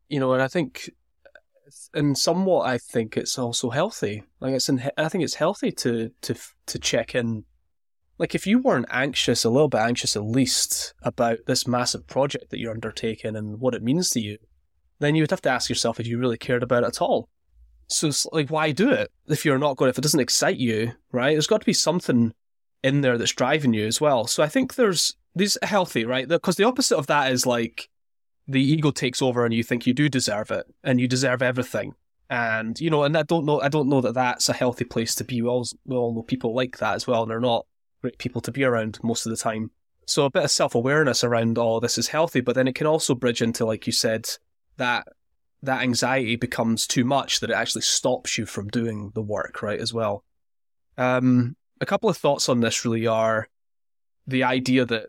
you 0.08 0.18
know, 0.18 0.32
and 0.32 0.40
I 0.40 0.48
think, 0.48 0.88
and 1.92 2.16
somewhat, 2.16 2.66
I 2.66 2.78
think 2.78 3.14
it's 3.14 3.38
also 3.38 3.68
healthy. 3.68 4.22
Like 4.40 4.54
it's, 4.54 4.70
in, 4.70 4.82
I 4.96 5.10
think 5.10 5.22
it's 5.22 5.34
healthy 5.34 5.70
to 5.72 6.12
to 6.22 6.34
to 6.64 6.78
check 6.78 7.14
in. 7.14 7.44
Like 8.16 8.34
if 8.34 8.46
you 8.46 8.58
weren't 8.58 8.86
anxious, 8.88 9.44
a 9.44 9.50
little 9.50 9.68
bit 9.68 9.82
anxious 9.82 10.16
at 10.16 10.24
least 10.24 10.94
about 11.02 11.40
this 11.46 11.66
massive 11.66 12.06
project 12.06 12.48
that 12.48 12.58
you're 12.58 12.72
undertaking 12.72 13.36
and 13.36 13.60
what 13.60 13.74
it 13.74 13.82
means 13.82 14.08
to 14.12 14.20
you, 14.20 14.38
then 14.98 15.14
you 15.14 15.22
would 15.22 15.30
have 15.30 15.42
to 15.42 15.50
ask 15.50 15.68
yourself 15.68 16.00
if 16.00 16.06
you 16.06 16.18
really 16.18 16.38
cared 16.38 16.62
about 16.62 16.84
it 16.84 16.86
at 16.86 17.02
all. 17.02 17.28
So, 17.88 18.10
like, 18.32 18.48
why 18.48 18.72
do 18.72 18.90
it 18.90 19.12
if 19.28 19.44
you're 19.44 19.58
not 19.58 19.76
going? 19.76 19.90
If 19.90 19.98
it 19.98 20.00
doesn't 20.08 20.20
excite 20.20 20.56
you, 20.56 20.92
right? 21.12 21.32
There's 21.32 21.46
got 21.46 21.60
to 21.60 21.66
be 21.66 21.74
something 21.74 22.32
in 22.86 23.00
there 23.00 23.18
that's 23.18 23.32
driving 23.32 23.74
you 23.74 23.86
as 23.86 24.00
well. 24.00 24.26
So 24.26 24.42
I 24.42 24.48
think 24.48 24.74
there's 24.74 25.16
these 25.34 25.58
healthy, 25.62 26.04
right? 26.04 26.28
Because 26.28 26.56
the 26.56 26.64
opposite 26.64 26.96
of 26.96 27.08
that 27.08 27.32
is 27.32 27.44
like 27.44 27.88
the 28.46 28.62
ego 28.62 28.92
takes 28.92 29.20
over 29.20 29.44
and 29.44 29.52
you 29.52 29.64
think 29.64 29.86
you 29.86 29.92
do 29.92 30.08
deserve 30.08 30.52
it 30.52 30.66
and 30.84 31.00
you 31.00 31.08
deserve 31.08 31.42
everything. 31.42 31.94
And 32.30 32.80
you 32.80 32.88
know, 32.88 33.02
and 33.02 33.16
I 33.16 33.22
don't 33.22 33.44
know, 33.44 33.60
I 33.60 33.68
don't 33.68 33.88
know 33.88 34.00
that 34.00 34.14
that's 34.14 34.48
a 34.48 34.52
healthy 34.52 34.84
place 34.84 35.14
to 35.16 35.24
be. 35.24 35.42
We 35.42 35.48
all, 35.48 35.66
we 35.84 35.96
all 35.96 36.14
know 36.14 36.22
people 36.22 36.54
like 36.54 36.78
that 36.78 36.94
as 36.94 37.06
well, 37.06 37.22
and 37.22 37.30
they're 37.30 37.40
not 37.40 37.66
great 38.02 38.18
people 38.18 38.40
to 38.42 38.52
be 38.52 38.64
around 38.64 38.98
most 39.02 39.26
of 39.26 39.30
the 39.30 39.36
time. 39.36 39.70
So 40.06 40.24
a 40.24 40.30
bit 40.30 40.44
of 40.44 40.50
self 40.50 40.74
awareness 40.74 41.24
around 41.24 41.58
all 41.58 41.76
oh, 41.76 41.80
this 41.80 41.98
is 41.98 42.08
healthy, 42.08 42.40
but 42.40 42.54
then 42.54 42.68
it 42.68 42.74
can 42.74 42.86
also 42.86 43.14
bridge 43.14 43.42
into, 43.42 43.64
like 43.64 43.86
you 43.86 43.92
said, 43.92 44.28
that 44.76 45.06
that 45.62 45.82
anxiety 45.82 46.36
becomes 46.36 46.86
too 46.86 47.04
much 47.04 47.40
that 47.40 47.50
it 47.50 47.56
actually 47.56 47.82
stops 47.82 48.38
you 48.38 48.46
from 48.46 48.68
doing 48.68 49.10
the 49.14 49.22
work, 49.22 49.62
right? 49.62 49.80
As 49.80 49.92
well. 49.92 50.24
Um, 50.98 51.56
a 51.80 51.86
couple 51.86 52.08
of 52.08 52.16
thoughts 52.16 52.48
on 52.48 52.60
this 52.60 52.84
really 52.84 53.06
are 53.06 53.48
the 54.26 54.44
idea 54.44 54.84
that 54.84 55.06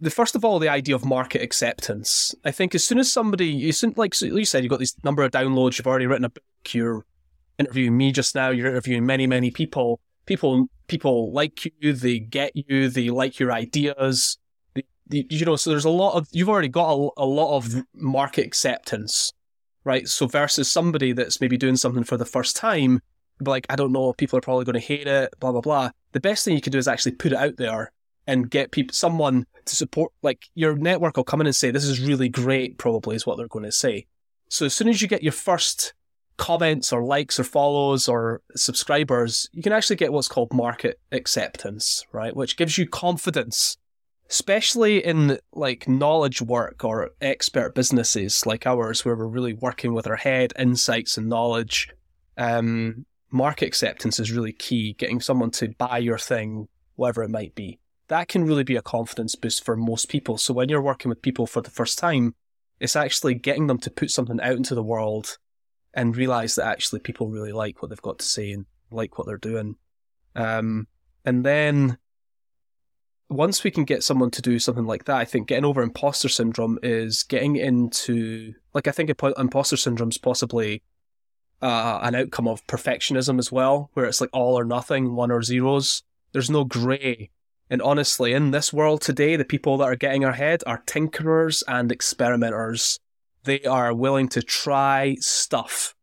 the 0.00 0.10
first 0.10 0.36
of 0.36 0.44
all, 0.44 0.58
the 0.58 0.68
idea 0.68 0.94
of 0.94 1.04
market 1.04 1.42
acceptance. 1.42 2.34
I 2.44 2.52
think 2.52 2.74
as 2.74 2.86
soon 2.86 2.98
as 2.98 3.10
somebody, 3.10 3.46
you 3.46 3.72
soon, 3.72 3.94
like 3.96 4.20
you 4.20 4.44
said, 4.44 4.62
you've 4.62 4.70
got 4.70 4.78
this 4.78 4.96
number 5.02 5.22
of 5.22 5.32
downloads, 5.32 5.78
you've 5.78 5.86
already 5.86 6.06
written 6.06 6.24
a 6.24 6.30
book, 6.30 6.44
you're 6.72 7.04
interviewing 7.58 7.96
me 7.96 8.12
just 8.12 8.34
now, 8.34 8.50
you're 8.50 8.68
interviewing 8.68 9.04
many, 9.04 9.26
many 9.26 9.50
people. 9.50 10.00
People, 10.26 10.66
people 10.88 11.32
like 11.32 11.64
you, 11.80 11.94
they 11.94 12.18
get 12.18 12.52
you, 12.54 12.88
they 12.90 13.08
like 13.08 13.38
your 13.38 13.50
ideas. 13.50 14.36
They, 14.74 14.84
they, 15.06 15.26
you 15.30 15.46
know, 15.46 15.56
so 15.56 15.70
there's 15.70 15.86
a 15.86 15.90
lot 15.90 16.16
of, 16.16 16.28
you've 16.32 16.50
already 16.50 16.68
got 16.68 16.92
a, 16.92 17.08
a 17.16 17.24
lot 17.24 17.56
of 17.56 17.82
market 17.94 18.44
acceptance, 18.44 19.32
right? 19.84 20.06
So 20.06 20.26
versus 20.26 20.70
somebody 20.70 21.12
that's 21.12 21.40
maybe 21.40 21.56
doing 21.56 21.76
something 21.76 22.04
for 22.04 22.18
the 22.18 22.26
first 22.26 22.56
time, 22.56 23.00
but 23.40 23.50
like, 23.50 23.66
I 23.70 23.76
don't 23.76 23.92
know, 23.92 24.12
people 24.12 24.38
are 24.38 24.42
probably 24.42 24.64
going 24.64 24.74
to 24.74 24.80
hate 24.80 25.06
it, 25.06 25.34
blah, 25.40 25.52
blah, 25.52 25.60
blah. 25.60 25.90
The 26.12 26.20
best 26.20 26.44
thing 26.44 26.54
you 26.54 26.60
can 26.60 26.72
do 26.72 26.78
is 26.78 26.88
actually 26.88 27.12
put 27.12 27.32
it 27.32 27.38
out 27.38 27.56
there 27.56 27.92
and 28.26 28.50
get 28.50 28.72
people, 28.72 28.92
someone 28.92 29.46
to 29.64 29.76
support, 29.76 30.12
like 30.22 30.46
your 30.54 30.76
network 30.76 31.16
will 31.16 31.24
come 31.24 31.40
in 31.40 31.46
and 31.46 31.56
say, 31.56 31.70
this 31.70 31.84
is 31.84 32.00
really 32.00 32.28
great, 32.28 32.78
probably 32.78 33.16
is 33.16 33.26
what 33.26 33.38
they're 33.38 33.48
going 33.48 33.64
to 33.64 33.72
say. 33.72 34.06
So 34.48 34.66
as 34.66 34.74
soon 34.74 34.88
as 34.88 35.00
you 35.00 35.08
get 35.08 35.22
your 35.22 35.32
first 35.32 35.94
comments 36.36 36.92
or 36.92 37.02
likes 37.02 37.38
or 37.38 37.44
follows 37.44 38.08
or 38.08 38.40
subscribers, 38.54 39.48
you 39.52 39.62
can 39.62 39.72
actually 39.72 39.96
get 39.96 40.12
what's 40.12 40.28
called 40.28 40.52
market 40.54 41.00
acceptance, 41.10 42.04
right? 42.12 42.34
Which 42.34 42.56
gives 42.56 42.78
you 42.78 42.86
confidence, 42.86 43.76
especially 44.30 45.04
in 45.04 45.38
like 45.52 45.88
knowledge 45.88 46.40
work 46.40 46.84
or 46.84 47.10
expert 47.20 47.74
businesses 47.74 48.46
like 48.46 48.66
ours, 48.66 49.04
where 49.04 49.16
we're 49.16 49.26
really 49.26 49.54
working 49.54 49.94
with 49.94 50.06
our 50.06 50.16
head, 50.16 50.52
insights 50.58 51.18
and 51.18 51.28
knowledge. 51.28 51.90
Um, 52.36 53.04
market 53.30 53.66
acceptance 53.66 54.18
is 54.18 54.32
really 54.32 54.52
key, 54.52 54.94
getting 54.94 55.20
someone 55.20 55.50
to 55.52 55.68
buy 55.78 55.98
your 55.98 56.18
thing, 56.18 56.68
whatever 56.96 57.22
it 57.22 57.30
might 57.30 57.54
be. 57.54 57.78
That 58.08 58.28
can 58.28 58.44
really 58.44 58.64
be 58.64 58.76
a 58.76 58.82
confidence 58.82 59.34
boost 59.34 59.64
for 59.64 59.76
most 59.76 60.08
people. 60.08 60.38
So 60.38 60.54
when 60.54 60.68
you're 60.68 60.82
working 60.82 61.10
with 61.10 61.22
people 61.22 61.46
for 61.46 61.60
the 61.60 61.70
first 61.70 61.98
time, 61.98 62.34
it's 62.80 62.96
actually 62.96 63.34
getting 63.34 63.66
them 63.66 63.78
to 63.78 63.90
put 63.90 64.10
something 64.10 64.40
out 64.40 64.56
into 64.56 64.74
the 64.74 64.82
world 64.82 65.36
and 65.94 66.16
realize 66.16 66.54
that 66.54 66.66
actually 66.66 67.00
people 67.00 67.28
really 67.28 67.52
like 67.52 67.82
what 67.82 67.88
they've 67.88 68.00
got 68.00 68.18
to 68.20 68.24
say 68.24 68.52
and 68.52 68.66
like 68.90 69.18
what 69.18 69.26
they're 69.26 69.36
doing. 69.36 69.76
Um, 70.34 70.86
and 71.24 71.44
then 71.44 71.98
once 73.28 73.62
we 73.62 73.70
can 73.70 73.84
get 73.84 74.02
someone 74.02 74.30
to 74.30 74.42
do 74.42 74.58
something 74.58 74.86
like 74.86 75.04
that, 75.04 75.16
I 75.16 75.24
think 75.24 75.48
getting 75.48 75.64
over 75.64 75.82
imposter 75.82 76.28
syndrome 76.28 76.78
is 76.82 77.22
getting 77.22 77.56
into 77.56 78.54
like 78.72 78.88
I 78.88 78.92
think 78.92 79.10
imposter 79.10 79.76
syndrome 79.76 80.10
is 80.10 80.18
possibly 80.18 80.82
uh, 81.60 82.00
an 82.02 82.14
outcome 82.14 82.48
of 82.48 82.66
perfectionism 82.66 83.38
as 83.38 83.50
well, 83.50 83.90
where 83.94 84.06
it's 84.06 84.20
like 84.20 84.30
all 84.32 84.58
or 84.58 84.64
nothing, 84.64 85.14
one 85.14 85.30
or 85.30 85.42
zeros. 85.42 86.02
There's 86.32 86.50
no 86.50 86.64
grey. 86.64 87.30
And 87.70 87.82
honestly, 87.82 88.32
in 88.32 88.50
this 88.50 88.72
world 88.72 89.02
today, 89.02 89.36
the 89.36 89.44
people 89.44 89.76
that 89.78 89.84
are 89.84 89.96
getting 89.96 90.24
ahead 90.24 90.62
are 90.66 90.82
tinkerers 90.86 91.62
and 91.68 91.92
experimenters. 91.92 92.98
They 93.44 93.60
are 93.62 93.92
willing 93.94 94.28
to 94.30 94.42
try 94.42 95.16
stuff. 95.20 95.94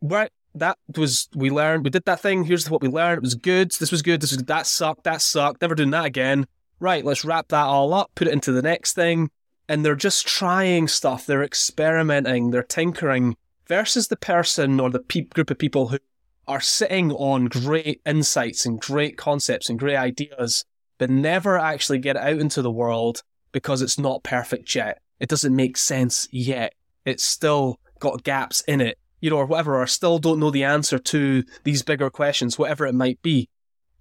Right? 0.00 0.30
That 0.54 0.78
was, 0.96 1.28
we 1.34 1.50
learned, 1.50 1.84
we 1.84 1.90
did 1.90 2.04
that 2.04 2.20
thing. 2.20 2.44
Here's 2.44 2.70
what 2.70 2.80
we 2.80 2.88
learned. 2.88 3.18
It 3.18 3.22
was 3.22 3.34
good. 3.34 3.72
This 3.72 3.90
was 3.90 4.02
good. 4.02 4.20
This 4.20 4.32
was, 4.32 4.44
that 4.44 4.66
sucked. 4.66 5.04
That 5.04 5.20
sucked. 5.20 5.60
Never 5.60 5.74
doing 5.74 5.90
that 5.90 6.04
again. 6.04 6.46
Right. 6.78 7.04
Let's 7.04 7.24
wrap 7.24 7.48
that 7.48 7.64
all 7.64 7.92
up, 7.92 8.10
put 8.14 8.28
it 8.28 8.32
into 8.32 8.52
the 8.52 8.62
next 8.62 8.94
thing. 8.94 9.30
And 9.68 9.84
they're 9.84 9.96
just 9.96 10.26
trying 10.26 10.88
stuff. 10.88 11.26
They're 11.26 11.42
experimenting. 11.42 12.50
They're 12.50 12.62
tinkering 12.62 13.36
versus 13.66 14.08
the 14.08 14.16
person 14.16 14.80
or 14.80 14.90
the 14.90 15.00
pe- 15.00 15.22
group 15.22 15.50
of 15.50 15.58
people 15.58 15.88
who 15.88 15.98
are 16.46 16.60
sitting 16.60 17.10
on 17.12 17.46
great 17.46 18.00
insights 18.04 18.66
and 18.66 18.80
great 18.80 19.16
concepts 19.16 19.68
and 19.68 19.78
great 19.78 19.96
ideas 19.96 20.64
but 20.98 21.10
never 21.10 21.58
actually 21.58 21.98
get 21.98 22.16
out 22.16 22.38
into 22.38 22.62
the 22.62 22.70
world 22.70 23.22
because 23.52 23.82
it's 23.82 23.98
not 23.98 24.22
perfect 24.22 24.74
yet. 24.74 25.00
It 25.20 25.28
doesn't 25.28 25.54
make 25.54 25.76
sense 25.76 26.28
yet. 26.30 26.74
It's 27.04 27.24
still 27.24 27.78
got 27.98 28.24
gaps 28.24 28.62
in 28.62 28.80
it, 28.80 28.98
you 29.20 29.30
know, 29.30 29.36
or 29.36 29.46
whatever, 29.46 29.80
or 29.80 29.86
still 29.86 30.18
don't 30.18 30.40
know 30.40 30.50
the 30.50 30.64
answer 30.64 30.98
to 30.98 31.44
these 31.64 31.82
bigger 31.82 32.10
questions, 32.10 32.58
whatever 32.58 32.86
it 32.86 32.94
might 32.94 33.20
be. 33.22 33.48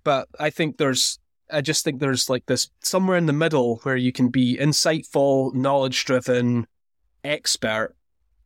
But 0.04 0.28
I 0.39 0.49
think 0.49 0.78
there's, 0.78 1.19
I 1.52 1.62
just 1.62 1.84
think 1.84 1.99
there's 1.99 2.30
like 2.30 2.45
this 2.45 2.69
somewhere 2.82 3.17
in 3.17 3.26
the 3.26 3.34
middle 3.34 3.78
where 3.84 3.97
you 3.97 4.12
can 4.12 4.30
be 4.30 4.58
insightful, 4.58 5.54
knowledge 5.54 6.06
driven, 6.06 6.67
expert, 7.23 7.95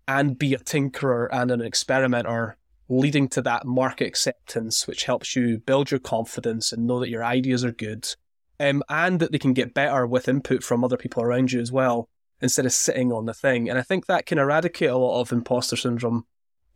and 0.08 0.38
be 0.38 0.54
a 0.54 0.60
tinkerer 0.60 1.28
and 1.32 1.52
an 1.52 1.62
experimenter, 1.62 2.58
leading 2.90 3.28
to 3.30 3.42
that 3.42 3.66
market 3.66 4.08
acceptance, 4.08 4.88
which 4.88 5.04
helps 5.04 5.36
you 5.36 5.58
build 5.60 5.92
your 5.92 6.00
confidence 6.00 6.72
and 6.72 6.88
know 6.88 7.00
that 7.00 7.10
your 7.10 7.24
ideas 7.24 7.66
are 7.66 7.72
good. 7.72 8.08
Um, 8.60 8.82
and 8.90 9.20
that 9.20 9.32
they 9.32 9.38
can 9.38 9.54
get 9.54 9.76
better 9.76 10.08
with 10.08 10.28
input 10.28 10.64
from 10.64 10.84
other 10.84 10.98
people 10.98 11.22
around 11.22 11.52
you 11.52 11.60
as 11.62 11.72
well 11.72 12.10
instead 12.42 12.66
of 12.66 12.72
sitting 12.74 13.12
on 13.12 13.26
the 13.26 13.34
thing. 13.34 13.70
And 13.70 13.78
I 13.78 13.84
think 13.84 14.08
that 14.08 14.26
can 14.26 14.40
eradicate 14.40 14.90
a 14.90 14.98
lot 14.98 15.22
of 15.22 15.32
imposter 15.32 15.76
syndrome 15.76 16.26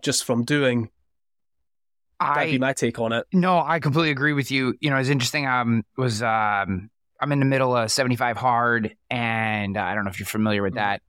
just 0.03 0.23
from 0.23 0.43
doing. 0.43 0.89
That'd 2.19 2.51
be 2.51 2.59
my 2.59 2.73
take 2.73 2.99
on 2.99 3.13
it. 3.13 3.25
no, 3.33 3.59
I 3.65 3.79
completely 3.79 4.11
agree 4.11 4.33
with 4.33 4.51
you. 4.51 4.75
You 4.79 4.91
know, 4.91 4.97
it's 4.97 5.09
interesting. 5.09 5.47
Um, 5.47 5.83
was 5.97 6.21
um, 6.21 6.91
I'm 7.19 7.31
in 7.31 7.39
the 7.39 7.45
middle 7.45 7.75
of 7.75 7.89
75 7.91 8.37
hard, 8.37 8.95
and 9.09 9.75
uh, 9.75 9.81
I 9.81 9.95
don't 9.95 10.03
know 10.03 10.11
if 10.11 10.19
you're 10.19 10.27
familiar 10.27 10.61
with 10.61 10.73
Mhm. 10.73 10.77
that. 10.77 11.01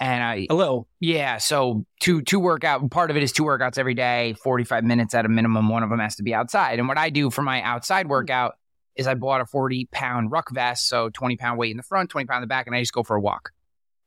And 0.00 0.22
I, 0.22 0.46
A 0.48 0.54
little. 0.54 0.86
Yeah, 1.00 1.38
so 1.38 1.84
two 2.00 2.22
two 2.22 2.38
workout 2.38 2.88
part 2.90 3.10
of 3.10 3.16
it 3.16 3.22
is 3.22 3.32
two 3.32 3.42
workouts 3.42 3.78
every 3.78 3.94
day, 3.94 4.34
45 4.44 4.84
minutes 4.84 5.14
at 5.14 5.24
a 5.24 5.28
minimum. 5.28 5.68
One 5.68 5.82
of 5.82 5.90
them 5.90 5.98
has 5.98 6.16
to 6.16 6.22
be 6.22 6.34
outside. 6.34 6.78
And 6.78 6.86
what 6.86 6.98
I 6.98 7.10
do 7.10 7.30
for 7.30 7.42
my 7.42 7.62
outside 7.62 8.08
workout 8.08 8.54
is 8.94 9.06
I 9.06 9.14
bought 9.14 9.40
a 9.40 9.46
40 9.46 9.88
pound 9.90 10.30
ruck 10.30 10.50
vest, 10.52 10.88
so 10.88 11.08
20 11.10 11.36
pound 11.36 11.58
weight 11.58 11.72
in 11.72 11.76
the 11.76 11.82
front, 11.82 12.10
20 12.10 12.26
pound 12.26 12.38
in 12.38 12.42
the 12.42 12.46
back, 12.46 12.66
and 12.66 12.76
I 12.76 12.80
just 12.80 12.92
go 12.92 13.02
for 13.02 13.16
a 13.16 13.20
walk. 13.20 13.50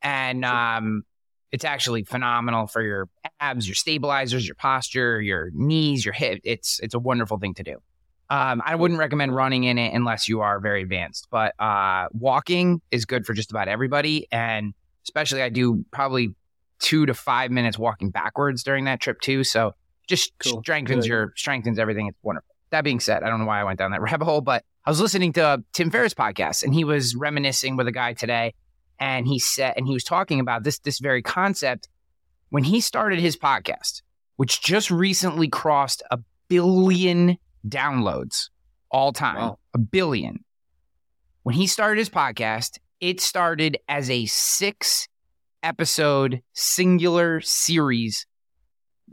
And 0.02 0.46
um, 0.46 1.04
it's 1.52 1.66
actually 1.66 2.04
phenomenal 2.04 2.68
for 2.68 2.82
your 2.82 3.10
abs, 3.40 3.68
your 3.68 3.76
stabilizers, 3.76 4.48
your 4.48 4.56
posture, 4.56 5.22
your 5.22 5.52
knees, 5.54 6.06
your 6.06 6.14
hip. 6.14 6.40
It's 6.44 6.80
it's 6.80 6.94
a 6.94 7.00
wonderful 7.00 7.38
thing 7.38 7.54
to 7.56 7.64
do. 7.64 7.78
Um, 8.30 8.62
I 8.66 8.76
wouldn't 8.76 8.98
recommend 8.98 9.36
running 9.36 9.66
in 9.66 9.78
it 9.78 9.94
unless 9.94 10.30
you 10.30 10.40
are 10.40 10.62
very 10.62 10.84
advanced, 10.84 11.28
but 11.30 11.54
uh, 11.60 12.08
walking 12.14 12.82
is 12.90 13.04
good 13.04 13.26
for 13.26 13.34
just 13.34 13.52
about 13.52 13.68
everybody. 13.68 14.28
And 14.32 14.74
especially, 15.04 15.42
I 15.42 15.50
do 15.50 15.86
probably 15.92 16.34
two 16.80 17.06
to 17.06 17.14
five 17.14 17.52
minutes 17.52 17.78
walking 17.78 18.10
backwards 18.10 18.64
during 18.64 18.86
that 18.86 19.00
trip 19.00 19.20
too. 19.22 19.44
So 19.44 19.74
just 20.08 20.34
Cool. 20.40 20.62
strengthens 20.62 21.06
Good. 21.06 21.10
your 21.10 21.34
strengthens 21.36 21.78
everything. 21.80 22.08
It's 22.08 22.18
wonderful. 22.24 22.48
That 22.72 22.84
being 22.84 23.00
said, 23.00 23.24
I 23.24 23.30
don't 23.30 23.40
know 23.40 23.46
why 23.46 23.60
I 23.62 23.64
went 23.64 23.78
down 23.80 23.92
that 23.92 24.02
rabbit 24.02 24.26
hole, 24.26 24.42
but 24.42 24.64
I 24.86 24.90
was 24.90 25.00
listening 25.00 25.34
to 25.34 25.42
uh, 25.46 25.58
Tim 25.74 25.92
Ferriss 25.92 26.14
podcast 26.14 26.64
and 26.64 26.74
he 26.74 26.84
was 26.84 27.16
reminiscing 27.16 27.76
with 27.78 27.88
a 27.88 27.92
guy 27.92 28.14
today, 28.14 28.54
and 29.00 29.28
he 29.28 29.38
said 29.40 29.74
and 29.78 29.86
he 29.88 29.94
was 29.94 30.04
talking 30.04 30.40
about 30.40 30.64
this 30.64 30.80
this 30.80 31.00
very 31.00 31.22
concept 31.22 31.88
when 32.50 32.64
he 32.64 32.82
started 32.82 33.20
his 33.20 33.38
podcast, 33.38 34.02
which 34.38 34.62
just 34.62 34.90
recently 34.92 35.48
crossed 35.48 36.02
a 36.12 36.20
billion 36.48 37.38
downloads 37.68 38.50
all 38.90 39.14
time. 39.14 39.38
Wow. 39.38 39.60
A 39.74 39.78
billion. 39.78 40.44
When 41.44 41.56
he 41.56 41.66
started 41.68 41.98
his 42.00 42.10
podcast, 42.10 42.78
it 43.02 43.20
started 43.20 43.80
as 43.90 44.10
a 44.10 44.28
six 44.28 45.08
episode 45.64 46.42
singular 46.54 47.42
series 47.42 48.28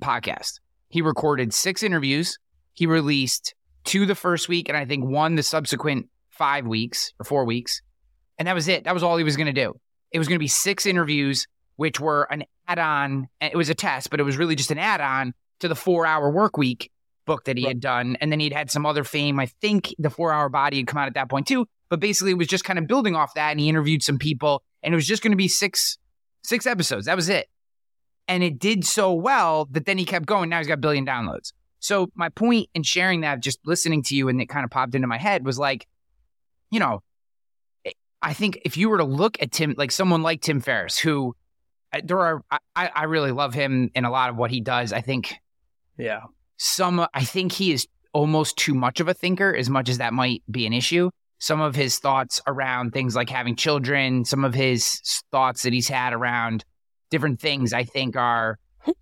podcast. 0.00 0.60
He 0.90 1.00
recorded 1.02 1.52
six 1.54 1.82
interviews. 1.82 2.38
He 2.74 2.86
released 2.86 3.54
two 3.84 4.04
the 4.04 4.14
first 4.14 4.48
week, 4.48 4.68
and 4.68 4.76
I 4.76 4.84
think 4.84 5.04
one 5.04 5.34
the 5.34 5.42
subsequent 5.42 6.06
five 6.28 6.66
weeks 6.66 7.12
or 7.18 7.24
four 7.24 7.44
weeks. 7.46 7.80
And 8.38 8.46
that 8.46 8.54
was 8.54 8.68
it. 8.68 8.84
That 8.84 8.94
was 8.94 9.02
all 9.02 9.16
he 9.16 9.24
was 9.24 9.36
going 9.36 9.46
to 9.46 9.52
do. 9.52 9.74
It 10.12 10.18
was 10.18 10.28
going 10.28 10.36
to 10.36 10.44
be 10.44 10.48
six 10.48 10.86
interviews, 10.86 11.46
which 11.76 11.98
were 11.98 12.30
an 12.30 12.44
add 12.68 12.78
on. 12.78 13.28
It 13.40 13.56
was 13.56 13.70
a 13.70 13.74
test, 13.74 14.10
but 14.10 14.20
it 14.20 14.22
was 14.24 14.36
really 14.36 14.54
just 14.54 14.70
an 14.70 14.78
add 14.78 15.00
on 15.00 15.32
to 15.60 15.68
the 15.68 15.74
four 15.74 16.06
hour 16.06 16.30
work 16.30 16.56
week 16.56 16.90
book 17.26 17.44
that 17.44 17.56
he 17.56 17.64
had 17.64 17.80
done. 17.80 18.16
And 18.20 18.30
then 18.30 18.38
he'd 18.38 18.52
had 18.52 18.70
some 18.70 18.86
other 18.86 19.04
fame. 19.04 19.40
I 19.40 19.46
think 19.46 19.94
the 19.98 20.10
four 20.10 20.32
hour 20.32 20.48
body 20.48 20.76
had 20.78 20.86
come 20.86 20.98
out 20.98 21.08
at 21.08 21.14
that 21.14 21.28
point 21.30 21.46
too. 21.46 21.66
But 21.90 22.00
basically, 22.00 22.32
it 22.32 22.38
was 22.38 22.48
just 22.48 22.64
kind 22.64 22.78
of 22.78 22.86
building 22.86 23.16
off 23.16 23.34
that. 23.34 23.50
And 23.50 23.60
he 23.60 23.68
interviewed 23.68 24.02
some 24.02 24.18
people, 24.18 24.62
and 24.82 24.92
it 24.92 24.96
was 24.96 25.06
just 25.06 25.22
going 25.22 25.32
to 25.32 25.36
be 25.36 25.48
six 25.48 25.98
six 26.44 26.66
episodes. 26.66 27.06
That 27.06 27.16
was 27.16 27.28
it. 27.28 27.48
And 28.26 28.42
it 28.42 28.58
did 28.58 28.84
so 28.84 29.12
well 29.12 29.66
that 29.70 29.86
then 29.86 29.98
he 29.98 30.04
kept 30.04 30.26
going. 30.26 30.50
Now 30.50 30.58
he's 30.58 30.66
got 30.66 30.74
a 30.74 30.78
billion 30.78 31.06
downloads. 31.06 31.52
So 31.80 32.10
my 32.14 32.28
point 32.28 32.68
in 32.74 32.82
sharing 32.82 33.22
that, 33.22 33.40
just 33.40 33.58
listening 33.64 34.02
to 34.04 34.16
you, 34.16 34.28
and 34.28 34.40
it 34.40 34.46
kind 34.46 34.64
of 34.64 34.70
popped 34.70 34.94
into 34.94 35.06
my 35.06 35.18
head 35.18 35.44
was 35.46 35.58
like, 35.58 35.86
you 36.70 36.78
know, 36.80 37.02
I 38.20 38.32
think 38.34 38.60
if 38.64 38.76
you 38.76 38.88
were 38.88 38.98
to 38.98 39.04
look 39.04 39.40
at 39.40 39.52
Tim, 39.52 39.74
like 39.78 39.92
someone 39.92 40.22
like 40.22 40.40
Tim 40.40 40.60
Ferriss, 40.60 40.98
who 40.98 41.36
uh, 41.92 42.00
there 42.04 42.18
are, 42.18 42.42
I, 42.50 42.90
I 42.94 43.04
really 43.04 43.30
love 43.30 43.54
him 43.54 43.90
in 43.94 44.04
a 44.04 44.10
lot 44.10 44.28
of 44.28 44.36
what 44.36 44.50
he 44.50 44.60
does. 44.60 44.92
I 44.92 45.00
think 45.00 45.36
Yeah. 45.96 46.22
some, 46.56 47.06
I 47.14 47.24
think 47.24 47.52
he 47.52 47.72
is 47.72 47.86
almost 48.12 48.56
too 48.56 48.74
much 48.74 49.00
of 49.00 49.08
a 49.08 49.14
thinker, 49.14 49.54
as 49.54 49.70
much 49.70 49.88
as 49.88 49.98
that 49.98 50.12
might 50.12 50.42
be 50.50 50.66
an 50.66 50.72
issue. 50.72 51.10
Some 51.38 51.60
of 51.60 51.74
his 51.74 51.98
thoughts 51.98 52.40
around 52.46 52.92
things 52.92 53.14
like 53.14 53.30
having 53.30 53.54
children, 53.56 54.24
some 54.24 54.44
of 54.44 54.54
his 54.54 55.00
thoughts 55.30 55.62
that 55.62 55.72
he's 55.72 55.88
had 55.88 56.12
around 56.12 56.64
different 57.10 57.40
things, 57.40 57.72
I 57.72 57.84
think 57.84 58.16
are 58.16 58.58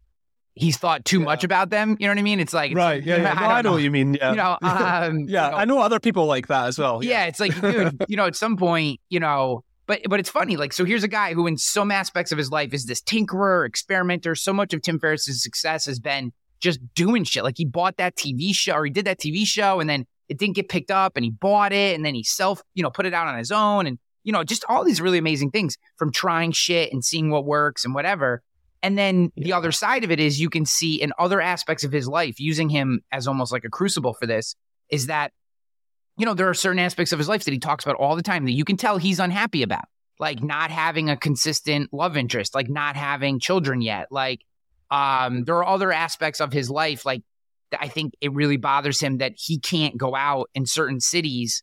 he's 0.54 0.76
thought 0.76 1.04
too 1.04 1.18
Yeah. 1.20 1.24
much 1.24 1.44
about 1.44 1.70
them. 1.70 1.96
You 1.98 2.06
know 2.06 2.12
what 2.12 2.18
I 2.18 2.22
mean? 2.22 2.40
It's 2.40 2.52
like, 2.54 2.74
Right. 2.74 3.02
Yeah. 3.02 3.16
yeah. 3.22 3.32
I 3.32 3.40
No, 3.40 3.46
I, 3.46 3.62
know 3.62 3.68
know. 3.70 3.72
what 3.74 3.82
you 3.82 3.90
mean. 3.90 4.14
Yeah. 4.14 4.30
you 4.30 4.36
know, 4.36 4.58
um, 4.62 5.18
yeah. 5.28 5.46
you 5.46 5.50
know, 5.50 5.56
I 5.56 5.64
know 5.64 5.78
other 5.80 5.98
people 6.00 6.26
like 6.26 6.48
that 6.48 6.66
as 6.66 6.78
well. 6.78 7.02
yeah, 7.02 7.24
it's 7.26 7.40
like, 7.40 7.58
dude, 7.60 8.04
you 8.08 8.16
know, 8.16 8.26
at 8.26 8.36
some 8.36 8.56
point, 8.56 9.00
you 9.08 9.20
know, 9.20 9.62
but 9.86 10.00
but 10.08 10.18
it's 10.18 10.30
funny. 10.30 10.56
Like, 10.56 10.72
so 10.72 10.84
here's 10.84 11.04
a 11.04 11.08
guy 11.08 11.32
who, 11.32 11.46
in 11.46 11.56
some 11.56 11.90
aspects 11.92 12.32
of 12.32 12.38
his 12.38 12.50
life, 12.50 12.74
is 12.74 12.86
this 12.86 13.00
tinkerer, 13.00 13.64
experimenter. 13.66 14.34
So 14.34 14.52
much 14.52 14.74
of 14.74 14.82
Tim 14.82 14.98
Ferriss's 14.98 15.40
success 15.42 15.86
has 15.86 16.00
been 16.00 16.32
just 16.58 16.80
doing 16.94 17.22
shit. 17.22 17.44
Like, 17.44 17.54
he 17.56 17.64
bought 17.64 17.96
that 17.98 18.16
TV 18.16 18.52
show, 18.52 18.74
or 18.74 18.84
he 18.84 18.90
did 18.90 19.04
that 19.04 19.20
TV 19.20 19.46
show, 19.46 19.78
and 19.78 19.88
then 19.88 20.04
it 20.28 20.38
didn't 20.38 20.56
get 20.56 20.68
picked 20.68 20.90
up, 20.90 21.16
and 21.16 21.24
he 21.24 21.30
bought 21.30 21.72
it, 21.72 21.94
and 21.94 22.04
then 22.04 22.14
he 22.14 22.22
self, 22.22 22.62
you 22.74 22.82
know, 22.82 22.90
put 22.90 23.06
it 23.06 23.14
out 23.14 23.26
on 23.26 23.38
his 23.38 23.52
own, 23.52 23.86
and 23.86 23.98
you 24.24 24.32
know, 24.32 24.42
just 24.42 24.64
all 24.68 24.84
these 24.84 25.00
really 25.00 25.18
amazing 25.18 25.50
things 25.50 25.76
from 25.96 26.10
trying 26.10 26.50
shit 26.50 26.92
and 26.92 27.04
seeing 27.04 27.30
what 27.30 27.44
works 27.44 27.84
and 27.84 27.94
whatever. 27.94 28.42
And 28.82 28.98
then 28.98 29.30
the 29.36 29.52
other 29.52 29.70
side 29.70 30.02
of 30.02 30.10
it 30.10 30.18
is 30.18 30.40
you 30.40 30.50
can 30.50 30.66
see 30.66 31.00
in 31.00 31.12
other 31.18 31.40
aspects 31.40 31.84
of 31.84 31.92
his 31.92 32.08
life, 32.08 32.40
using 32.40 32.68
him 32.68 33.02
as 33.12 33.28
almost 33.28 33.52
like 33.52 33.64
a 33.64 33.70
crucible 33.70 34.14
for 34.14 34.26
this, 34.26 34.56
is 34.90 35.06
that 35.06 35.32
you 36.16 36.24
know, 36.24 36.34
there 36.34 36.48
are 36.48 36.54
certain 36.54 36.78
aspects 36.78 37.12
of 37.12 37.18
his 37.18 37.28
life 37.28 37.44
that 37.44 37.52
he 37.52 37.58
talks 37.58 37.84
about 37.84 37.96
all 37.96 38.16
the 38.16 38.22
time 38.22 38.44
that 38.46 38.52
you 38.52 38.64
can 38.64 38.76
tell 38.76 38.96
he's 38.96 39.20
unhappy 39.20 39.62
about, 39.62 39.84
like 40.18 40.42
not 40.42 40.70
having 40.70 41.10
a 41.10 41.16
consistent 41.16 41.92
love 41.92 42.16
interest, 42.16 42.54
like 42.54 42.68
not 42.68 42.96
having 42.96 43.38
children 43.38 43.82
yet. 43.82 44.08
Like, 44.10 44.40
um, 44.90 45.44
there 45.44 45.56
are 45.56 45.66
other 45.66 45.92
aspects 45.92 46.40
of 46.40 46.52
his 46.52 46.70
life, 46.70 47.04
like 47.04 47.22
I 47.78 47.88
think 47.88 48.14
it 48.20 48.32
really 48.32 48.56
bothers 48.56 49.00
him 49.00 49.18
that 49.18 49.32
he 49.36 49.58
can't 49.58 49.96
go 49.96 50.14
out 50.14 50.50
in 50.54 50.66
certain 50.66 51.00
cities 51.00 51.62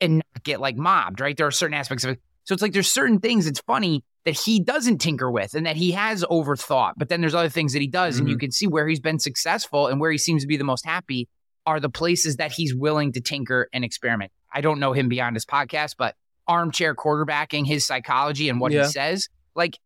and 0.00 0.16
not 0.18 0.44
get 0.44 0.60
like 0.60 0.76
mobbed, 0.76 1.20
right? 1.20 1.36
There 1.36 1.46
are 1.46 1.52
certain 1.52 1.74
aspects 1.74 2.04
of 2.04 2.10
it. 2.10 2.20
So 2.44 2.54
it's 2.54 2.62
like 2.62 2.72
there's 2.72 2.90
certain 2.90 3.18
things 3.20 3.46
it's 3.46 3.60
funny 3.60 4.04
that 4.24 4.38
he 4.38 4.60
doesn't 4.60 4.98
tinker 4.98 5.30
with 5.30 5.54
and 5.54 5.66
that 5.66 5.76
he 5.76 5.92
has 5.92 6.24
overthought, 6.24 6.92
but 6.96 7.08
then 7.08 7.20
there's 7.20 7.34
other 7.34 7.48
things 7.48 7.72
that 7.72 7.82
he 7.82 7.88
does, 7.88 8.18
and 8.18 8.28
you 8.28 8.34
mm-hmm. 8.34 8.40
can 8.40 8.52
see 8.52 8.66
where 8.66 8.86
he's 8.86 9.00
been 9.00 9.18
successful 9.18 9.86
and 9.86 10.00
where 10.00 10.10
he 10.10 10.18
seems 10.18 10.42
to 10.42 10.48
be 10.48 10.56
the 10.56 10.64
most 10.64 10.84
happy 10.84 11.28
are 11.66 11.80
the 11.80 11.90
places 11.90 12.36
that 12.36 12.52
he's 12.52 12.74
willing 12.74 13.12
to 13.12 13.20
tinker 13.20 13.68
and 13.72 13.84
experiment. 13.84 14.32
I 14.52 14.62
don't 14.62 14.80
know 14.80 14.92
him 14.92 15.08
beyond 15.08 15.36
his 15.36 15.44
podcast, 15.44 15.96
but 15.98 16.14
armchair 16.46 16.94
quarterbacking, 16.94 17.66
his 17.66 17.86
psychology 17.86 18.48
and 18.48 18.60
what 18.60 18.72
Yeah. 18.72 18.84
he 18.86 18.90
says, 18.90 19.28
like 19.54 19.78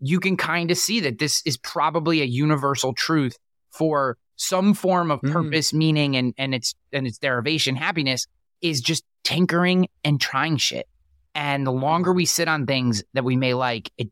you 0.00 0.20
can 0.20 0.36
kind 0.36 0.70
of 0.70 0.78
see 0.78 1.00
that 1.00 1.18
this 1.18 1.42
is 1.44 1.58
probably 1.58 2.22
a 2.22 2.24
universal 2.24 2.94
truth 2.94 3.36
for 3.70 4.16
some 4.38 4.72
form 4.72 5.10
of 5.10 5.20
Mhm. 5.20 5.32
purpose, 5.32 5.74
meaning, 5.74 6.16
and 6.16 6.32
and 6.38 6.54
its 6.54 6.74
and 6.92 7.06
its 7.06 7.18
derivation, 7.18 7.76
happiness 7.76 8.26
is 8.62 8.80
just 8.80 9.04
tinkering 9.24 9.88
and 10.04 10.20
trying 10.20 10.56
shit. 10.56 10.88
And 11.34 11.66
the 11.66 11.72
longer 11.72 12.12
we 12.12 12.24
sit 12.24 12.48
on 12.48 12.64
things 12.64 13.04
that 13.12 13.24
we 13.24 13.36
may 13.36 13.52
like, 13.52 13.90
it 13.98 14.10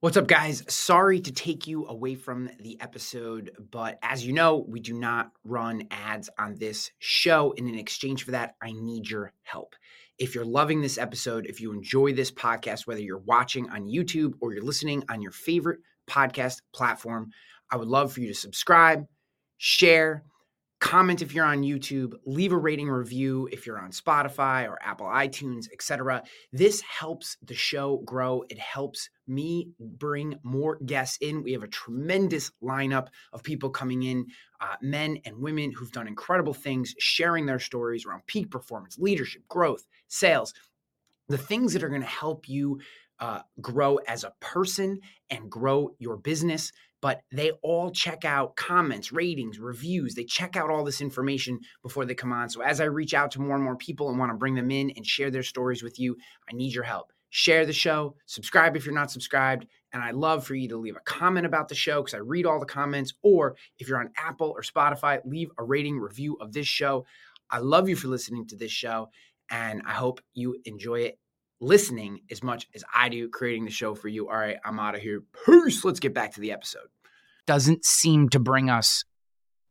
What's 0.00 0.18
up, 0.18 0.26
guys? 0.28 0.62
Sorry 0.68 1.20
to 1.20 1.32
take 1.32 1.66
you 1.66 1.86
away 1.86 2.14
from 2.14 2.50
the 2.60 2.78
episode, 2.80 3.50
but 3.70 3.98
as 4.02 4.24
you 4.26 4.32
know, 4.34 4.58
we 4.68 4.78
do 4.78 4.92
not 4.92 5.32
run 5.42 5.88
ads 5.90 6.28
on 6.38 6.54
this 6.56 6.90
show. 6.98 7.54
And 7.56 7.66
in 7.66 7.76
exchange 7.76 8.22
for 8.22 8.32
that, 8.32 8.56
I 8.60 8.72
need 8.72 9.08
your 9.08 9.32
help. 9.42 9.74
If 10.18 10.34
you're 10.34 10.44
loving 10.44 10.82
this 10.82 10.98
episode, 10.98 11.46
if 11.46 11.60
you 11.60 11.72
enjoy 11.72 12.12
this 12.12 12.30
podcast, 12.30 12.86
whether 12.86 13.00
you're 13.00 13.18
watching 13.18 13.70
on 13.70 13.86
YouTube 13.88 14.34
or 14.40 14.52
you're 14.52 14.62
listening 14.62 15.02
on 15.08 15.22
your 15.22 15.32
favorite 15.32 15.80
podcast 16.06 16.60
platform, 16.72 17.30
I 17.70 17.76
would 17.76 17.88
love 17.88 18.12
for 18.12 18.20
you 18.20 18.28
to 18.28 18.34
subscribe, 18.34 19.06
share, 19.58 20.24
comment 20.78 21.22
if 21.22 21.34
you're 21.34 21.44
on 21.44 21.62
YouTube, 21.62 22.14
leave 22.26 22.52
a 22.52 22.56
rating 22.56 22.88
review 22.88 23.48
if 23.50 23.66
you're 23.66 23.78
on 23.78 23.90
Spotify 23.90 24.68
or 24.68 24.78
Apple 24.82 25.06
iTunes, 25.06 25.66
etc. 25.72 26.22
This 26.52 26.82
helps 26.82 27.38
the 27.42 27.54
show 27.54 28.02
grow. 28.04 28.44
It 28.50 28.58
helps 28.58 29.08
me 29.26 29.70
bring 29.80 30.38
more 30.42 30.78
guests 30.84 31.18
in. 31.20 31.42
We 31.42 31.52
have 31.52 31.62
a 31.62 31.68
tremendous 31.68 32.50
lineup 32.62 33.08
of 33.32 33.42
people 33.42 33.70
coming 33.70 34.02
in, 34.02 34.26
uh, 34.60 34.76
men 34.82 35.18
and 35.24 35.38
women 35.38 35.72
who've 35.72 35.92
done 35.92 36.06
incredible 36.06 36.54
things, 36.54 36.94
sharing 36.98 37.46
their 37.46 37.58
stories 37.58 38.04
around 38.04 38.26
peak 38.26 38.50
performance, 38.50 38.98
leadership, 38.98 39.42
growth, 39.48 39.86
sales, 40.08 40.52
the 41.28 41.38
things 41.38 41.72
that 41.72 41.82
are 41.82 41.88
going 41.88 42.02
to 42.02 42.06
help 42.06 42.48
you 42.48 42.80
uh, 43.18 43.40
grow 43.60 43.96
as 44.06 44.24
a 44.24 44.32
person 44.40 45.00
and 45.30 45.50
grow 45.50 45.90
your 45.98 46.16
business. 46.16 46.72
But 47.06 47.22
they 47.30 47.52
all 47.62 47.92
check 47.92 48.24
out 48.24 48.56
comments, 48.56 49.12
ratings, 49.12 49.60
reviews. 49.60 50.16
They 50.16 50.24
check 50.24 50.56
out 50.56 50.70
all 50.70 50.82
this 50.82 51.00
information 51.00 51.60
before 51.80 52.04
they 52.04 52.16
come 52.16 52.32
on. 52.32 52.50
So 52.50 52.62
as 52.62 52.80
I 52.80 52.86
reach 52.86 53.14
out 53.14 53.30
to 53.30 53.40
more 53.40 53.54
and 53.54 53.62
more 53.62 53.76
people 53.76 54.08
and 54.08 54.18
want 54.18 54.32
to 54.32 54.36
bring 54.36 54.56
them 54.56 54.72
in 54.72 54.90
and 54.96 55.06
share 55.06 55.30
their 55.30 55.44
stories 55.44 55.84
with 55.84 56.00
you, 56.00 56.16
I 56.50 56.56
need 56.56 56.74
your 56.74 56.82
help. 56.82 57.12
Share 57.30 57.64
the 57.64 57.72
show, 57.72 58.16
subscribe 58.26 58.76
if 58.76 58.84
you're 58.84 58.92
not 58.92 59.12
subscribed, 59.12 59.68
and 59.92 60.02
I'd 60.02 60.16
love 60.16 60.44
for 60.44 60.56
you 60.56 60.68
to 60.70 60.76
leave 60.78 60.96
a 60.96 61.00
comment 61.08 61.46
about 61.46 61.68
the 61.68 61.76
show 61.76 62.02
because 62.02 62.14
I 62.14 62.18
read 62.18 62.44
all 62.44 62.58
the 62.58 62.66
comments. 62.66 63.14
Or 63.22 63.54
if 63.78 63.86
you're 63.86 64.00
on 64.00 64.10
Apple 64.16 64.52
or 64.56 64.62
Spotify, 64.62 65.20
leave 65.24 65.50
a 65.58 65.62
rating 65.62 66.00
review 66.00 66.36
of 66.40 66.52
this 66.52 66.66
show. 66.66 67.06
I 67.48 67.58
love 67.58 67.88
you 67.88 67.94
for 67.94 68.08
listening 68.08 68.48
to 68.48 68.56
this 68.56 68.72
show, 68.72 69.10
and 69.48 69.80
I 69.86 69.92
hope 69.92 70.20
you 70.34 70.56
enjoy 70.64 71.02
it 71.02 71.20
listening 71.60 72.22
as 72.32 72.42
much 72.42 72.66
as 72.74 72.82
I 72.92 73.08
do 73.10 73.28
creating 73.28 73.64
the 73.64 73.70
show 73.70 73.94
for 73.94 74.08
you. 74.08 74.28
All 74.28 74.36
right, 74.36 74.56
I'm 74.64 74.80
out 74.80 74.96
of 74.96 75.02
here. 75.02 75.22
Peace. 75.46 75.84
Let's 75.84 76.00
get 76.00 76.12
back 76.12 76.34
to 76.34 76.40
the 76.40 76.50
episode. 76.50 76.88
Doesn't 77.46 77.84
seem 77.84 78.28
to 78.30 78.38
bring 78.38 78.70
us 78.70 79.04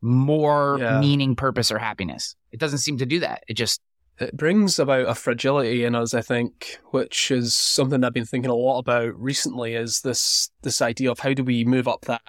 more 0.01 0.77
Yeah. 0.79 0.99
meaning, 0.99 1.35
purpose, 1.35 1.71
or 1.71 1.79
happiness. 1.79 2.35
It 2.51 2.59
doesn't 2.59 2.79
seem 2.79 2.97
to 2.99 3.05
do 3.05 3.19
that. 3.19 3.43
It 3.47 3.55
just 3.55 3.81
it 4.17 4.37
brings 4.37 4.79
about 4.79 5.09
a 5.09 5.15
fragility 5.15 5.83
in 5.83 5.93
us, 5.93 6.13
I 6.13 6.21
think, 6.21 6.79
which 6.91 7.31
is 7.31 7.55
something 7.55 8.01
I've 8.03 8.13
been 8.13 8.25
thinking 8.25 8.51
a 8.51 8.55
lot 8.55 8.79
about 8.79 9.19
recently. 9.19 9.75
Is 9.75 10.01
this 10.01 10.49
this 10.61 10.81
idea 10.81 11.11
of 11.11 11.19
how 11.19 11.33
do 11.33 11.43
we 11.43 11.65
move 11.65 11.87
up 11.87 12.05
that, 12.05 12.21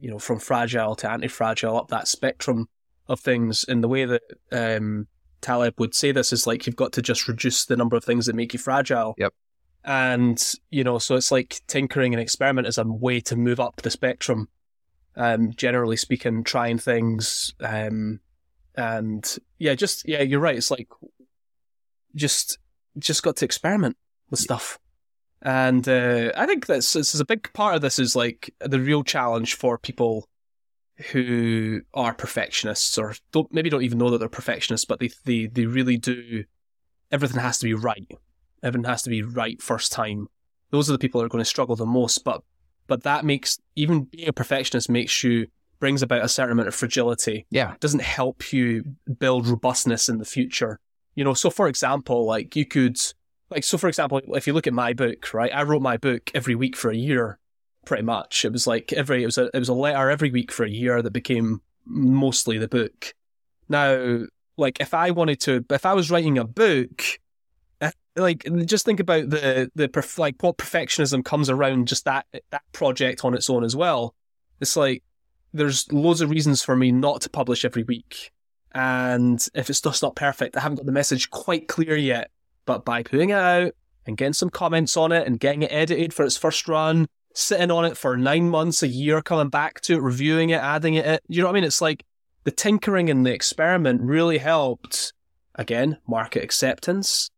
you 0.00 0.10
know, 0.10 0.18
from 0.18 0.40
fragile 0.40 0.96
to 0.96 1.10
anti-fragile, 1.10 1.76
up 1.76 1.88
that 1.88 2.08
spectrum 2.08 2.68
of 3.06 3.20
things 3.20 3.62
in 3.64 3.82
the 3.82 3.88
way 3.88 4.04
that 4.04 4.22
um, 4.50 5.06
Taleb 5.42 5.78
would 5.78 5.94
say 5.94 6.10
this 6.10 6.32
is 6.32 6.46
like 6.46 6.66
you've 6.66 6.76
got 6.76 6.92
to 6.94 7.02
just 7.02 7.28
reduce 7.28 7.66
the 7.66 7.76
number 7.76 7.96
of 7.96 8.02
things 8.04 8.26
that 8.26 8.34
make 8.34 8.52
you 8.52 8.58
fragile. 8.58 9.14
Yep. 9.18 9.32
And 9.84 10.42
you 10.70 10.82
know, 10.82 10.98
so 10.98 11.14
it's 11.14 11.30
like 11.30 11.60
tinkering 11.68 12.14
and 12.14 12.20
experiment 12.20 12.66
is 12.66 12.78
a 12.78 12.84
way 12.84 13.20
to 13.20 13.36
move 13.36 13.60
up 13.60 13.82
the 13.82 13.90
spectrum. 13.90 14.48
Um, 15.14 15.52
generally 15.52 15.96
speaking, 15.96 16.42
trying 16.42 16.78
things, 16.78 17.54
um, 17.60 18.20
and 18.74 19.36
yeah, 19.58 19.74
just 19.74 20.08
yeah, 20.08 20.22
you're 20.22 20.40
right. 20.40 20.56
It's 20.56 20.70
like 20.70 20.88
just 22.14 22.58
just 22.98 23.22
got 23.22 23.36
to 23.36 23.44
experiment 23.44 23.96
with 24.30 24.40
stuff, 24.40 24.78
and 25.42 25.86
uh, 25.86 26.32
I 26.34 26.46
think 26.46 26.66
that's 26.66 26.94
this 26.94 27.14
is 27.14 27.20
a 27.20 27.26
big 27.26 27.52
part 27.52 27.74
of 27.74 27.82
this 27.82 27.98
is 27.98 28.16
like 28.16 28.54
the 28.60 28.80
real 28.80 29.04
challenge 29.04 29.54
for 29.54 29.76
people 29.76 30.28
who 31.10 31.80
are 31.94 32.14
perfectionists 32.14 32.96
or 32.98 33.14
don't 33.32 33.52
maybe 33.52 33.70
don't 33.70 33.82
even 33.82 33.98
know 33.98 34.10
that 34.10 34.18
they're 34.18 34.28
perfectionists, 34.28 34.84
but 34.84 35.00
they 35.00 35.10
they 35.24 35.46
they 35.46 35.66
really 35.66 35.96
do. 35.96 36.44
Everything 37.10 37.40
has 37.40 37.58
to 37.58 37.64
be 37.64 37.74
right. 37.74 38.10
Everything 38.62 38.88
has 38.88 39.02
to 39.02 39.10
be 39.10 39.22
right 39.22 39.60
first 39.60 39.92
time. 39.92 40.28
Those 40.70 40.88
are 40.88 40.92
the 40.92 40.98
people 40.98 41.20
that 41.20 41.26
are 41.26 41.30
going 41.30 41.44
to 41.44 41.48
struggle 41.48 41.76
the 41.76 41.84
most. 41.84 42.24
But 42.24 42.42
but 42.86 43.02
that 43.02 43.24
makes 43.24 43.58
even 43.76 44.04
being 44.04 44.28
a 44.28 44.32
perfectionist 44.32 44.90
makes 44.90 45.22
you 45.24 45.46
brings 45.82 46.00
about 46.00 46.24
a 46.24 46.28
certain 46.28 46.52
amount 46.52 46.68
of 46.68 46.74
fragility 46.76 47.44
yeah, 47.50 47.74
doesn't 47.80 48.02
help 48.02 48.52
you 48.52 48.84
build 49.18 49.48
robustness 49.48 50.08
in 50.08 50.18
the 50.18 50.24
future. 50.24 50.78
You 51.16 51.24
know, 51.24 51.34
so 51.34 51.50
for 51.50 51.66
example, 51.66 52.24
like 52.24 52.54
you 52.54 52.64
could, 52.64 52.98
like, 53.50 53.64
so 53.64 53.76
for 53.76 53.88
example, 53.88 54.20
if 54.28 54.46
you 54.46 54.52
look 54.52 54.68
at 54.68 54.72
my 54.72 54.92
book, 54.92 55.34
right, 55.34 55.50
I 55.52 55.64
wrote 55.64 55.82
my 55.82 55.96
book 55.96 56.30
every 56.34 56.54
week 56.54 56.76
for 56.76 56.90
a 56.90 56.96
year, 56.96 57.40
pretty 57.84 58.04
much. 58.04 58.44
It 58.44 58.52
was 58.52 58.66
like 58.66 58.92
every, 58.92 59.24
it 59.24 59.26
was 59.26 59.38
a, 59.38 59.50
it 59.52 59.58
was 59.58 59.68
a 59.68 59.74
letter 59.74 60.08
every 60.08 60.30
week 60.30 60.52
for 60.52 60.64
a 60.64 60.70
year 60.70 61.02
that 61.02 61.10
became 61.10 61.60
mostly 61.84 62.58
the 62.58 62.68
book. 62.68 63.12
Now, 63.68 64.20
like, 64.56 64.80
if 64.80 64.94
I 64.94 65.10
wanted 65.10 65.40
to, 65.40 65.64
if 65.68 65.84
I 65.84 65.94
was 65.94 66.12
writing 66.12 66.38
a 66.38 66.44
book, 66.44 67.02
like, 68.16 68.44
just 68.66 68.84
think 68.84 69.00
about 69.00 69.30
the, 69.30 69.70
the, 69.74 69.88
perf- 69.88 70.18
like, 70.18 70.42
what 70.42 70.58
perfectionism 70.58 71.24
comes 71.24 71.48
around 71.48 71.88
just 71.88 72.04
that, 72.04 72.26
that 72.50 72.62
project 72.72 73.24
on 73.24 73.34
its 73.34 73.48
own 73.48 73.64
as 73.64 73.74
well. 73.74 74.14
It's 74.60 74.76
like, 74.76 75.02
there's 75.52 75.90
loads 75.92 76.20
of 76.20 76.30
reasons 76.30 76.62
for 76.62 76.76
me 76.76 76.92
not 76.92 77.20
to 77.22 77.30
publish 77.30 77.64
every 77.64 77.82
week. 77.82 78.30
And 78.74 79.46
if 79.54 79.68
it's 79.68 79.80
just 79.80 80.02
not 80.02 80.16
perfect, 80.16 80.56
I 80.56 80.60
haven't 80.60 80.76
got 80.76 80.86
the 80.86 80.92
message 80.92 81.30
quite 81.30 81.68
clear 81.68 81.96
yet. 81.96 82.30
But 82.64 82.84
by 82.84 83.02
putting 83.02 83.30
it 83.30 83.38
out 83.38 83.72
and 84.06 84.16
getting 84.16 84.32
some 84.32 84.50
comments 84.50 84.96
on 84.96 85.12
it 85.12 85.26
and 85.26 85.38
getting 85.38 85.62
it 85.62 85.72
edited 85.72 86.14
for 86.14 86.24
its 86.24 86.36
first 86.36 86.68
run, 86.68 87.06
sitting 87.34 87.70
on 87.70 87.84
it 87.84 87.96
for 87.96 88.16
nine 88.16 88.48
months, 88.48 88.82
a 88.82 88.88
year, 88.88 89.20
coming 89.20 89.48
back 89.48 89.80
to 89.82 89.94
it, 89.94 90.02
reviewing 90.02 90.50
it, 90.50 90.60
adding 90.60 90.94
it, 90.94 91.22
you 91.28 91.40
know 91.40 91.48
what 91.48 91.52
I 91.52 91.54
mean? 91.54 91.64
It's 91.64 91.80
like 91.80 92.04
the 92.44 92.50
tinkering 92.50 93.10
and 93.10 93.26
the 93.26 93.32
experiment 93.32 94.00
really 94.02 94.38
helped, 94.38 95.12
again, 95.54 95.98
market 96.06 96.42
acceptance. 96.44 97.30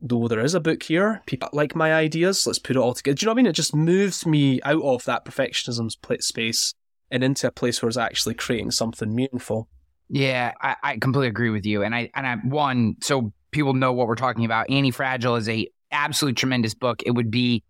Though 0.00 0.28
there 0.28 0.40
is 0.40 0.54
a 0.54 0.60
book 0.60 0.84
here, 0.84 1.22
people 1.26 1.48
like 1.52 1.74
my 1.74 1.92
ideas, 1.92 2.46
let's 2.46 2.60
put 2.60 2.76
it 2.76 2.78
all 2.78 2.94
together. 2.94 3.16
Do 3.16 3.24
you 3.24 3.26
know 3.26 3.32
what 3.32 3.34
I 3.34 3.42
mean? 3.42 3.46
It 3.46 3.54
just 3.54 3.74
moves 3.74 4.24
me 4.24 4.60
out 4.62 4.82
of 4.82 5.04
that 5.04 5.24
perfectionism 5.24 5.90
space 6.22 6.74
and 7.10 7.24
into 7.24 7.48
a 7.48 7.50
place 7.50 7.82
where 7.82 7.88
it's 7.88 7.96
actually 7.96 8.34
creating 8.34 8.70
something 8.70 9.12
meaningful. 9.12 9.68
Yeah, 10.08 10.52
I, 10.60 10.76
I 10.82 10.96
completely 10.98 11.28
agree 11.28 11.50
with 11.50 11.66
you. 11.66 11.82
And 11.82 11.94
I 11.94 12.10
and 12.14 12.26
I 12.26 12.36
one, 12.36 12.96
so 13.02 13.32
people 13.50 13.74
know 13.74 13.92
what 13.92 14.06
we're 14.06 14.14
talking 14.14 14.44
about. 14.44 14.70
Anti 14.70 14.90
Fragile 14.90 15.36
is 15.36 15.48
a 15.48 15.68
absolutely 15.90 16.34
tremendous 16.34 16.74
book. 16.74 17.02
It 17.04 17.10
would 17.10 17.30
be 17.30 17.64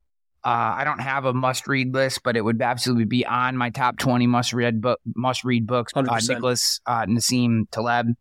uh, 0.45 0.77
I 0.77 0.85
don't 0.85 1.01
have 1.01 1.25
a 1.25 1.35
must 1.35 1.67
read 1.67 1.95
list, 1.95 2.21
but 2.23 2.37
it 2.37 2.43
would 2.43 2.63
absolutely 2.63 3.07
be 3.07 3.27
on 3.27 3.57
my 3.57 3.71
top 3.71 3.99
twenty 3.99 4.27
must 4.27 4.53
read 4.53 4.81
book 4.81 5.01
must 5.17 5.45
read 5.45 5.67
books. 5.67 5.93
Uh, 5.97 6.21
Nicholas 6.29 6.81
uh, 6.87 7.07
Nassim 7.07 7.69
Taleb, 7.71 8.15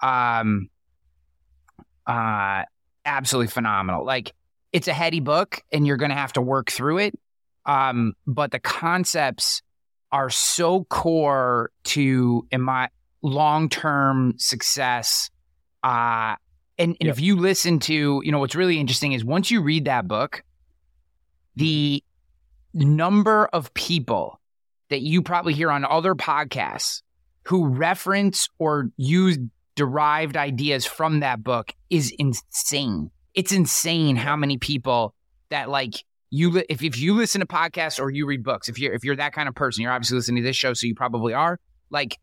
um, 0.00 0.68
uh, 2.06 2.64
absolutely 3.04 3.50
phenomenal. 3.50 4.04
Like 4.04 4.32
it's 4.72 4.88
a 4.88 4.92
heady 4.92 5.20
book, 5.20 5.62
and 5.72 5.86
you're 5.86 5.96
going 5.96 6.10
to 6.10 6.16
have 6.16 6.32
to 6.34 6.42
work 6.42 6.70
through 6.70 6.98
it. 6.98 7.18
Um, 7.66 8.14
but 8.26 8.50
the 8.50 8.58
concepts 8.58 9.62
are 10.12 10.30
so 10.30 10.84
core 10.84 11.70
to 11.84 12.46
in 12.50 12.60
my 12.60 12.88
long 13.22 13.68
term 13.68 14.34
success. 14.36 15.30
Uh, 15.82 16.36
and, 16.78 16.96
and 17.00 17.06
Yep. 17.06 17.14
if 17.14 17.20
you 17.20 17.36
listen 17.36 17.78
to, 17.80 18.20
you 18.24 18.32
know, 18.32 18.38
what's 18.38 18.54
really 18.54 18.78
interesting 18.78 19.12
is 19.12 19.24
once 19.24 19.50
you 19.50 19.62
read 19.62 19.84
that 19.86 20.08
book, 20.08 20.42
the 21.56 22.02
number 22.72 23.46
of 23.46 23.72
people 23.74 24.40
that 24.90 25.00
you 25.00 25.22
probably 25.22 25.54
hear 25.54 25.70
on 25.70 25.84
other 25.84 26.14
podcasts 26.14 27.02
who 27.44 27.66
reference 27.66 28.48
or 28.58 28.90
use 28.96 29.38
derived 29.76 30.36
ideas 30.36 30.86
from 30.86 31.20
that 31.20 31.42
book 31.42 31.72
is 31.90 32.12
insane. 32.18 33.10
It's 33.34 33.52
insane 33.52 34.16
how 34.16 34.36
many 34.36 34.58
people 34.58 35.14
that 35.50 35.68
like 35.68 35.94
you 36.30 36.50
li- 36.50 36.66
if 36.68 36.82
if 36.82 36.98
you 36.98 37.14
listen 37.14 37.40
to 37.40 37.46
podcasts 37.46 38.00
or 38.00 38.10
you 38.10 38.26
read 38.26 38.42
books, 38.42 38.68
if 38.68 38.78
you're 38.78 38.92
if 38.94 39.04
you're 39.04 39.16
that 39.16 39.32
kind 39.32 39.48
of 39.48 39.54
person, 39.54 39.82
you're 39.82 39.92
obviously 39.92 40.16
listening 40.16 40.42
to 40.42 40.48
this 40.48 40.56
show, 40.56 40.74
so 40.74 40.86
you 40.86 40.94
probably 40.94 41.32
are. 41.34 41.58
Like 41.90 42.18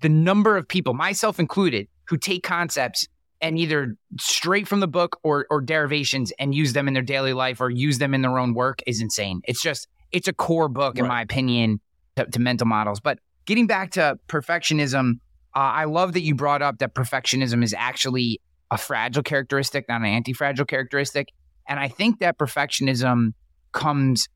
the 0.00 0.08
number 0.08 0.56
of 0.56 0.68
people, 0.68 0.94
myself 0.94 1.38
included, 1.38 1.88
who 2.08 2.16
take 2.18 2.42
concepts 2.42 3.06
and 3.40 3.58
either 3.58 3.96
straight 4.18 4.68
from 4.68 4.80
the 4.80 4.88
book 4.88 5.18
or 5.22 5.46
or 5.50 5.60
derivations 5.62 6.32
and 6.38 6.54
use 6.54 6.72
them 6.74 6.86
in 6.88 6.94
their 6.94 7.02
daily 7.02 7.32
life 7.32 7.60
or 7.60 7.70
use 7.70 7.98
them 7.98 8.12
in 8.14 8.20
their 8.22 8.38
own 8.38 8.52
work 8.54 8.80
is 8.86 9.00
insane. 9.00 9.40
It's 9.44 9.62
just 9.62 9.88
it's 10.12 10.28
a 10.28 10.32
core 10.32 10.68
book 10.68 10.98
in 10.98 11.04
Right. 11.04 11.08
my 11.08 11.22
opinion 11.22 11.80
to, 12.16 12.26
to 12.26 12.38
mental 12.38 12.66
models. 12.66 13.00
But 13.00 13.18
getting 13.46 13.66
back 13.66 13.92
to 13.92 14.18
perfectionism, 14.28 15.20
uh, 15.54 15.58
I 15.58 15.84
love 15.84 16.12
that 16.12 16.22
you 16.22 16.34
brought 16.34 16.62
up 16.62 16.78
that 16.78 16.94
perfectionism 16.94 17.62
is 17.62 17.74
actually 17.76 18.40
a 18.70 18.78
fragile 18.78 19.22
characteristic, 19.22 19.88
not 19.88 20.00
an 20.00 20.06
anti-fragile 20.06 20.66
characteristic. 20.66 21.28
And 21.68 21.80
I 21.80 21.88
think 21.88 22.20
that 22.20 22.38
perfectionism 22.38 23.32
comes 23.72 24.28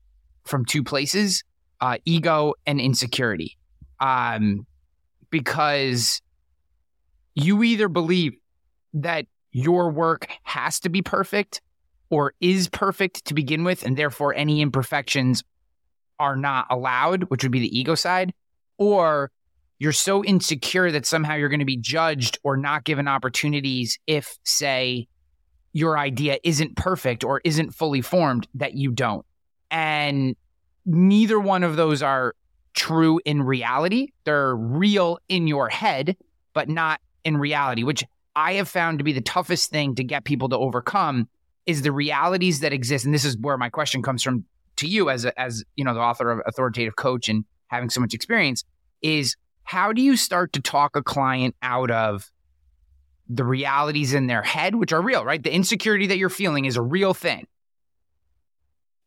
from 0.45 0.65
two 0.65 0.83
places: 0.83 1.43
uh, 1.81 1.97
ego 2.05 2.53
and 2.65 2.79
insecurity. 2.79 3.57
Um, 3.99 4.65
because 5.29 6.21
you 7.33 7.63
either 7.63 7.89
believe 7.89 8.33
that 8.93 9.25
your 9.51 9.89
work 9.89 10.27
has 10.43 10.79
to 10.81 10.89
be 10.89 11.01
perfect 11.01 11.61
or 12.09 12.33
is 12.39 12.67
perfect 12.69 13.25
to 13.25 13.33
begin 13.33 13.63
with, 13.63 13.83
and 13.83 13.97
therefore 13.97 14.33
any 14.33 14.61
imperfections 14.61 15.43
are 16.19 16.35
not 16.35 16.67
allowed, 16.69 17.23
which 17.23 17.43
would 17.43 17.51
be 17.51 17.59
the 17.59 17.77
ego 17.77 17.95
side, 17.95 18.33
or 18.77 19.31
you're 19.79 19.91
so 19.91 20.23
insecure 20.23 20.91
that 20.91 21.05
somehow 21.05 21.35
you're 21.35 21.49
going 21.49 21.59
to 21.59 21.65
be 21.65 21.77
judged 21.77 22.37
or 22.43 22.57
not 22.57 22.83
given 22.83 23.07
opportunities 23.07 23.99
if, 24.07 24.37
say, 24.43 25.07
your 25.73 25.97
idea 25.97 26.37
isn't 26.43 26.77
perfect 26.77 27.23
or 27.23 27.41
isn't 27.43 27.71
fully 27.71 28.01
formed 28.01 28.47
that 28.55 28.75
you 28.75 28.91
don't. 28.91 29.25
And 29.69 30.35
neither 30.85 31.39
one 31.39 31.63
of 31.63 31.75
those 31.75 32.01
are 32.01 32.33
true 32.73 33.19
in 33.25 33.41
reality. 33.41 34.09
They're 34.23 34.55
real 34.55 35.19
in 35.27 35.47
your 35.47 35.67
head, 35.67 36.15
but 36.53 36.69
not 36.69 37.01
in 37.25 37.37
reality, 37.37 37.83
which 37.83 38.03
I 38.35 38.53
have 38.53 38.69
found 38.69 38.99
to 38.99 39.03
be 39.03 39.11
the 39.11 39.21
toughest 39.21 39.69
thing 39.69 39.95
to 39.95 40.03
get 40.03 40.23
people 40.23 40.47
to 40.49 40.57
overcome 40.57 41.27
is 41.65 41.81
the 41.81 41.91
realities 41.91 42.59
that 42.61 42.71
exist. 42.71 43.05
And 43.05 43.13
this 43.13 43.25
is 43.25 43.37
where 43.37 43.57
my 43.57 43.69
question 43.69 44.01
comes 44.01 44.23
from 44.23 44.45
to 44.77 44.87
you 44.87 45.09
as 45.09 45.25
a, 45.25 45.37
as 45.39 45.63
you 45.75 45.83
know 45.83 45.93
the 45.93 46.01
author 46.01 46.31
of 46.31 46.41
authoritative 46.45 46.95
coach 46.95 47.29
and 47.29 47.45
having 47.67 47.89
so 47.89 47.99
much 48.01 48.13
experience 48.13 48.63
is 49.01 49.35
how 49.65 49.93
do 49.93 50.01
you 50.01 50.15
start 50.15 50.53
to 50.53 50.61
talk 50.61 50.95
a 50.95 51.03
client 51.03 51.55
out 51.61 51.91
of 51.91 52.31
the 53.27 53.43
realities 53.43 54.13
in 54.13 54.27
their 54.27 54.43
head 54.43 54.75
which 54.75 54.93
are 54.93 55.01
real 55.01 55.25
right? 55.25 55.41
The 55.41 55.53
insecurity 55.53 56.07
that 56.07 56.17
you're 56.17 56.29
feeling 56.29 56.65
is 56.65 56.77
a 56.77 56.81
real 56.81 57.13
thing. 57.13 57.47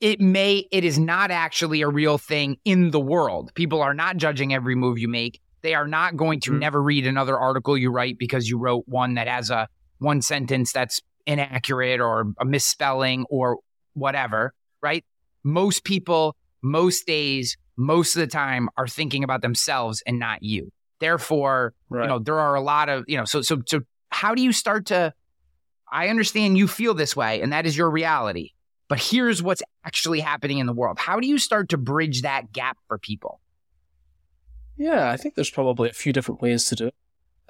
It 0.00 0.20
may 0.20 0.68
it 0.70 0.84
is 0.84 0.98
not 0.98 1.30
actually 1.30 1.82
a 1.82 1.88
real 1.88 2.18
thing 2.18 2.56
in 2.64 2.90
the 2.90 3.00
world. 3.00 3.52
People 3.54 3.80
are 3.82 3.94
not 3.94 4.16
judging 4.16 4.52
every 4.54 4.74
move 4.74 4.98
you 4.98 5.08
make. 5.08 5.40
They 5.62 5.74
are 5.74 5.88
not 5.88 6.16
going 6.16 6.40
to 6.40 6.50
mm-hmm. 6.50 6.60
never 6.60 6.82
read 6.82 7.06
another 7.06 7.36
article 7.36 7.76
you 7.76 7.90
write 7.90 8.18
because 8.18 8.48
you 8.48 8.58
wrote 8.58 8.84
one 8.86 9.14
that 9.14 9.26
has 9.26 9.50
a 9.50 9.68
one 9.98 10.22
sentence 10.22 10.72
that's 10.72 11.00
inaccurate 11.26 12.00
or 12.00 12.32
a 12.38 12.44
misspelling 12.44 13.26
or 13.28 13.58
whatever 13.94 14.54
right? 14.82 15.04
Most 15.44 15.84
people 15.84 16.36
most 16.62 17.06
days 17.06 17.56
most 17.78 18.16
of 18.16 18.20
the 18.20 18.26
time 18.26 18.68
are 18.76 18.86
thinking 18.86 19.24
about 19.24 19.40
themselves 19.40 20.02
and 20.06 20.18
not 20.18 20.42
you 20.42 20.70
therefore 21.00 21.72
right. 21.88 22.02
you 22.02 22.08
know 22.08 22.18
there 22.18 22.38
are 22.38 22.54
a 22.54 22.60
lot 22.60 22.88
of 22.88 23.04
you 23.08 23.16
know 23.16 23.24
so 23.24 23.40
so 23.40 23.62
so 23.66 23.80
how 24.10 24.34
do 24.34 24.42
you 24.42 24.52
start 24.52 24.86
to 24.86 25.14
I 25.90 26.08
understand 26.08 26.58
you 26.58 26.68
feel 26.68 26.94
this 26.94 27.16
way 27.16 27.40
and 27.40 27.52
that 27.52 27.66
is 27.66 27.76
your 27.76 27.90
reality. 27.90 28.52
But 28.88 29.00
here's 29.00 29.42
what's 29.42 29.62
actually 29.84 30.20
happening 30.20 30.58
in 30.58 30.66
the 30.66 30.72
world. 30.72 30.98
How 30.98 31.20
do 31.20 31.26
you 31.26 31.38
start 31.38 31.68
to 31.70 31.78
bridge 31.78 32.22
that 32.22 32.52
gap 32.52 32.78
for 32.88 32.98
people? 32.98 33.40
Yeah, 34.78 35.10
I 35.10 35.16
think 35.16 35.34
there's 35.34 35.50
probably 35.50 35.90
a 35.90 35.94
few 35.94 36.12
different 36.12 36.40
ways 36.40 36.66
to 36.66 36.74
do 36.74 36.86
it. 36.86 36.94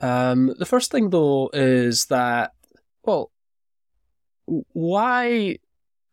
Um, 0.01 0.55
the 0.59 0.67
first 0.67 0.91
thing, 0.91 1.11
though, 1.11 1.51
is 1.53 2.07
that, 2.07 2.55
well, 3.05 3.31
why, 4.47 5.59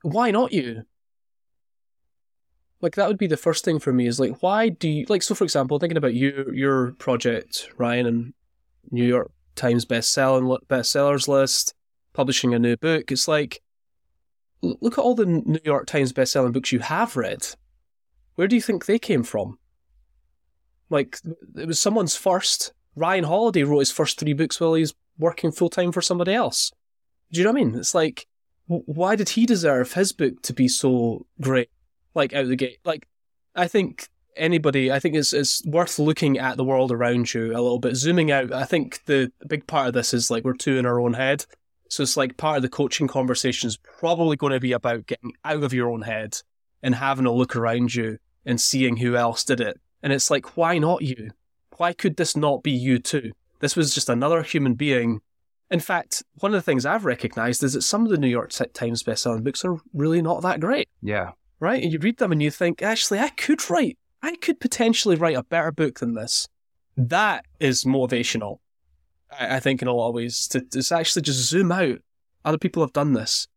why 0.04 0.32
not 0.32 0.52
you? 0.52 0.84
Like 2.82 2.96
that 2.96 3.08
would 3.08 3.18
be 3.18 3.28
the 3.28 3.38
first 3.38 3.66
thing 3.66 3.80
for 3.80 3.94
me. 3.94 4.06
Is 4.08 4.20
like, 4.20 4.42
why 4.42 4.70
do 4.70 4.88
you 4.88 5.06
like? 5.10 5.24
So, 5.24 5.34
for 5.34 5.44
example, 5.44 5.80
thinking 5.80 5.98
about 5.98 6.14
you, 6.14 6.52
your 6.54 6.92
project, 6.94 7.70
Ryan, 7.78 8.06
and 8.06 8.34
New 8.92 9.06
York 9.06 9.32
Times 9.56 9.86
best-selling 9.86 10.44
bestsellers 10.68 11.28
list, 11.28 11.74
publishing 12.14 12.54
a 12.54 12.60
new 12.60 12.76
book. 12.76 13.12
It's 13.12 13.28
like, 13.28 13.62
look 14.62 14.98
at 14.98 15.02
all 15.02 15.16
the 15.16 15.26
New 15.26 15.60
York 15.64 15.88
Times 15.88 16.12
best-selling 16.12 16.52
books 16.52 16.72
you 16.72 16.80
have 16.80 17.16
read. 17.16 17.48
Where 18.36 18.48
do 18.48 18.56
you 18.56 18.62
think 18.62 18.86
they 18.86 19.00
came 19.00 19.24
from? 19.24 19.58
Like, 20.90 21.18
it 21.56 21.68
was 21.68 21.80
someone's 21.80 22.16
first. 22.16 22.74
Ryan 22.96 23.24
Holiday 23.24 23.64
wrote 23.64 23.80
his 23.80 23.92
first 23.92 24.20
three 24.20 24.34
books 24.34 24.60
while 24.60 24.74
he's 24.74 24.94
working 25.18 25.52
full 25.52 25.70
time 25.70 25.92
for 25.92 26.02
somebody 26.02 26.34
else. 26.34 26.72
Do 27.32 27.40
you 27.40 27.46
know 27.46 27.52
what 27.52 27.62
I 27.62 27.64
mean? 27.66 27.76
It's 27.76 27.96
like, 27.96 28.28
why 28.68 29.16
did 29.16 29.30
he 29.30 29.46
deserve 29.46 29.94
his 29.94 30.12
book 30.12 30.42
to 30.44 30.54
be 30.54 30.68
so 30.68 31.26
great? 31.42 31.70
Like, 32.16 32.34
out 32.34 32.48
the 32.48 32.56
gate. 32.56 32.80
Like, 32.86 33.08
I 33.56 33.68
think 33.68 34.10
anybody, 34.36 34.92
I 34.92 35.00
think 35.00 35.16
it's 35.16 35.34
it's 35.34 35.64
worth 35.66 36.00
looking 36.00 36.38
at 36.38 36.58
the 36.58 36.64
world 36.64 36.92
around 36.92 37.34
you 37.34 37.52
a 37.52 37.62
little 37.62 37.80
bit, 37.80 37.96
zooming 37.96 38.32
out. 38.32 38.52
I 38.52 38.66
think 38.66 39.04
the, 39.06 39.32
big 39.48 39.68
part 39.68 39.88
of 39.88 39.94
this 39.94 40.14
is 40.14 40.32
like 40.32 40.44
we're 40.44 40.54
two 40.54 40.78
in 40.78 40.86
our 40.86 41.00
own 41.00 41.14
head. 41.14 41.46
So 41.90 42.04
it's 42.04 42.18
like 42.18 42.38
part 42.38 42.58
of 42.58 42.64
the 42.64 42.70
coaching 42.70 43.08
conversation 43.08 43.68
is 43.68 43.78
probably 43.78 44.36
going 44.36 44.54
to 44.54 44.60
be 44.60 44.72
about 44.72 45.06
getting 45.06 45.34
out 45.44 45.64
of 45.64 45.74
your 45.74 45.92
own 45.92 46.02
head 46.02 46.42
and 46.82 46.96
having 46.96 47.26
a 47.26 47.32
look 47.32 47.56
around 47.56 47.94
you 47.94 48.18
and 48.46 48.60
seeing 48.60 48.98
who 48.98 49.16
else 49.16 49.44
did 49.44 49.62
it. 49.62 49.80
And 50.02 50.12
it's 50.12 50.32
like, 50.32 50.58
why 50.58 50.78
not 50.78 51.02
you? 51.04 51.32
Why 51.78 51.94
could 51.94 52.18
this 52.18 52.36
not 52.36 52.64
be 52.64 52.72
you 52.72 53.00
too? 53.00 53.32
This 53.60 53.76
was 53.76 53.94
just 53.94 54.10
another 54.10 54.44
human 54.44 54.74
being. 54.74 55.22
In 55.72 55.80
fact, 55.80 56.24
one 56.36 56.54
of 56.54 56.58
the 56.58 56.62
things 56.62 56.86
I've 56.86 57.06
recognized 57.06 57.64
is 57.64 57.74
that 57.74 57.82
some 57.82 58.06
of 58.06 58.12
the 58.12 58.18
New 58.18 58.28
York 58.28 58.52
Times 58.74 59.04
bestselling 59.04 59.44
books 59.44 59.66
are 59.66 59.78
really 59.94 60.22
not 60.22 60.42
that 60.42 60.60
great. 60.60 60.90
Yeah. 61.02 61.32
Right? 61.66 61.82
And 61.82 61.92
you 61.92 61.98
read 61.98 62.18
them 62.18 62.32
and 62.32 62.44
you 62.44 62.52
think, 62.52 62.84
actually, 62.84 63.20
I 63.20 63.30
could 63.30 63.70
write 63.72 63.98
I 64.26 64.36
could 64.36 64.60
potentially 64.60 65.16
write 65.16 65.36
a 65.36 65.44
better 65.44 65.72
book 65.72 66.00
than 66.00 66.16
this. 66.16 66.48
That 66.98 67.46
is 67.60 67.84
motivational, 67.84 68.58
I, 69.32 69.58
I 69.58 69.60
think, 69.60 69.82
in 69.84 69.88
a 69.88 69.94
lot 69.94 70.10
of 70.10 70.16
ways, 70.16 70.48
to, 70.50 70.62
to 70.62 70.96
actually 70.96 71.22
just 71.22 71.48
zoom 71.48 71.72
out. 71.72 72.00
Other 72.44 72.58
people 72.58 72.82
have 72.82 72.94
done 72.94 73.14
this. 73.14 73.48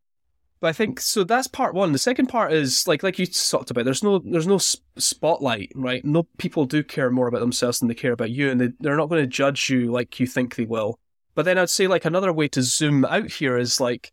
But 0.61 0.69
I 0.69 0.73
think 0.73 1.01
so. 1.01 1.25
That's 1.25 1.47
part 1.47 1.75
one. 1.75 1.93
The 1.93 1.99
second 1.99 2.27
part 2.27 2.53
is 2.53 2.89
like 2.89 3.03
like 3.03 3.19
you 3.19 3.27
talked 3.27 3.71
about. 3.71 3.85
There's 3.85 4.03
no 4.03 4.19
there's 4.19 4.47
no 4.47 4.59
spotlight, 4.59 5.71
right? 5.75 6.05
No 6.05 6.25
people 6.37 6.65
do 6.65 6.83
care 6.83 7.11
more 7.11 7.29
about 7.29 7.41
themselves 7.41 7.79
than 7.79 7.89
they 7.89 7.95
care 7.95 8.13
about 8.13 8.31
you, 8.31 8.51
and 8.51 8.61
they 8.61 8.69
they're 8.81 8.97
not 8.97 9.09
going 9.09 9.23
to 9.23 9.29
judge 9.29 9.71
you 9.71 9.93
like 9.93 10.19
you 10.19 10.27
think 10.27 10.57
they 10.57 10.65
will. 10.65 10.99
But 11.35 11.45
then 11.45 11.59
I'd 11.59 11.71
say 11.71 11.87
like 11.87 12.05
another 12.05 12.33
way 12.33 12.49
to 12.49 12.63
zoom 12.63 13.05
out 13.05 13.31
here 13.31 13.57
is 13.57 13.81
like, 13.81 14.13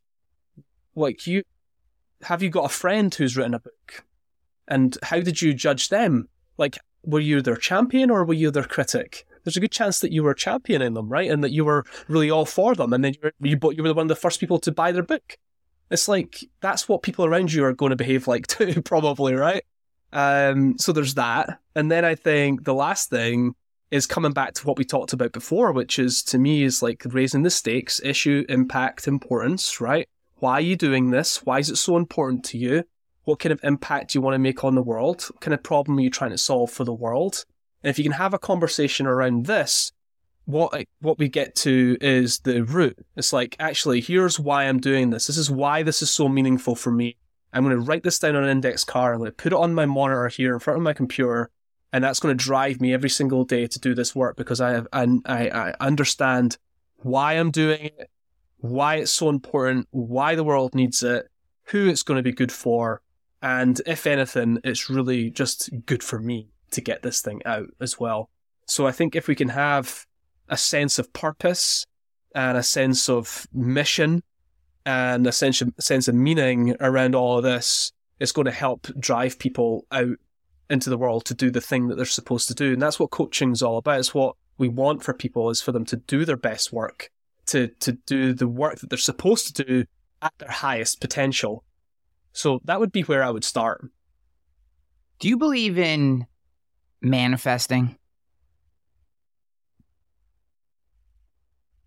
like 0.93 1.25
you 1.25 1.43
have 2.23 2.41
you 2.41 2.49
got 2.49 2.65
a 2.65 2.69
friend 2.69 3.13
who's 3.13 3.37
written 3.37 3.53
a 3.53 3.59
book, 3.59 4.05
and 4.67 4.97
how 5.03 5.19
did 5.19 5.41
you 5.41 5.53
judge 5.53 5.89
them? 5.89 6.27
Like, 6.57 6.77
were 7.03 7.19
you 7.19 7.41
their 7.41 7.55
champion 7.55 8.09
or 8.09 8.25
were 8.25 8.33
you 8.33 8.51
their 8.51 8.63
critic? 8.63 9.25
There's 9.43 9.57
a 9.57 9.61
good 9.61 9.71
chance 9.71 9.99
that 9.99 10.11
you 10.11 10.23
were 10.23 10.33
championing 10.33 10.95
them, 10.95 11.07
right? 11.07 11.29
And 11.29 11.43
that 11.43 11.51
you 11.51 11.65
were 11.65 11.85
really 12.07 12.31
all 12.31 12.45
for 12.45 12.73
them. 12.73 12.93
And 12.93 13.03
then 13.03 13.13
you 13.13 13.19
were, 13.21 13.33
you, 13.41 13.59
you 13.73 13.83
were 13.83 13.93
one 13.93 14.05
of 14.05 14.09
the 14.09 14.15
first 14.15 14.39
people 14.39 14.57
to 14.59 14.71
buy 14.71 14.91
their 14.91 15.03
book. 15.03 15.37
It's 15.91 16.07
like, 16.07 16.43
that's 16.61 16.89
what 16.89 17.03
people 17.03 17.25
around 17.25 17.53
you 17.53 17.63
are 17.63 17.73
going 17.73 17.91
to 17.91 17.95
behave 17.95 18.27
like 18.27 18.47
too, 18.47 18.81
probably, 18.81 19.35
right? 19.35 19.63
Um, 20.11 20.77
so 20.79 20.91
there's 20.91 21.13
that. 21.15 21.59
And 21.75 21.91
then 21.91 22.05
I 22.05 22.15
think 22.15 22.63
the 22.63 22.73
last 22.73 23.09
thing 23.09 23.53
is 23.91 24.07
coming 24.07 24.33
back 24.33 24.53
to 24.55 24.65
what 24.65 24.77
we 24.77 24.83
talked 24.83 25.13
about 25.13 25.31
before, 25.31 25.71
which 25.71 25.99
is 25.99 26.23
to 26.23 26.39
me 26.39 26.63
is 26.63 26.81
like 26.81 27.03
raising 27.05 27.43
the 27.43 27.49
stakes, 27.49 28.01
issue, 28.03 28.45
impact, 28.49 29.07
importance, 29.07 29.79
right? 29.79 30.09
Why 30.39 30.53
are 30.53 30.61
you 30.61 30.75
doing 30.75 31.11
this? 31.11 31.45
Why 31.45 31.59
is 31.59 31.69
it 31.69 31.77
so 31.77 31.97
important 31.97 32.43
to 32.45 32.57
you? 32.57 32.83
What 33.23 33.39
kind 33.39 33.51
of 33.53 33.63
impact 33.63 34.11
do 34.11 34.17
you 34.17 34.21
want 34.21 34.35
to 34.35 34.39
make 34.39 34.63
on 34.63 34.75
the 34.75 34.83
world? 34.83 35.23
What 35.23 35.41
kind 35.41 35.53
of 35.53 35.63
problem 35.63 35.97
are 35.97 36.01
you 36.01 36.09
trying 36.09 36.31
to 36.31 36.37
solve 36.37 36.71
for 36.71 36.83
the 36.83 36.93
world? 36.93 37.45
And 37.83 37.89
if 37.89 37.97
you 37.97 38.03
can 38.03 38.13
have 38.13 38.33
a 38.33 38.39
conversation 38.39 39.07
around 39.07 39.45
this, 39.45 39.91
what 40.45 40.85
what 41.01 41.17
we 41.17 41.27
get 41.27 41.55
to 41.55 41.97
is 42.01 42.39
the 42.39 42.63
root. 42.63 42.97
It's 43.15 43.33
like, 43.33 43.55
actually, 43.59 44.01
here's 44.01 44.39
why 44.39 44.65
I'm 44.65 44.79
doing 44.79 45.09
this. 45.09 45.27
This 45.27 45.37
is 45.37 45.49
why 45.49 45.83
this 45.83 46.01
is 46.01 46.11
so 46.11 46.29
meaningful 46.29 46.75
for 46.75 46.91
me. 46.91 47.17
I'm 47.51 47.63
going 47.63 47.77
to 47.77 47.83
write 47.83 48.03
this 48.03 48.19
down 48.19 48.35
on 48.35 48.43
an 48.43 48.49
index 48.49 48.83
card. 48.83 49.13
I'm 49.13 49.19
going 49.19 49.31
to 49.31 49.35
put 49.35 49.53
it 49.53 49.57
on 49.57 49.73
my 49.73 49.85
monitor 49.85 50.27
here 50.27 50.53
in 50.53 50.59
front 50.59 50.77
of 50.77 50.83
my 50.83 50.93
computer, 50.93 51.49
and 51.91 52.03
that's 52.03 52.19
going 52.19 52.37
to 52.37 52.43
drive 52.43 52.81
me 52.81 52.93
every 52.93 53.09
single 53.09 53.43
day 53.43 53.65
to 53.65 53.79
do 53.79 53.95
this 53.95 54.15
work 54.15 54.35
because 54.35 54.61
I 54.61 54.71
have 54.71 54.87
I, 54.93 55.07
I 55.25 55.73
understand 55.79 56.57
why 56.97 57.33
I'm 57.33 57.51
doing 57.51 57.85
it, 57.85 58.09
why 58.69 58.95
it's 58.95 59.11
so 59.11 59.29
important, 59.29 59.87
why 59.91 60.35
the 60.35 60.43
world 60.43 60.75
needs 60.75 61.03
it, 61.03 61.27
who 61.65 61.87
it's 61.87 62.03
going 62.03 62.17
to 62.17 62.23
be 62.23 62.31
good 62.31 62.51
for, 62.51 63.01
and 63.41 63.81
if 63.85 64.07
anything, 64.07 64.59
it's 64.63 64.89
really 64.89 65.29
just 65.29 65.69
good 65.85 66.03
for 66.03 66.19
me 66.19 66.49
to 66.71 66.81
get 66.81 67.03
this 67.03 67.21
thing 67.21 67.41
out 67.45 67.67
as 67.79 67.99
well. 67.99 68.29
So 68.67 68.87
I 68.87 68.91
think 68.91 69.15
if 69.15 69.27
we 69.27 69.35
can 69.35 69.49
have 69.49 70.05
a 70.49 70.57
sense 70.57 70.97
of 70.99 71.11
purpose 71.13 71.85
and 72.33 72.57
a 72.57 72.63
sense 72.63 73.07
of 73.09 73.47
mission 73.53 74.23
and 74.85 75.27
a 75.27 75.31
sense 75.31 75.61
of, 75.61 75.73
sense 75.79 76.07
of 76.07 76.15
meaning 76.15 76.75
around 76.79 77.15
all 77.15 77.37
of 77.37 77.43
this, 77.43 77.91
it's 78.19 78.31
going 78.31 78.45
to 78.45 78.51
help 78.51 78.87
drive 78.99 79.37
people 79.39 79.85
out 79.91 80.17
into 80.69 80.89
the 80.89 80.97
world 80.97 81.25
to 81.25 81.33
do 81.33 81.51
the 81.51 81.61
thing 81.61 81.87
that 81.87 81.95
they're 81.95 82.05
supposed 82.05 82.47
to 82.47 82.55
do. 82.55 82.73
And 82.73 82.81
that's 82.81 82.99
what 82.99 83.11
coaching 83.11 83.51
is 83.51 83.61
all 83.61 83.77
about. 83.77 83.99
It's 83.99 84.15
what 84.15 84.35
we 84.57 84.67
want 84.67 85.03
for 85.03 85.13
people 85.13 85.49
is 85.49 85.61
for 85.61 85.71
them 85.71 85.85
to 85.85 85.97
do 85.97 86.25
their 86.25 86.37
best 86.37 86.73
work, 86.73 87.11
to, 87.47 87.67
to 87.67 87.93
do 87.93 88.33
the 88.33 88.47
work 88.47 88.79
that 88.79 88.89
they're 88.89 88.97
supposed 88.97 89.55
to 89.55 89.63
do 89.63 89.85
at 90.21 90.33
their 90.39 90.49
highest 90.49 91.01
potential. 91.01 91.63
So 92.33 92.59
that 92.65 92.79
would 92.79 92.91
be 92.91 93.01
where 93.01 93.23
I 93.23 93.29
would 93.29 93.43
start. 93.43 93.89
Do 95.19 95.29
you 95.29 95.37
believe 95.37 95.77
in 95.77 96.25
manifesting? 97.01 97.97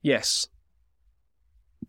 Yes. 0.02 0.46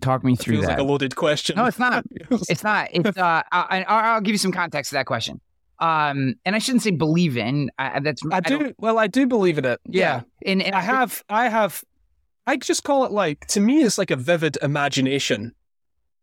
Talk 0.02 0.24
me 0.24 0.36
through 0.36 0.56
feels 0.56 0.66
that. 0.66 0.72
Like 0.74 0.80
a 0.80 0.84
loaded 0.84 1.16
question. 1.16 1.56
No, 1.58 1.66
it's 1.66 1.80
not. 1.80 2.06
it's 2.32 2.64
not. 2.64 2.90
It's. 2.92 3.18
Uh, 3.18 3.44
I, 3.52 3.84
I'll 3.88 4.22
give 4.22 4.34
you 4.34 4.38
some 4.38 4.52
context 4.52 4.90
to 4.90 4.96
that 4.96 5.06
question. 5.06 5.42
Um, 5.80 6.36
and 6.46 6.56
I 6.56 6.60
shouldn't 6.60 6.84
say 6.84 6.92
believe 6.92 7.38
in. 7.38 7.72
I, 7.78 8.00
that's. 8.00 8.22
I, 8.32 8.38
I 8.38 8.40
do. 8.40 8.74
Well, 8.78 8.98
I 8.98 9.08
do 9.08 9.28
believe 9.28 9.58
in 9.58 9.66
it. 9.66 9.80
Yeah. 9.86 10.22
yeah. 10.44 10.52
And, 10.52 10.62
and 10.62 10.76
I 10.76 10.82
have. 10.82 11.24
I 11.30 11.50
have. 11.50 11.84
I 12.50 12.58
just 12.58 12.84
call 12.84 13.06
it 13.06 13.12
like 13.12 13.46
to 13.50 13.60
me, 13.60 13.84
it's 13.84 14.00
like 14.00 14.10
a 14.10 14.16
vivid 14.16 14.58
imagination. 14.64 15.54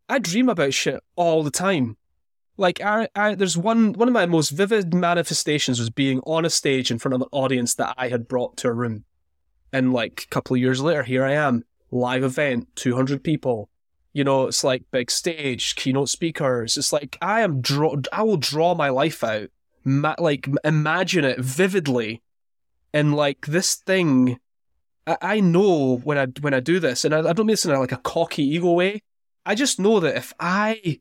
I 0.08 0.18
dream 0.18 0.48
about 0.48 0.74
shit 0.74 1.00
all 1.14 1.44
the 1.44 1.52
time. 1.52 1.98
Like, 2.56 2.80
I, 2.80 3.06
I, 3.14 3.36
there's 3.36 3.56
one 3.56 3.92
one 3.92 4.08
of 4.08 4.14
my 4.14 4.26
most 4.26 4.50
vivid 4.50 4.92
manifestations 4.92 5.78
was 5.78 5.88
being 5.88 6.18
on 6.26 6.44
a 6.44 6.50
stage 6.50 6.90
in 6.90 6.98
front 6.98 7.14
of 7.14 7.22
an 7.22 7.28
audience 7.30 7.74
that 7.74 7.94
I 7.96 8.08
had 8.08 8.26
brought 8.26 8.56
to 8.56 8.68
a 8.68 8.72
room, 8.72 9.04
and 9.72 9.92
like 9.92 10.24
a 10.24 10.34
couple 10.34 10.56
of 10.56 10.60
years 10.60 10.80
later, 10.80 11.04
here 11.04 11.24
I 11.24 11.34
am, 11.34 11.64
live 11.92 12.24
event, 12.24 12.74
200 12.74 13.22
people. 13.22 13.68
You 14.12 14.24
know, 14.24 14.48
it's 14.48 14.64
like 14.64 14.90
big 14.90 15.12
stage, 15.12 15.76
keynote 15.76 16.08
speakers. 16.08 16.76
It's 16.76 16.92
like 16.92 17.16
I 17.22 17.42
am 17.42 17.60
draw. 17.60 17.94
I 18.12 18.24
will 18.24 18.36
draw 18.36 18.74
my 18.74 18.88
life 18.88 19.22
out, 19.22 19.50
ma- 19.84 20.16
like 20.18 20.48
imagine 20.64 21.24
it 21.24 21.38
vividly, 21.38 22.20
and 22.92 23.14
like 23.14 23.46
this 23.46 23.76
thing 23.76 24.40
I, 25.06 25.16
I 25.22 25.40
know 25.40 25.98
when 25.98 26.18
I 26.18 26.26
when 26.40 26.54
I 26.54 26.60
do 26.60 26.80
this, 26.80 27.04
and 27.04 27.14
I, 27.14 27.18
I 27.18 27.32
don't 27.32 27.46
mean 27.46 27.54
this 27.54 27.64
in 27.64 27.72
a, 27.72 27.78
like 27.78 27.92
a 27.92 27.98
cocky 27.98 28.42
ego 28.44 28.72
way. 28.72 29.02
I 29.44 29.54
just 29.54 29.78
know 29.78 30.00
that 30.00 30.16
if 30.16 30.32
I 30.40 31.00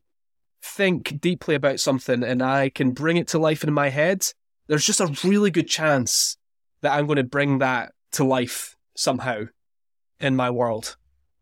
think 0.62 1.20
deeply 1.20 1.56
about 1.56 1.80
something 1.80 2.24
and 2.24 2.42
I 2.42 2.70
can 2.70 2.92
bring 2.92 3.18
it 3.18 3.28
to 3.30 3.40
life 3.40 3.64
in 3.64 3.74
my 3.74 3.90
head, 3.90 4.26
there's 4.68 4.86
just 4.86 5.00
a 5.00 5.16
really 5.24 5.52
good 5.52 5.68
chance 5.68 6.38
that 6.82 6.94
I'm 6.94 7.08
going 7.08 7.18
to 7.18 7.24
bring 7.24 7.60
that 7.60 7.94
to 8.14 8.24
life 8.24 8.76
somehow 8.96 9.46
in 10.20 10.36
my 10.36 10.50
world. 10.50 10.98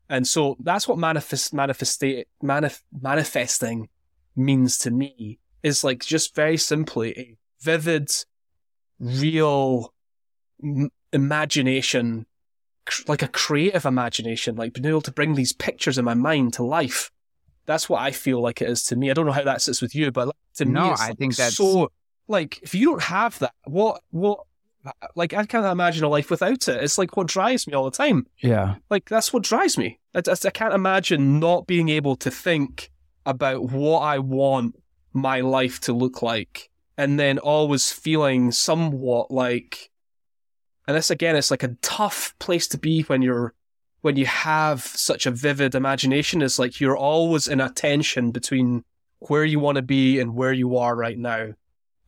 And 0.09 0.27
so 0.27 0.57
that's 0.59 0.87
what 0.87 0.97
manifest, 0.97 1.53
manifestate, 1.53 2.25
manif- 2.43 2.81
manifesting 2.91 3.89
means 4.35 4.77
to 4.79 4.91
me 4.91 5.39
is 5.61 5.83
like 5.83 6.03
just 6.03 6.35
very 6.35 6.57
simply 6.57 7.17
a 7.17 7.37
vivid, 7.61 8.11
real 8.99 9.93
m- 10.61 10.91
imagination, 11.11 12.25
like 13.07 13.21
a 13.21 13.27
creative 13.27 13.85
imagination, 13.85 14.55
like 14.55 14.73
being 14.73 14.85
able 14.85 15.01
to 15.01 15.11
bring 15.11 15.35
these 15.35 15.53
pictures 15.53 15.97
in 15.97 16.05
my 16.05 16.13
mind 16.13 16.53
to 16.53 16.63
life. 16.63 17.11
That's 17.65 17.87
what 17.87 18.01
I 18.01 18.11
feel 18.11 18.41
like 18.41 18.61
it 18.61 18.69
is 18.69 18.83
to 18.85 18.95
me. 18.95 19.09
I 19.09 19.13
don't 19.13 19.25
know 19.25 19.31
how 19.31 19.43
that 19.43 19.61
sits 19.61 19.81
with 19.81 19.95
you, 19.95 20.11
but 20.11 20.35
to 20.55 20.65
No, 20.65 20.83
me, 20.85 20.91
it's 20.91 21.01
I 21.01 21.09
like 21.09 21.17
think 21.17 21.35
that's- 21.35 21.55
so. 21.55 21.89
Like, 22.27 22.59
if 22.63 22.73
you 22.73 22.85
don't 22.91 23.01
have 23.03 23.37
that, 23.39 23.53
what, 23.65 24.01
what, 24.11 24.39
like, 25.15 25.33
I 25.33 25.45
can't 25.45 25.65
imagine 25.65 26.03
a 26.05 26.07
life 26.09 26.29
without 26.29 26.67
it. 26.69 26.83
It's 26.83 26.97
like 26.97 27.17
what 27.17 27.27
drives 27.27 27.67
me 27.67 27.73
all 27.73 27.83
the 27.85 27.91
time. 27.91 28.27
Yeah. 28.39 28.75
Like 28.89 29.09
that's 29.09 29.31
what 29.33 29.43
drives 29.43 29.77
me. 29.77 29.99
I, 30.15 30.19
I, 30.27 30.31
I 30.45 30.49
can't 30.49 30.73
imagine 30.73 31.39
not 31.39 31.67
being 31.67 31.89
able 31.89 32.15
to 32.17 32.31
think 32.31 32.91
about 33.25 33.63
what 33.71 33.99
I 33.99 34.19
want 34.19 34.75
my 35.13 35.41
life 35.41 35.79
to 35.81 35.93
look 35.93 36.21
like, 36.21 36.69
and 36.97 37.19
then 37.19 37.39
always 37.39 37.91
feeling 37.91 38.51
somewhat 38.51 39.31
like. 39.31 39.89
And 40.87 40.97
this 40.97 41.09
again, 41.09 41.35
it's 41.35 41.51
like 41.51 41.63
a 41.63 41.75
tough 41.81 42.33
place 42.39 42.67
to 42.69 42.77
be 42.77 43.03
when 43.03 43.21
you're 43.21 43.53
when 44.01 44.17
you 44.17 44.25
have 44.25 44.81
such 44.81 45.25
a 45.25 45.31
vivid 45.31 45.75
imagination. 45.75 46.41
It's 46.41 46.59
like 46.59 46.81
you're 46.81 46.97
always 46.97 47.47
in 47.47 47.61
a 47.61 47.69
tension 47.69 48.31
between 48.31 48.83
where 49.19 49.45
you 49.45 49.59
want 49.59 49.77
to 49.77 49.81
be 49.81 50.19
and 50.19 50.35
where 50.35 50.51
you 50.51 50.77
are 50.77 50.95
right 50.95 51.17
now. 51.17 51.53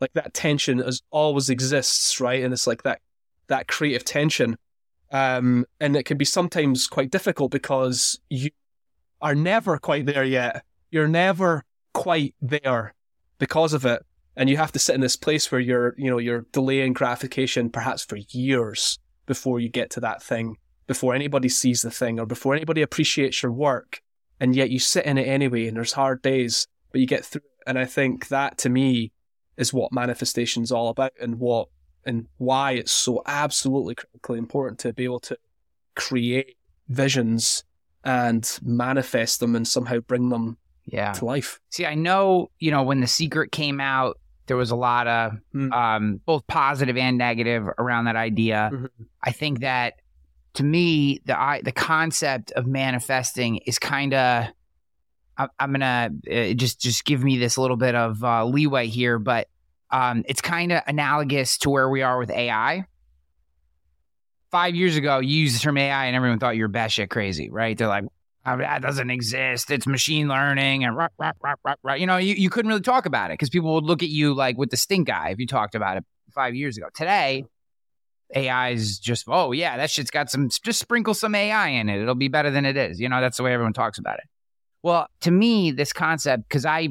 Like 0.02 0.12
that 0.14 0.34
tension 0.34 0.82
is 0.82 1.02
always 1.10 1.50
exists, 1.50 2.20
right? 2.20 2.44
And 2.44 2.54
it's 2.54 2.68
like 2.68 2.84
that 2.84 3.00
that 3.48 3.68
creative 3.68 4.04
tension 4.04 4.58
um, 5.12 5.66
and 5.80 5.96
it 5.96 6.04
can 6.04 6.18
be 6.18 6.26
sometimes 6.26 6.88
quite 6.88 7.12
difficult 7.12 7.52
because 7.52 8.20
you 8.30 8.50
are 9.22 9.36
never 9.36 9.78
quite 9.78 10.06
there 10.06 10.24
yet. 10.24 10.64
You're 10.92 11.08
never 11.08 11.64
quite 11.94 12.36
there 12.42 12.94
because 13.40 13.74
of 13.74 13.86
it, 13.86 14.06
and 14.38 14.50
you 14.50 14.58
have 14.58 14.72
to 14.74 14.80
sit 14.80 14.96
in 14.96 15.02
this 15.02 15.16
place 15.16 15.52
where 15.52 15.62
you're, 15.62 15.96
you 15.98 16.10
know, 16.10 16.18
you're 16.18 16.46
delaying 16.52 16.94
gratification 16.94 17.70
perhaps 17.70 18.04
for 18.04 18.18
years 18.30 19.00
before 19.26 19.60
you 19.60 19.70
get 19.70 19.90
to 19.92 20.00
that 20.02 20.22
thing, 20.22 20.58
before 20.88 21.16
anybody 21.16 21.50
sees 21.50 21.82
the 21.82 21.92
thing, 21.92 22.20
or 22.20 22.26
before 22.26 22.54
anybody 22.56 22.82
appreciates 22.82 23.42
your 23.42 23.52
work, 23.52 24.02
and 24.40 24.56
yet 24.56 24.70
you 24.70 24.80
sit 24.80 25.06
in 25.06 25.18
it 25.18 25.28
anyway. 25.28 25.68
And 25.68 25.78
there's 25.78 25.94
hard 25.94 26.22
days, 26.22 26.68
but 26.92 27.02
you 27.02 27.08
get 27.08 27.26
through. 27.26 27.42
it. 27.42 27.70
And 27.70 27.80
I 27.80 27.86
think 27.86 28.28
that 28.28 28.58
to 28.60 28.70
me 28.70 29.12
is 29.58 29.74
what 29.74 29.92
manifestation's 29.92 30.72
all 30.72 30.90
about, 30.90 31.14
and 31.20 31.40
what 31.40 31.70
and 32.06 32.28
why 32.38 32.74
it's 32.74 32.92
so 32.92 33.24
absolutely 33.26 33.96
critically 33.96 34.38
important 34.38 34.78
to 34.80 34.94
be 34.94 35.06
able 35.06 35.20
to 35.22 35.36
create 35.96 36.56
visions 36.88 37.64
and 38.04 38.60
manifest 38.62 39.40
them 39.40 39.56
and 39.56 39.68
somehow 39.68 40.00
bring 40.02 40.30
them 40.30 40.58
Yeah. 40.86 41.14
to 41.14 41.26
life. 41.26 41.60
See, 41.72 41.86
I 41.86 41.96
know, 41.96 42.52
you 42.60 42.70
know, 42.70 42.84
when 42.84 43.00
The 43.02 43.08
Secret 43.08 43.52
came 43.52 43.82
out, 43.82 44.20
there 44.48 44.58
was 44.58 44.72
a 44.72 44.76
lot 44.76 45.08
of 45.08 45.34
Mm. 45.54 45.72
um, 45.74 46.22
both 46.26 46.46
positive 46.48 46.98
and 46.98 47.18
negative 47.18 47.68
around 47.78 48.06
that 48.06 48.16
idea. 48.16 48.70
Mhm. 48.74 48.90
I 49.24 49.32
think 49.32 49.60
that 49.62 49.96
to 50.54 50.64
me, 50.64 51.20
the 51.26 51.38
I, 51.40 51.62
the 51.62 51.72
concept 51.72 52.52
of 52.54 52.66
manifesting 52.66 53.58
is 53.66 53.78
kind 53.80 54.14
of. 54.14 54.48
I'm 55.38 55.74
gonna 55.74 56.12
uh, 56.32 56.54
just 56.54 56.80
just 56.80 57.04
give 57.04 57.22
me 57.22 57.38
this 57.38 57.58
little 57.58 57.76
bit 57.76 57.94
of 57.94 58.24
uh, 58.24 58.46
leeway 58.46 58.88
here, 58.88 59.20
but 59.20 59.50
um, 59.92 60.24
it's 60.30 60.40
kind 60.40 60.72
of 60.72 60.82
analogous 60.88 61.58
to 61.60 61.70
where 61.70 61.90
we 61.90 62.02
are 62.04 62.18
with 62.18 62.30
AI. 62.32 62.86
Five 64.52 64.76
years 64.76 64.96
ago, 64.96 65.20
you 65.20 65.42
used 65.42 65.56
the 65.56 65.60
term 65.60 65.78
AI, 65.78 66.06
and 66.06 66.16
everyone 66.16 66.40
thought 66.40 66.56
you 66.56 66.64
were 66.64 66.70
batshit 66.70 67.10
crazy, 67.10 67.50
right? 67.50 67.78
They're 67.78 67.90
like, 67.90 68.06
"Oh, 68.46 68.58
that 68.58 68.82
doesn't 68.82 69.10
exist. 69.10 69.72
It's 69.72 69.88
machine 69.88 70.28
learning 70.28 70.84
and 70.84 70.96
rah, 70.96 71.08
rah, 71.18 71.32
rah, 71.42 71.56
rah, 71.64 71.76
rah. 71.84 71.94
you 71.94 72.06
know, 72.06 72.18
you, 72.18 72.36
you 72.36 72.50
couldn't 72.50 72.70
really 72.70 72.82
talk 72.82 73.06
about 73.06 73.32
it 73.32 73.34
because 73.34 73.50
people 73.50 73.74
would 73.74 73.86
look 73.86 74.04
at 74.04 74.10
you 74.10 74.34
like 74.34 74.58
with 74.58 74.70
the 74.70 74.78
stink 74.78 75.10
eye 75.10 75.30
if 75.30 75.40
you 75.40 75.48
talked 75.48 75.76
about 75.76 75.98
it 75.98 76.06
five 76.34 76.56
years 76.56 76.78
ago. 76.78 76.88
Today, 76.94 77.46
AI 78.34 78.70
is 78.70 79.00
just, 79.00 79.26
oh 79.28 79.52
yeah, 79.52 79.78
that 79.78 79.90
shit's 79.90 80.12
got 80.12 80.30
some, 80.30 80.50
just 80.50 80.80
sprinkle 80.80 81.14
some 81.14 81.34
AI 81.36 81.70
in 81.70 81.90
it. 81.90 82.02
It'll 82.02 82.16
be 82.16 82.28
better 82.28 82.52
than 82.52 82.66
it 82.66 82.78
is. 82.78 83.00
You 83.00 83.10
know, 83.10 83.22
that's 83.22 83.38
the 83.38 83.44
way 83.44 83.54
everyone 83.54 83.74
talks 83.74 83.98
about 83.98 84.20
it. 84.20 84.26
Well, 84.84 85.08
to 85.22 85.32
me, 85.32 85.72
this 85.72 85.94
concept, 85.94 86.44
because 86.48 86.66
I 86.66 86.90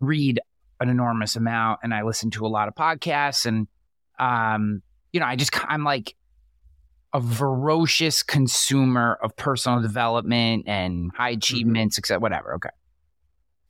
read 0.00 0.40
an 0.78 0.88
enormous 0.88 1.36
amount 1.36 1.80
and 1.82 1.92
I 1.92 2.02
listen 2.02 2.30
to 2.32 2.46
a 2.46 2.48
lot 2.48 2.68
of 2.68 2.74
podcasts 2.74 3.46
and, 3.46 3.66
um, 4.18 4.82
you 5.12 5.20
know, 5.20 5.26
I 5.26 5.36
just, 5.36 5.52
I'm 5.68 5.82
like, 5.82 6.14
a 7.12 7.20
ferocious 7.20 8.22
consumer 8.22 9.18
of 9.22 9.34
personal 9.36 9.82
development 9.82 10.64
and 10.66 11.10
high 11.14 11.32
mm-hmm. 11.32 11.38
achievements, 11.38 11.98
etc. 11.98 12.20
Whatever. 12.20 12.54
Okay. 12.54 12.68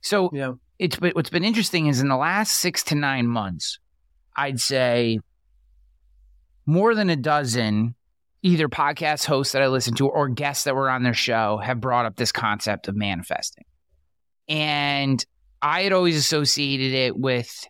So 0.01 0.29
Yeah. 0.33 0.53
it's 0.79 0.97
but 0.97 1.15
what's 1.15 1.29
been 1.29 1.43
interesting 1.43 1.87
is 1.87 2.01
in 2.01 2.07
the 2.07 2.17
last 2.17 2.53
six 2.53 2.83
to 2.85 2.95
nine 2.95 3.27
months, 3.27 3.79
I'd 4.35 4.59
say 4.59 5.19
more 6.65 6.93
than 6.95 7.09
a 7.09 7.15
dozen 7.15 7.95
either 8.43 8.67
podcast 8.67 9.25
hosts 9.25 9.53
that 9.53 9.61
I 9.61 9.67
listen 9.67 9.93
to 9.95 10.07
or 10.07 10.27
guests 10.27 10.63
that 10.63 10.75
were 10.75 10.89
on 10.89 11.03
their 11.03 11.13
show 11.13 11.57
have 11.57 11.79
brought 11.79 12.05
up 12.05 12.15
this 12.15 12.31
concept 12.31 12.87
of 12.87 12.95
manifesting. 12.95 13.65
And 14.47 15.23
I 15.61 15.83
had 15.83 15.93
always 15.93 16.17
associated 16.17 16.93
it 16.93 17.17
with, 17.17 17.67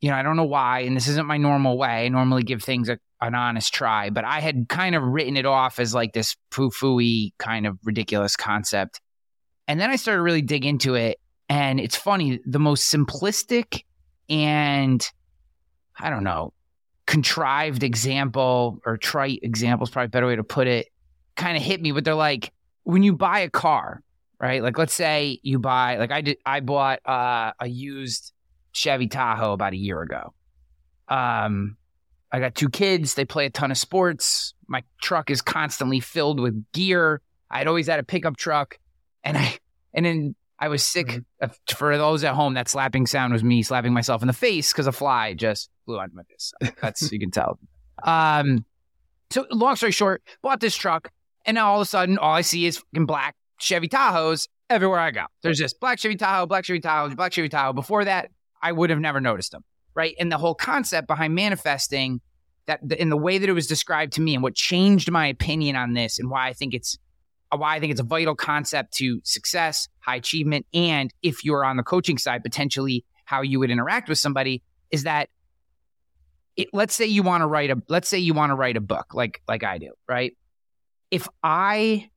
you 0.00 0.10
know, 0.10 0.16
I 0.16 0.22
don't 0.22 0.36
know 0.36 0.44
why, 0.44 0.80
and 0.80 0.94
this 0.94 1.08
isn't 1.08 1.26
my 1.26 1.38
normal 1.38 1.78
way. 1.78 2.04
I 2.04 2.08
normally 2.08 2.42
give 2.42 2.62
things 2.62 2.90
a, 2.90 2.98
an 3.20 3.34
honest 3.34 3.72
try, 3.72 4.10
but 4.10 4.24
I 4.24 4.40
had 4.40 4.68
kind 4.68 4.94
of 4.94 5.02
written 5.02 5.36
it 5.36 5.46
off 5.46 5.78
as 5.78 5.94
like 5.94 6.12
this 6.12 6.36
foo 6.50 6.70
fooey 6.70 7.32
kind 7.38 7.66
of 7.66 7.78
ridiculous 7.84 8.36
concept. 8.36 9.00
And 9.68 9.80
then 9.80 9.90
I 9.90 9.96
started 9.96 10.22
really 10.22 10.42
dig 10.42 10.64
into 10.64 10.94
it. 10.94 11.18
And 11.48 11.80
it's 11.80 11.96
funny, 11.96 12.40
the 12.44 12.58
most 12.58 12.92
simplistic 12.92 13.84
and 14.28 15.08
I 15.98 16.10
don't 16.10 16.24
know, 16.24 16.52
contrived 17.06 17.82
example 17.82 18.80
or 18.84 18.96
trite 18.96 19.40
example 19.42 19.84
is 19.84 19.90
probably 19.90 20.06
a 20.06 20.10
better 20.10 20.26
way 20.26 20.36
to 20.36 20.44
put 20.44 20.66
it, 20.66 20.88
kind 21.36 21.56
of 21.56 21.62
hit 21.62 21.80
me. 21.80 21.92
But 21.92 22.04
they're 22.04 22.14
like, 22.14 22.52
when 22.82 23.02
you 23.02 23.14
buy 23.14 23.40
a 23.40 23.50
car, 23.50 24.02
right? 24.40 24.62
Like, 24.62 24.76
let's 24.76 24.94
say 24.94 25.38
you 25.42 25.58
buy, 25.58 25.96
like 25.96 26.10
I 26.10 26.20
did, 26.20 26.38
I 26.44 26.60
bought 26.60 27.00
uh, 27.06 27.52
a 27.58 27.66
used 27.66 28.32
Chevy 28.72 29.06
Tahoe 29.06 29.52
about 29.52 29.72
a 29.72 29.76
year 29.76 30.02
ago. 30.02 30.34
Um, 31.08 31.76
I 32.36 32.40
got 32.40 32.54
two 32.54 32.68
kids. 32.68 33.14
They 33.14 33.24
play 33.24 33.46
a 33.46 33.50
ton 33.50 33.70
of 33.70 33.78
sports. 33.78 34.52
My 34.68 34.82
truck 35.00 35.30
is 35.30 35.40
constantly 35.40 36.00
filled 36.00 36.38
with 36.38 36.70
gear. 36.72 37.22
I'd 37.50 37.66
always 37.66 37.86
had 37.86 37.98
a 37.98 38.02
pickup 38.02 38.36
truck, 38.36 38.78
and 39.24 39.38
I 39.38 39.58
and 39.94 40.04
then 40.04 40.34
I 40.58 40.68
was 40.68 40.82
sick. 40.82 41.22
of- 41.40 41.58
For 41.68 41.96
those 41.96 42.24
at 42.24 42.34
home, 42.34 42.54
that 42.54 42.68
slapping 42.68 43.06
sound 43.06 43.32
was 43.32 43.42
me 43.42 43.62
slapping 43.62 43.92
myself 43.94 44.22
in 44.22 44.26
the 44.26 44.32
face 44.34 44.72
because 44.72 44.86
a 44.86 44.92
fly 44.92 45.32
just 45.34 45.70
flew 45.86 45.98
onto 45.98 46.14
my 46.14 46.22
face. 46.24 46.52
That's 46.82 47.10
you 47.10 47.18
can 47.18 47.30
tell. 47.30 47.58
Um, 48.04 48.64
so 49.30 49.46
long 49.50 49.76
story 49.76 49.92
short, 49.92 50.22
bought 50.42 50.60
this 50.60 50.76
truck, 50.76 51.10
and 51.46 51.54
now 51.54 51.70
all 51.70 51.80
of 51.80 51.82
a 51.86 51.88
sudden, 51.88 52.18
all 52.18 52.34
I 52.34 52.42
see 52.42 52.66
is 52.66 52.78
fucking 52.78 53.06
black 53.06 53.34
Chevy 53.58 53.88
Tahoes 53.88 54.48
everywhere 54.68 54.98
I 55.00 55.10
go. 55.10 55.24
There's 55.42 55.58
just 55.58 55.80
black 55.80 55.98
Chevy 55.98 56.16
Tahoe, 56.16 56.46
black 56.46 56.64
Chevy 56.64 56.80
Tahoe, 56.80 57.14
black 57.14 57.32
Chevy 57.32 57.48
Tahoe. 57.48 57.72
Before 57.72 58.04
that, 58.04 58.30
I 58.60 58.72
would 58.72 58.90
have 58.90 58.98
never 59.00 59.20
noticed 59.20 59.52
them, 59.52 59.64
right? 59.96 60.14
And 60.20 60.30
the 60.30 60.38
whole 60.38 60.54
concept 60.54 61.08
behind 61.08 61.34
manifesting 61.34 62.20
that 62.66 62.80
in 62.92 63.08
the 63.08 63.16
way 63.16 63.38
that 63.38 63.48
it 63.48 63.52
was 63.52 63.66
described 63.66 64.12
to 64.12 64.20
me 64.20 64.34
and 64.34 64.42
what 64.42 64.54
changed 64.54 65.10
my 65.10 65.26
opinion 65.26 65.74
on 65.74 65.94
this 65.94 66.18
and 66.18 66.30
why 66.30 66.46
I 66.48 66.52
think 66.52 66.74
it's 66.74 66.98
why 67.56 67.76
I 67.76 67.80
think 67.80 67.92
it's 67.92 68.00
a 68.00 68.04
vital 68.04 68.34
concept 68.34 68.92
to 68.94 69.20
success, 69.24 69.88
high 70.00 70.16
achievement, 70.16 70.66
and 70.74 71.12
if 71.22 71.44
you're 71.44 71.64
on 71.64 71.76
the 71.76 71.82
coaching 71.82 72.18
side, 72.18 72.42
potentially 72.42 73.04
how 73.24 73.40
you 73.40 73.58
would 73.58 73.70
interact 73.70 74.08
with 74.08 74.18
somebody 74.18 74.62
is 74.90 75.04
that 75.04 75.30
it, 76.56 76.68
let's 76.72 76.94
say 76.94 77.06
you 77.06 77.22
want 77.22 77.42
to 77.42 77.46
write 77.46 77.70
a 77.70 77.80
let's 77.88 78.08
say 78.08 78.18
you 78.18 78.34
want 78.34 78.50
to 78.50 78.54
write 78.54 78.76
a 78.76 78.80
book 78.80 79.14
like 79.14 79.42
like 79.48 79.64
I 79.64 79.78
do, 79.78 79.92
right? 80.08 80.36
If 81.10 81.28
I 81.42 82.10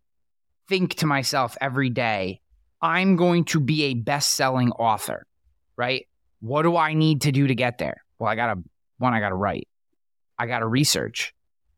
think 0.67 0.95
to 0.95 1.05
myself 1.05 1.57
every 1.61 1.89
day, 1.89 2.41
I'm 2.81 3.15
going 3.15 3.45
to 3.45 3.59
be 3.59 3.85
a 3.85 3.93
best-selling 3.93 4.71
author, 4.71 5.25
right? 5.77 6.07
What 6.41 6.63
do 6.63 6.77
I 6.77 6.93
need 6.93 7.21
to 7.21 7.31
do 7.31 7.47
to 7.47 7.55
get 7.55 7.77
there? 7.77 8.03
Well, 8.17 8.29
I 8.29 8.35
got 8.35 8.53
to 8.53 8.63
one 8.97 9.13
I 9.13 9.19
got 9.19 9.29
to 9.29 9.35
write. 9.35 9.67
I 10.37 10.45
got 10.45 10.59
to 10.59 10.67
research. 10.67 11.33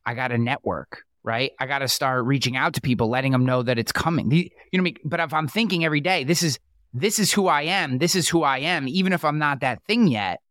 I 0.06 0.14
got 0.14 0.30
to 0.30 0.38
network, 0.38 1.04
right? 1.24 1.52
I 1.60 1.66
got 1.68 1.80
to 1.80 1.88
start 1.88 2.26
reaching 2.26 2.58
out 2.58 2.74
to 2.74 2.82
people, 2.82 3.10
letting 3.10 3.32
them 3.32 3.46
know 3.46 3.64
that 3.64 3.78
it's 3.80 3.92
coming. 3.92 4.32
You 4.32 4.50
know, 4.74 4.80
I 4.80 4.82
mean? 4.82 4.98
but 5.04 5.20
if 5.20 5.34
I'm 5.34 5.48
thinking 5.48 5.86
every 5.86 6.02
day, 6.02 6.24
this 6.24 6.44
is 6.44 6.60
this 6.94 7.20
is 7.20 7.32
who 7.32 7.48
I 7.48 7.64
am. 7.64 8.00
This 8.00 8.16
is 8.16 8.28
who 8.28 8.44
I 8.44 8.60
am, 8.60 8.88
even 8.88 9.14
if 9.14 9.24
I'm 9.24 9.38
not 9.38 9.62
that 9.62 9.82
thing 9.84 10.08
yet. 10.08 10.42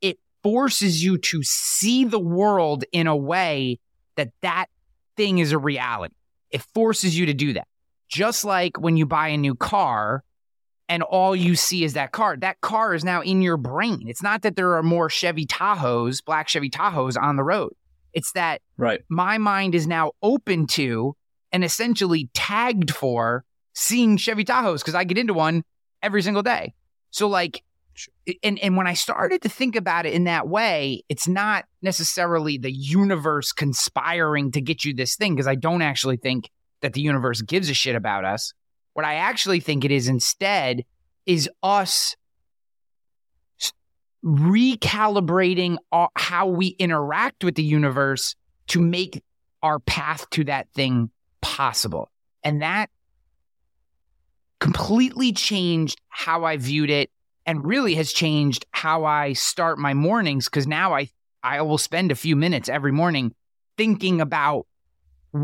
It 0.00 0.18
forces 0.42 1.02
you 1.02 1.18
to 1.18 1.42
see 1.42 2.04
the 2.04 2.18
world 2.18 2.84
in 2.92 3.06
a 3.06 3.16
way 3.16 3.78
that 4.16 4.30
that 4.42 4.66
thing 5.16 5.38
is 5.38 5.52
a 5.52 5.58
reality. 5.58 6.14
It 6.50 6.62
forces 6.74 7.16
you 7.18 7.26
to 7.26 7.34
do 7.34 7.52
that. 7.54 7.68
Just 8.08 8.44
like 8.44 8.80
when 8.80 8.96
you 8.96 9.06
buy 9.06 9.28
a 9.28 9.36
new 9.36 9.54
car 9.54 10.24
and 10.88 11.02
all 11.02 11.34
you 11.34 11.56
see 11.56 11.84
is 11.84 11.94
that 11.94 12.12
car, 12.12 12.36
that 12.36 12.60
car 12.60 12.94
is 12.94 13.04
now 13.04 13.20
in 13.22 13.42
your 13.42 13.56
brain. 13.56 14.04
It's 14.06 14.22
not 14.22 14.42
that 14.42 14.56
there 14.56 14.76
are 14.76 14.82
more 14.82 15.10
Chevy 15.10 15.46
Tahoes, 15.46 16.24
black 16.24 16.48
Chevy 16.48 16.70
Tahoes 16.70 17.20
on 17.20 17.36
the 17.36 17.42
road. 17.44 17.72
It's 18.12 18.32
that 18.32 18.62
Right. 18.76 19.00
my 19.08 19.38
mind 19.38 19.74
is 19.74 19.86
now 19.86 20.12
open 20.22 20.66
to 20.68 21.16
and 21.52 21.64
essentially 21.64 22.30
tagged 22.34 22.90
for 22.90 23.44
seeing 23.74 24.16
Chevy 24.16 24.44
Tahoes 24.44 24.78
because 24.78 24.94
I 24.94 25.04
get 25.04 25.18
into 25.18 25.34
one 25.34 25.64
every 26.02 26.22
single 26.22 26.42
day. 26.42 26.74
So 27.10 27.28
like 27.28 27.62
and 28.42 28.58
and 28.58 28.76
when 28.76 28.86
I 28.86 28.92
started 28.92 29.40
to 29.42 29.48
think 29.48 29.74
about 29.74 30.04
it 30.06 30.12
in 30.12 30.24
that 30.24 30.48
way, 30.48 31.02
it's 31.08 31.26
not 31.26 31.64
necessarily 31.80 32.58
the 32.58 32.70
universe 32.70 33.52
conspiring 33.52 34.52
to 34.52 34.60
get 34.60 34.84
you 34.84 34.94
this 34.94 35.16
thing 35.16 35.34
because 35.34 35.46
I 35.46 35.54
don't 35.54 35.82
actually 35.82 36.18
think 36.18 36.50
that 36.82 36.92
the 36.92 37.00
universe 37.00 37.40
gives 37.42 37.70
a 37.70 37.74
shit 37.74 37.96
about 37.96 38.24
us. 38.24 38.52
What 38.96 39.04
I 39.04 39.16
actually 39.16 39.60
think 39.60 39.84
it 39.84 39.90
is 39.90 40.08
instead 40.08 40.86
is 41.26 41.50
us 41.62 42.16
recalibrating 44.24 45.76
how 46.16 46.46
we 46.46 46.68
interact 46.68 47.44
with 47.44 47.56
the 47.56 47.62
universe 47.62 48.36
to 48.68 48.80
make 48.80 49.22
our 49.62 49.80
path 49.80 50.30
to 50.30 50.44
that 50.44 50.72
thing 50.72 51.10
possible. 51.42 52.10
And 52.42 52.62
that 52.62 52.88
completely 54.60 55.34
changed 55.34 56.00
how 56.08 56.44
I 56.44 56.56
viewed 56.56 56.88
it 56.88 57.10
and 57.44 57.66
really 57.66 57.96
has 57.96 58.14
changed 58.14 58.64
how 58.70 59.04
I 59.04 59.34
start 59.34 59.78
my 59.78 59.92
mornings 59.92 60.46
because 60.46 60.66
now 60.66 60.94
I 60.94 61.10
I 61.42 61.60
will 61.60 61.76
spend 61.76 62.12
a 62.12 62.14
few 62.14 62.34
minutes 62.34 62.70
every 62.70 62.92
morning 62.92 63.34
thinking 63.76 64.22
about 64.22 64.66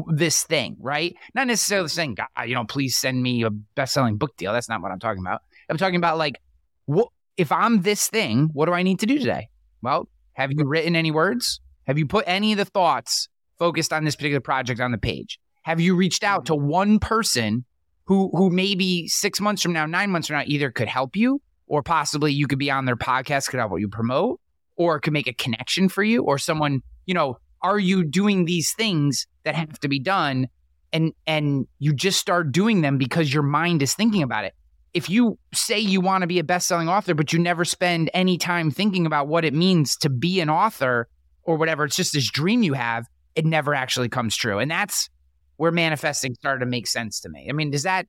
this 0.08 0.42
thing, 0.44 0.76
right? 0.80 1.14
Not 1.34 1.46
necessarily 1.46 1.88
saying, 1.88 2.16
God, 2.16 2.28
you 2.46 2.54
know, 2.54 2.64
please 2.64 2.96
send 2.96 3.22
me 3.22 3.42
a 3.42 3.50
best-selling 3.50 4.16
book 4.16 4.36
deal. 4.36 4.52
That's 4.52 4.68
not 4.68 4.82
what 4.82 4.92
I'm 4.92 5.00
talking 5.00 5.22
about. 5.22 5.42
I'm 5.68 5.76
talking 5.76 5.96
about 5.96 6.18
like, 6.18 6.40
what 6.86 7.08
if 7.36 7.52
I'm 7.52 7.82
this 7.82 8.08
thing? 8.08 8.50
What 8.52 8.66
do 8.66 8.72
I 8.72 8.82
need 8.82 9.00
to 9.00 9.06
do 9.06 9.18
today? 9.18 9.48
Well, 9.82 10.08
have 10.34 10.52
you 10.52 10.64
written 10.64 10.96
any 10.96 11.10
words? 11.10 11.60
Have 11.86 11.98
you 11.98 12.06
put 12.06 12.24
any 12.26 12.52
of 12.52 12.58
the 12.58 12.64
thoughts 12.64 13.28
focused 13.58 13.92
on 13.92 14.04
this 14.04 14.16
particular 14.16 14.40
project 14.40 14.80
on 14.80 14.92
the 14.92 14.98
page? 14.98 15.38
Have 15.62 15.80
you 15.80 15.94
reached 15.94 16.24
out 16.24 16.46
to 16.46 16.54
mm-hmm. 16.54 16.66
one 16.66 16.98
person 16.98 17.64
who 18.04 18.30
who 18.34 18.50
maybe 18.50 19.06
six 19.08 19.40
months 19.40 19.62
from 19.62 19.72
now, 19.72 19.86
nine 19.86 20.10
months 20.10 20.28
from 20.28 20.38
now, 20.38 20.44
either 20.46 20.70
could 20.70 20.88
help 20.88 21.16
you 21.16 21.40
or 21.66 21.82
possibly 21.82 22.32
you 22.32 22.46
could 22.46 22.58
be 22.58 22.70
on 22.70 22.84
their 22.84 22.96
podcast, 22.96 23.48
could 23.48 23.60
help 23.60 23.72
you 23.78 23.88
promote, 23.88 24.40
or 24.76 25.00
could 25.00 25.12
make 25.12 25.28
a 25.28 25.32
connection 25.32 25.88
for 25.88 26.02
you, 26.02 26.22
or 26.22 26.36
someone, 26.38 26.82
you 27.06 27.14
know, 27.14 27.38
are 27.62 27.78
you 27.78 28.04
doing 28.04 28.44
these 28.44 28.72
things 28.72 29.26
that 29.44 29.54
have 29.54 29.78
to 29.80 29.88
be 29.88 29.98
done? 29.98 30.48
And 30.92 31.12
and 31.26 31.66
you 31.78 31.94
just 31.94 32.20
start 32.20 32.52
doing 32.52 32.82
them 32.82 32.98
because 32.98 33.32
your 33.32 33.42
mind 33.42 33.82
is 33.82 33.94
thinking 33.94 34.22
about 34.22 34.44
it. 34.44 34.54
If 34.92 35.08
you 35.08 35.38
say 35.54 35.78
you 35.78 36.02
want 36.02 36.20
to 36.20 36.26
be 36.26 36.38
a 36.38 36.44
best-selling 36.44 36.88
author, 36.88 37.14
but 37.14 37.32
you 37.32 37.38
never 37.38 37.64
spend 37.64 38.10
any 38.12 38.36
time 38.36 38.70
thinking 38.70 39.06
about 39.06 39.26
what 39.26 39.44
it 39.44 39.54
means 39.54 39.96
to 39.98 40.10
be 40.10 40.40
an 40.40 40.50
author 40.50 41.08
or 41.44 41.56
whatever, 41.56 41.84
it's 41.84 41.96
just 41.96 42.12
this 42.12 42.30
dream 42.30 42.62
you 42.62 42.74
have, 42.74 43.06
it 43.34 43.46
never 43.46 43.74
actually 43.74 44.10
comes 44.10 44.36
true. 44.36 44.58
And 44.58 44.70
that's 44.70 45.08
where 45.56 45.72
manifesting 45.72 46.34
started 46.34 46.60
to 46.60 46.66
make 46.66 46.86
sense 46.86 47.20
to 47.20 47.30
me. 47.30 47.46
I 47.48 47.52
mean, 47.52 47.70
does 47.70 47.84
that 47.84 48.06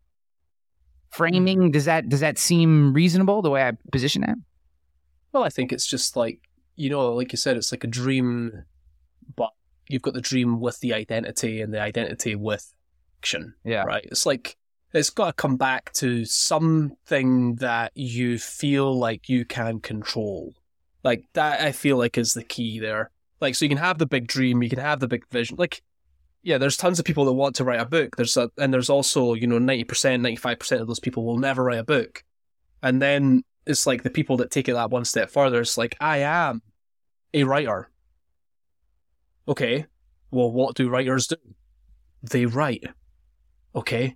framing 1.12 1.70
does 1.72 1.86
that 1.86 2.10
does 2.10 2.20
that 2.22 2.38
seem 2.38 2.92
reasonable 2.92 3.42
the 3.42 3.50
way 3.50 3.64
I 3.64 3.72
position 3.92 4.24
it? 4.24 4.36
Well, 5.32 5.44
I 5.44 5.50
think 5.50 5.72
it's 5.72 5.88
just 5.88 6.16
like 6.16 6.40
you 6.76 6.90
know, 6.90 7.14
like 7.14 7.32
you 7.32 7.38
said, 7.38 7.56
it's 7.58 7.72
like 7.72 7.84
a 7.84 7.88
dream, 7.88 8.64
but 9.36 9.52
you've 9.88 10.02
got 10.02 10.14
the 10.14 10.22
dream 10.22 10.60
with 10.60 10.80
the 10.80 10.94
identity 10.94 11.62
and 11.62 11.74
the 11.74 11.82
identity 11.82 12.36
with 12.36 12.74
action. 13.20 13.54
Yeah. 13.64 13.84
Right. 13.84 14.06
It's 14.06 14.26
like 14.26 14.58
it's 14.94 15.10
got 15.10 15.28
to 15.28 15.34
come 15.34 15.58
back 15.58 15.92
to 15.94 16.24
something 16.26 17.56
that 17.56 17.92
you 17.96 18.38
feel 18.38 18.98
like 18.98 19.28
you 19.28 19.44
can 19.44 19.80
control. 19.80 20.54
Like 21.04 21.26
that, 21.34 21.62
I 21.62 21.72
feel 21.72 21.98
like 21.98 22.18
is 22.18 22.34
the 22.34 22.44
key 22.44 22.80
there. 22.80 23.10
Like, 23.42 23.56
so 23.56 23.66
you 23.66 23.70
can 23.70 23.80
have 23.80 23.98
the 23.98 24.06
big 24.06 24.28
dream, 24.28 24.64
you 24.64 24.70
can 24.70 24.80
have 24.80 25.00
the 25.00 25.08
big 25.08 25.28
vision. 25.30 25.58
Like, 25.58 25.82
yeah, 26.44 26.58
there's 26.58 26.78
tons 26.78 27.00
of 27.00 27.06
people 27.06 27.26
that 27.26 27.34
want 27.34 27.56
to 27.56 27.64
write 27.64 27.80
a 27.80 27.86
book. 27.86 28.16
There's 28.16 28.38
a, 28.38 28.52
and 28.58 28.74
there's 28.74 28.90
also, 28.90 29.34
you 29.34 29.48
know, 29.48 29.60
90%, 29.60 29.86
95% 29.86 30.82
of 30.82 30.88
those 30.88 31.00
people 31.00 31.26
will 31.26 31.40
never 31.40 31.64
write 31.64 31.80
a 31.80 31.84
book. 31.84 32.24
And 32.82 33.02
then 33.02 33.44
it's 33.66 33.88
like 33.88 34.04
the 34.04 34.10
people 34.10 34.38
that 34.38 34.52
take 34.52 34.70
it 34.70 34.74
that 34.74 34.92
one 34.92 35.06
step 35.06 35.32
further. 35.32 35.62
It's 35.62 35.78
like, 35.78 35.96
I 36.00 36.20
am 36.20 36.62
a 37.34 37.44
writer. 37.44 37.90
Okay. 39.48 39.86
Well, 40.32 40.52
what 40.52 40.76
do 40.76 40.90
writers 40.90 41.28
do? 41.28 41.36
They 42.24 42.46
write. 42.46 42.86
Okay. 43.76 44.16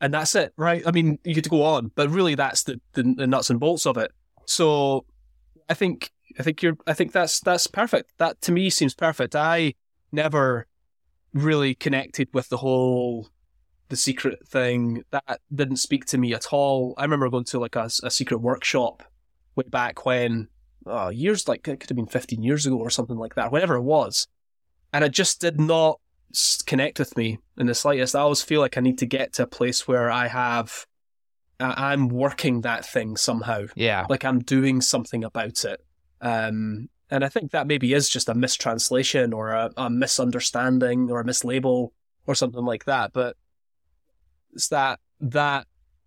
And 0.00 0.12
that's 0.12 0.34
it, 0.34 0.52
right? 0.56 0.82
I 0.86 0.90
mean, 0.90 1.18
you 1.24 1.34
could 1.34 1.48
go 1.48 1.62
on, 1.62 1.90
but 1.94 2.10
really 2.10 2.34
that's 2.34 2.64
the, 2.64 2.80
the, 2.92 3.14
the 3.16 3.26
nuts 3.26 3.48
and 3.48 3.58
bolts 3.58 3.86
of 3.86 3.96
it. 3.96 4.12
So 4.44 5.06
I 5.68 5.74
think 5.74 6.10
I 6.38 6.42
think 6.42 6.62
you're 6.62 6.76
I 6.86 6.92
think 6.92 7.12
that's 7.12 7.40
that's 7.40 7.66
perfect. 7.66 8.12
That 8.18 8.40
to 8.42 8.52
me 8.52 8.70
seems 8.70 8.94
perfect. 8.94 9.34
I 9.34 9.74
never 10.12 10.66
really 11.32 11.74
connected 11.74 12.28
with 12.32 12.48
the 12.48 12.58
whole 12.58 13.28
the 13.88 13.96
secret 13.96 14.46
thing. 14.46 15.02
That 15.10 15.40
didn't 15.54 15.76
speak 15.76 16.04
to 16.06 16.18
me 16.18 16.34
at 16.34 16.52
all. 16.52 16.94
I 16.98 17.02
remember 17.02 17.30
going 17.30 17.44
to 17.44 17.58
like 17.58 17.76
a, 17.76 17.88
a 18.02 18.10
secret 18.10 18.38
workshop 18.38 19.02
way 19.54 19.64
back 19.68 20.04
when 20.04 20.48
oh, 20.86 21.08
years 21.08 21.48
like 21.48 21.66
it 21.68 21.80
could 21.80 21.90
have 21.90 21.96
been 21.96 22.06
15 22.06 22.42
years 22.42 22.66
ago 22.66 22.78
or 22.78 22.90
something 22.90 23.16
like 23.16 23.34
that, 23.34 23.52
whatever 23.52 23.76
it 23.76 23.82
was. 23.82 24.26
And 24.96 25.04
it 25.04 25.12
just 25.12 25.42
did 25.42 25.60
not 25.60 26.00
connect 26.64 26.98
with 26.98 27.18
me 27.18 27.38
in 27.58 27.66
the 27.66 27.74
slightest. 27.74 28.16
I 28.16 28.20
always 28.20 28.40
feel 28.40 28.62
like 28.62 28.78
I 28.78 28.80
need 28.80 28.96
to 29.00 29.04
get 29.04 29.34
to 29.34 29.42
a 29.42 29.46
place 29.46 29.86
where 29.86 30.10
I 30.10 30.26
have, 30.26 30.86
I'm 31.60 32.08
working 32.08 32.62
that 32.62 32.86
thing 32.86 33.18
somehow. 33.18 33.66
Yeah. 33.74 34.06
Like 34.08 34.24
I'm 34.24 34.38
doing 34.38 34.80
something 34.80 35.22
about 35.22 35.66
it. 35.66 35.84
Um, 36.22 36.88
and 37.10 37.22
I 37.22 37.28
think 37.28 37.50
that 37.50 37.66
maybe 37.66 37.92
is 37.92 38.08
just 38.08 38.30
a 38.30 38.34
mistranslation 38.34 39.34
or 39.34 39.50
a, 39.50 39.70
a 39.76 39.90
misunderstanding 39.90 41.10
or 41.10 41.20
a 41.20 41.24
mislabel 41.24 41.90
or 42.26 42.34
something 42.34 42.64
like 42.64 42.86
that. 42.86 43.12
But 43.12 43.36
it's 44.54 44.68
that, 44.68 44.98
that, 45.20 45.66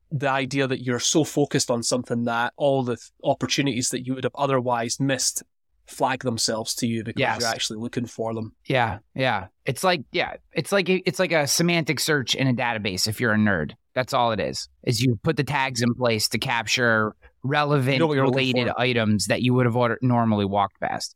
the 0.09 0.27
idea 0.27 0.65
that 0.65 0.83
you're 0.83 0.99
so 0.99 1.23
focused 1.23 1.69
on 1.69 1.83
something 1.83 2.23
that 2.23 2.53
all 2.57 2.81
the 2.81 2.95
th- 2.95 3.11
opportunities 3.23 3.89
that 3.89 4.07
you 4.07 4.15
would 4.15 4.23
have 4.23 4.33
otherwise 4.33 4.99
missed 4.99 5.43
flag 5.89 6.23
themselves 6.23 6.75
to 6.75 6.87
you 6.87 7.03
because 7.03 7.19
Yes. 7.19 7.39
you're 7.41 7.49
actually 7.49 7.79
looking 7.79 8.05
for 8.05 8.33
them. 8.33 8.53
Yeah, 8.65 8.99
yeah. 9.15 9.47
It's 9.65 9.83
like 9.83 10.03
yeah, 10.11 10.35
it's 10.53 10.71
like 10.71 10.87
it's 10.89 11.19
like 11.19 11.31
a 11.31 11.47
semantic 11.47 11.99
search 11.99 12.35
in 12.35 12.47
a 12.47 12.53
database. 12.53 13.07
If 13.07 13.19
you're 13.19 13.33
a 13.33 13.37
nerd, 13.37 13.71
that's 13.93 14.13
all 14.13 14.31
it 14.31 14.39
is. 14.39 14.69
Is 14.83 15.01
you 15.01 15.19
put 15.23 15.37
the 15.37 15.43
tags 15.43 15.81
in 15.81 15.93
place 15.93 16.27
to 16.29 16.37
capture 16.39 17.15
relevant, 17.43 17.93
You 17.93 17.99
know 17.99 18.07
what 18.07 18.15
you're 18.15 18.27
looking 18.27 18.53
related 18.55 18.73
items 18.77 19.27
that 19.27 19.41
you 19.41 19.53
would 19.53 19.65
have 19.65 19.75
ordered, 19.75 19.99
normally 20.01 20.45
walked 20.45 20.79
past. 20.79 21.15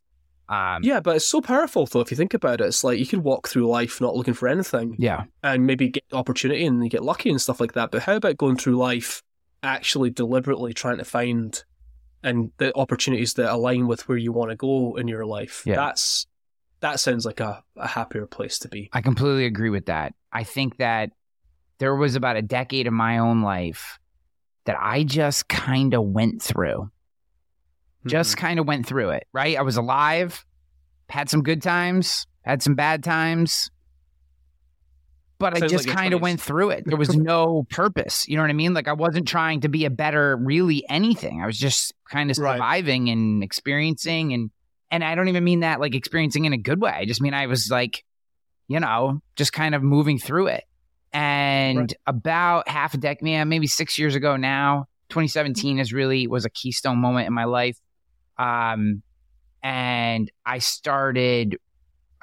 Um, 0.50 0.84
Yeah, 0.84 1.00
but 1.00 1.16
it's 1.16 1.28
so 1.28 1.42
powerful 1.42 1.86
though 1.86 2.02
if 2.02 2.12
you 2.12 2.18
think 2.18 2.34
about 2.34 2.62
it. 2.62 2.66
It's 2.66 2.84
like 2.84 3.00
you 3.00 3.06
could 3.08 3.24
walk 3.24 3.48
through 3.48 3.68
life 3.68 4.00
not 4.02 4.16
looking 4.16 4.34
for 4.34 4.48
anything 4.48 4.96
yeah, 5.00 5.24
and 5.42 5.66
maybe 5.66 5.90
get 5.90 6.04
opportunity 6.12 6.66
and 6.66 6.84
you 6.84 6.90
get 6.90 7.04
lucky 7.04 7.30
and 7.30 7.42
stuff 7.42 7.60
like 7.60 7.74
that. 7.74 7.92
But 7.92 8.04
how 8.04 8.16
about 8.18 8.38
going 8.38 8.58
through 8.58 8.76
life 8.78 9.22
actually 9.64 10.10
deliberately 10.10 10.74
trying 10.74 10.98
to 10.98 11.06
find 11.06 11.64
and 12.24 12.52
the 12.58 12.76
opportunities 12.78 13.34
that 13.36 13.52
align 13.52 13.88
with 13.88 14.08
where 14.08 14.18
you 14.18 14.32
want 14.32 14.52
to 14.52 14.56
go 14.56 14.96
in 14.96 15.08
your 15.08 15.26
life? 15.26 15.64
Yeah. 15.66 15.76
That's 15.76 16.26
that 16.80 17.00
sounds 17.00 17.26
like 17.26 17.40
a, 17.40 17.64
a 17.78 17.88
happier 17.88 18.26
place 18.28 18.60
to 18.60 18.68
be. 18.68 18.90
I 18.92 19.02
completely 19.02 19.46
agree 19.46 19.70
with 19.70 19.86
that. 19.86 20.14
I 20.32 20.44
think 20.44 20.78
that 20.78 21.12
there 21.78 21.96
was 21.96 22.16
about 22.16 22.36
a 22.36 22.42
decade 22.42 22.88
of 22.88 22.94
my 22.94 23.20
own 23.20 23.42
life 23.42 24.00
that 24.66 24.78
I 24.80 25.04
just 25.04 25.48
kind 25.48 25.94
of 25.94 26.04
went 26.04 26.42
through. 26.42 26.92
Just 28.06 28.36
mm-hmm. 28.36 28.46
kind 28.46 28.60
of 28.60 28.68
went 28.68 28.86
through 28.86 29.12
it, 29.12 29.28
right? 29.32 29.58
I 29.58 29.62
was 29.62 29.78
alive, 29.78 30.46
had 31.08 31.30
some 31.30 31.42
good 31.42 31.62
times, 31.62 32.28
had 32.42 32.62
some 32.62 32.76
bad 32.76 33.04
times, 33.04 33.70
but 35.44 35.62
I 35.64 35.68
just 35.68 35.88
like 35.88 35.96
kind 35.96 36.14
of 36.14 36.22
went 36.22 36.40
through 36.42 36.70
it. 36.72 36.84
There 36.86 36.98
was 36.98 37.16
no 37.18 37.64
purpose. 37.70 38.28
You 38.28 38.38
know 38.38 38.44
what 38.44 38.50
I 38.50 38.54
mean? 38.54 38.74
Like 38.74 38.88
I 38.88 38.94
wasn't 38.94 39.28
trying 39.28 39.62
to 39.62 39.70
be 39.70 39.86
a 39.86 39.90
better, 39.90 40.38
really 40.38 40.86
anything. 40.90 41.42
I 41.42 41.46
was 41.46 41.58
just 41.58 41.94
kind 42.10 42.32
of 42.32 42.38
Right. 42.38 42.54
surviving 42.56 43.10
and 43.10 43.44
experiencing 43.44 44.34
and 44.34 44.52
and 44.90 45.04
I 45.04 45.16
don't 45.16 45.28
even 45.28 45.44
mean 45.44 45.62
that 45.62 45.80
like 45.80 45.96
experiencing 45.96 46.46
in 46.46 46.54
a 46.54 46.58
good 46.58 46.80
way. 46.82 46.92
I 46.92 47.06
just 47.06 47.20
mean 47.22 47.34
I 47.34 47.48
was 47.48 47.70
like, 47.72 48.04
you 48.68 48.80
know, 48.80 49.22
just 49.36 49.52
kind 49.54 49.74
of 49.76 49.82
moving 49.84 50.18
through 50.20 50.48
it. 50.48 50.64
And 51.12 51.78
Right. 51.80 51.94
about 52.08 52.68
half 52.70 52.94
a 52.94 52.98
decade, 52.98 53.28
yeah, 53.28 53.44
maybe 53.44 53.68
six 53.68 53.98
years 54.00 54.16
ago 54.16 54.36
now, 54.38 54.86
2017 55.10 55.80
is 55.80 55.92
really 55.94 56.28
was 56.28 56.46
a 56.46 56.50
keystone 56.50 56.98
moment 57.00 57.28
in 57.28 57.34
my 57.34 57.46
life. 57.46 57.78
Um, 58.38 59.04
and 59.62 60.32
I 60.46 60.60
started, 60.60 61.58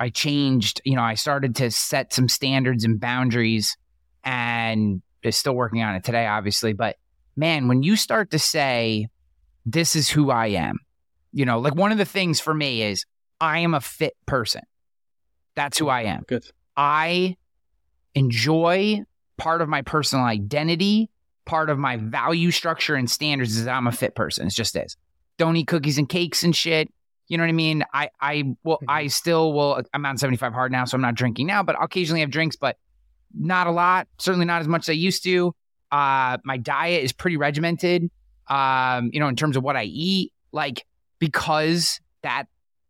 I 0.01 0.09
changed, 0.09 0.81
you 0.85 0.97
know, 0.97 1.03
I 1.03 1.15
started 1.15 1.55
to 1.57 1.71
set 1.71 2.13
some 2.13 2.29
standards 2.29 2.85
and 2.85 2.99
boundaries, 2.99 3.77
and 4.25 5.03
is 5.23 5.37
still 5.37 5.55
working 5.55 5.83
on 5.83 5.95
it 5.95 6.03
today, 6.03 6.27
obviously. 6.27 6.73
But 6.73 6.97
man, 7.37 7.69
when 7.69 7.83
you 7.83 7.97
start 7.97 8.31
to 8.31 8.39
say, 8.39 9.09
"This 9.67 9.95
is 9.95 10.09
who 10.09 10.31
I 10.31 10.47
am," 10.49 10.79
you 11.33 11.45
know, 11.45 11.59
like 11.59 11.75
one 11.75 11.93
of 11.93 11.99
the 11.99 12.07
things 12.07 12.41
for 12.41 12.55
me 12.55 12.83
is 12.83 13.05
I 13.41 13.59
am 13.59 13.75
a 13.75 13.81
fit 13.81 14.15
person. 14.27 14.63
That's 15.55 15.77
who 15.79 15.89
I 15.89 16.03
am. 16.05 16.23
Good. 16.27 16.47
I 16.77 17.37
enjoy 18.15 19.03
part 19.37 19.61
of 19.61 19.69
my 19.69 19.83
personal 19.83 20.25
identity, 20.25 21.11
part 21.45 21.69
of 21.69 21.79
my 21.79 21.97
value 21.97 22.51
structure 22.51 22.95
and 22.95 23.11
standards 23.11 23.57
is 23.57 23.67
I'm 23.67 23.87
a 23.87 23.93
fit 23.93 24.15
person. 24.15 24.47
It's 24.47 24.57
just 24.57 24.77
is. 24.77 24.97
Don't 25.37 25.57
eat 25.57 25.67
cookies 25.67 25.99
and 25.99 26.09
cakes 26.09 26.43
and 26.43 26.57
shit. 26.57 26.91
You 27.31 27.39
know 27.39 27.45
what 27.45 27.51
I 27.51 27.53
mean? 27.53 27.85
I 27.95 28.11
I 28.21 28.57
will 28.65 28.79
Mm-hmm. 28.79 28.91
I 28.91 29.07
still 29.07 29.53
will 29.53 29.81
I'm 29.95 30.05
on 30.05 30.19
75 30.19 30.53
hard 30.53 30.73
now, 30.73 30.85
so 30.85 30.97
I'm 30.97 31.01
not 31.01 31.15
drinking 31.15 31.47
now, 31.47 31.63
but 31.63 31.77
I'll 31.77 31.85
occasionally 31.85 32.21
have 32.21 32.31
drinks, 32.31 32.57
but 32.57 32.77
not 33.33 33.69
a 33.69 33.71
lot. 33.71 34.09
Certainly 34.19 34.47
not 34.47 34.61
as 34.61 34.69
much 34.69 34.83
as 34.83 34.89
I 34.91 34.95
used 34.95 35.23
to. 35.25 35.55
Uh 35.93 36.39
my 36.45 36.57
diet 36.57 37.05
is 37.05 37.13
pretty 37.13 37.37
regimented. 37.37 38.11
Um, 38.49 39.11
you 39.13 39.21
know, 39.21 39.29
in 39.29 39.37
terms 39.37 39.57
of 39.57 39.63
what 39.63 39.77
I 39.77 39.85
eat, 39.85 40.33
like 40.51 40.85
because 41.21 42.01
that 42.23 42.47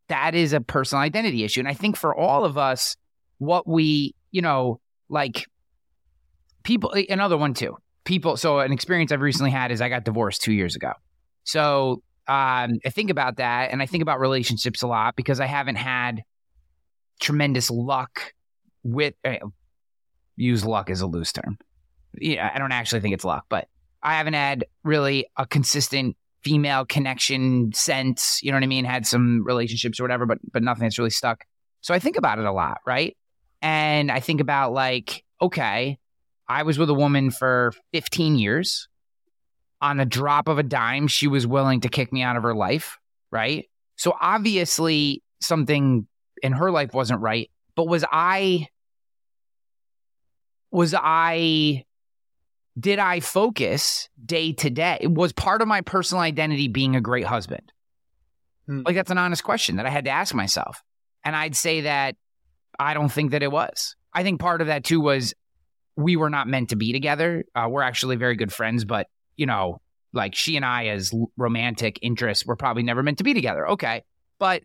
that 0.08 0.34
is 0.34 0.54
a 0.54 0.60
personal 0.62 1.02
identity 1.02 1.44
issue. 1.44 1.60
And 1.60 1.68
I 1.68 1.74
think 1.74 1.96
for 1.96 2.14
all 2.14 2.46
of 2.46 2.56
us, 2.56 2.96
what 3.36 3.68
we, 3.68 4.14
you 4.30 4.40
know, 4.40 4.80
like 5.10 5.46
people 6.62 6.94
another 7.10 7.36
one 7.36 7.52
too. 7.52 7.76
People 8.04 8.38
so 8.38 8.60
an 8.60 8.72
experience 8.72 9.12
I've 9.12 9.20
recently 9.20 9.50
had 9.50 9.70
is 9.70 9.82
I 9.82 9.90
got 9.90 10.04
divorced 10.04 10.40
two 10.40 10.54
years 10.54 10.76
ago. 10.76 10.92
So 11.44 12.02
um, 12.30 12.78
I 12.86 12.90
think 12.90 13.10
about 13.10 13.38
that 13.38 13.72
and 13.72 13.82
I 13.82 13.86
think 13.86 14.02
about 14.02 14.20
relationships 14.20 14.82
a 14.82 14.86
lot 14.86 15.16
because 15.16 15.40
I 15.40 15.46
haven't 15.46 15.74
had 15.74 16.22
tremendous 17.20 17.72
luck 17.72 18.32
with 18.84 19.14
use 20.36 20.64
luck 20.64 20.90
as 20.90 21.00
a 21.00 21.08
loose 21.08 21.32
term. 21.32 21.58
Yeah, 22.14 22.48
I 22.54 22.60
don't 22.60 22.70
actually 22.70 23.00
think 23.00 23.14
it's 23.14 23.24
luck, 23.24 23.46
but 23.48 23.66
I 24.00 24.14
haven't 24.14 24.34
had 24.34 24.64
really 24.84 25.26
a 25.36 25.44
consistent 25.44 26.16
female 26.44 26.86
connection 26.86 27.72
sense. 27.72 28.40
You 28.44 28.52
know 28.52 28.58
what 28.58 28.64
I 28.64 28.68
mean? 28.68 28.84
Had 28.84 29.08
some 29.08 29.44
relationships 29.44 29.98
or 29.98 30.04
whatever, 30.04 30.24
but 30.24 30.38
but 30.52 30.62
nothing 30.62 30.84
that's 30.84 30.98
really 30.98 31.10
stuck. 31.10 31.44
So 31.80 31.94
I 31.94 31.98
think 31.98 32.16
about 32.16 32.38
it 32.38 32.44
a 32.44 32.52
lot, 32.52 32.78
right? 32.86 33.16
And 33.60 34.10
I 34.12 34.20
think 34.20 34.40
about 34.40 34.72
like, 34.72 35.24
okay, 35.42 35.98
I 36.46 36.62
was 36.62 36.78
with 36.78 36.90
a 36.90 36.94
woman 36.94 37.32
for 37.32 37.72
15 37.92 38.36
years. 38.38 38.86
On 39.80 39.96
the 39.96 40.04
drop 40.04 40.48
of 40.48 40.58
a 40.58 40.62
dime, 40.62 41.08
she 41.08 41.26
was 41.26 41.46
willing 41.46 41.80
to 41.80 41.88
kick 41.88 42.12
me 42.12 42.22
out 42.22 42.36
of 42.36 42.42
her 42.42 42.54
life, 42.54 42.98
right? 43.30 43.68
So 43.96 44.14
obviously 44.20 45.22
something 45.40 46.06
in 46.42 46.52
her 46.52 46.70
life 46.70 46.92
wasn't 46.92 47.20
right. 47.20 47.50
But 47.76 47.88
was 47.88 48.04
I 48.10 48.66
was 50.70 50.94
I 50.96 51.84
did 52.78 52.98
I 52.98 53.20
focus 53.20 54.08
day 54.24 54.52
to 54.54 54.70
day? 54.70 55.00
Was 55.02 55.32
part 55.32 55.62
of 55.62 55.68
my 55.68 55.80
personal 55.80 56.22
identity 56.22 56.68
being 56.68 56.96
a 56.96 57.00
great 57.00 57.26
husband? 57.26 57.72
Hmm. 58.66 58.82
Like 58.84 58.94
that's 58.94 59.10
an 59.10 59.18
honest 59.18 59.44
question 59.44 59.76
that 59.76 59.86
I 59.86 59.90
had 59.90 60.04
to 60.04 60.10
ask 60.10 60.34
myself. 60.34 60.82
And 61.24 61.34
I'd 61.34 61.56
say 61.56 61.82
that 61.82 62.16
I 62.78 62.94
don't 62.94 63.10
think 63.10 63.32
that 63.32 63.42
it 63.42 63.52
was. 63.52 63.96
I 64.12 64.22
think 64.22 64.40
part 64.40 64.60
of 64.60 64.68
that 64.68 64.84
too 64.84 65.00
was 65.00 65.34
we 65.96 66.16
were 66.16 66.30
not 66.30 66.48
meant 66.48 66.70
to 66.70 66.76
be 66.76 66.92
together. 66.92 67.44
Uh, 67.54 67.66
we're 67.68 67.82
actually 67.82 68.16
very 68.16 68.36
good 68.36 68.52
friends, 68.52 68.84
but 68.84 69.08
you 69.40 69.46
know, 69.46 69.80
like 70.12 70.34
she 70.34 70.56
and 70.56 70.66
I 70.66 70.88
as 70.88 71.14
romantic 71.38 71.98
interests 72.02 72.44
were 72.44 72.56
probably 72.56 72.82
never 72.82 73.02
meant 73.02 73.18
to 73.18 73.24
be 73.24 73.32
together. 73.32 73.70
Okay. 73.70 74.04
But 74.38 74.64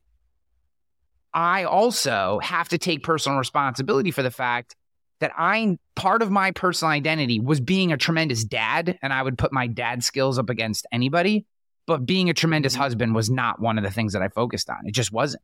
I 1.34 1.64
also 1.64 2.40
have 2.44 2.68
to 2.70 2.78
take 2.78 3.02
personal 3.02 3.38
responsibility 3.38 4.12
for 4.12 4.22
the 4.22 4.32
fact 4.32 4.76
that 5.22 5.32
I 5.38 5.78
part 5.96 6.22
of 6.22 6.30
my 6.30 6.52
personal 6.52 6.92
identity 6.92 7.40
was 7.40 7.62
being 7.62 7.94
a 7.94 7.98
tremendous 7.98 8.44
dad, 8.44 9.00
and 9.02 9.14
I 9.14 9.24
would 9.24 9.38
put 9.38 9.54
my 9.54 9.68
dad 9.68 10.04
skills 10.04 10.38
up 10.38 10.50
against 10.50 10.86
anybody. 10.92 11.46
But 11.88 12.06
being 12.06 12.30
a 12.30 12.34
tremendous 12.34 12.74
mm-hmm. 12.74 12.82
husband 12.82 13.16
was 13.16 13.30
not 13.30 13.62
one 13.62 13.78
of 13.78 13.86
the 13.86 13.92
things 13.92 14.12
that 14.12 14.22
I 14.22 14.28
focused 14.28 14.70
on. 14.70 14.80
It 14.86 14.94
just 14.94 15.14
wasn't. 15.14 15.44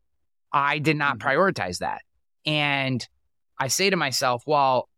I 0.51 0.79
did 0.79 0.97
not 0.97 1.19
mm-hmm. 1.19 1.27
prioritize 1.27 1.77
that. 1.77 2.01
And 2.45 3.07
I 3.57 3.69
say 3.69 3.89
to 3.91 3.95
myself, 3.95 4.43
well, 4.45 4.89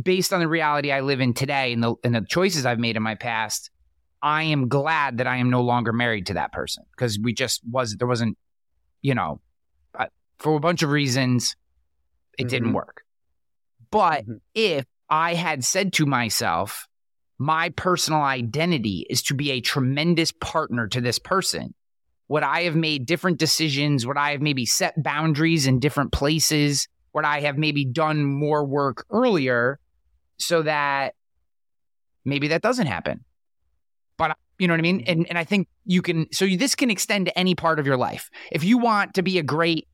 based 0.00 0.32
on 0.32 0.40
the 0.40 0.48
reality 0.48 0.92
I 0.92 1.00
live 1.00 1.20
in 1.20 1.34
today 1.34 1.72
and 1.72 1.82
the 1.82 1.94
and 2.04 2.14
the 2.14 2.24
choices 2.26 2.66
I've 2.66 2.78
made 2.78 2.96
in 2.96 3.02
my 3.02 3.14
past, 3.14 3.70
I 4.22 4.44
am 4.44 4.68
glad 4.68 5.18
that 5.18 5.26
I 5.26 5.36
am 5.36 5.50
no 5.50 5.62
longer 5.62 5.92
married 5.92 6.26
to 6.26 6.34
that 6.34 6.52
person 6.52 6.84
because 6.96 7.18
we 7.18 7.34
just 7.34 7.60
was 7.68 7.96
there 7.96 8.08
wasn't, 8.08 8.38
you 9.02 9.14
know, 9.14 9.40
uh, 9.98 10.06
for 10.38 10.56
a 10.56 10.60
bunch 10.60 10.82
of 10.82 10.90
reasons, 10.90 11.56
it 12.38 12.48
didn't 12.48 12.70
Mhm. 12.70 12.74
work. 12.74 13.02
But 13.90 14.26
Mhm. 14.26 14.40
if 14.54 14.86
I 15.10 15.34
had 15.34 15.64
said 15.64 15.92
to 15.94 16.06
myself, 16.06 16.86
my 17.38 17.70
personal 17.70 18.22
identity 18.22 19.06
is 19.10 19.22
to 19.24 19.34
be 19.34 19.50
a 19.50 19.60
tremendous 19.60 20.32
partner 20.32 20.86
to 20.88 21.00
this 21.00 21.18
person, 21.18 21.74
would 22.28 22.42
I 22.44 22.62
have 22.62 22.76
made 22.76 23.04
different 23.04 23.38
decisions? 23.38 24.06
Would 24.06 24.16
I 24.16 24.30
have 24.32 24.40
maybe 24.40 24.64
set 24.64 25.02
boundaries 25.02 25.66
in 25.66 25.80
different 25.80 26.12
places? 26.12 26.88
Would 27.14 27.24
I 27.24 27.40
have 27.40 27.58
maybe 27.58 27.84
done 27.84 28.24
more 28.24 28.64
work 28.64 29.04
earlier 29.10 29.78
so 30.38 30.62
that 30.62 31.14
maybe 32.24 32.48
that 32.48 32.62
doesn't 32.62 32.86
happen? 32.86 33.24
But 34.16 34.36
you 34.58 34.68
know 34.68 34.74
what 34.74 34.80
I 34.80 34.82
mean? 34.82 35.04
And 35.06 35.26
and 35.28 35.38
I 35.38 35.44
think 35.44 35.68
you 35.84 36.02
can 36.02 36.32
so 36.32 36.44
you, 36.44 36.56
this 36.56 36.74
can 36.74 36.90
extend 36.90 37.26
to 37.26 37.38
any 37.38 37.54
part 37.54 37.78
of 37.78 37.86
your 37.86 37.96
life. 37.96 38.30
If 38.50 38.64
you 38.64 38.78
want 38.78 39.14
to 39.14 39.22
be 39.22 39.38
a 39.38 39.42
great 39.42 39.88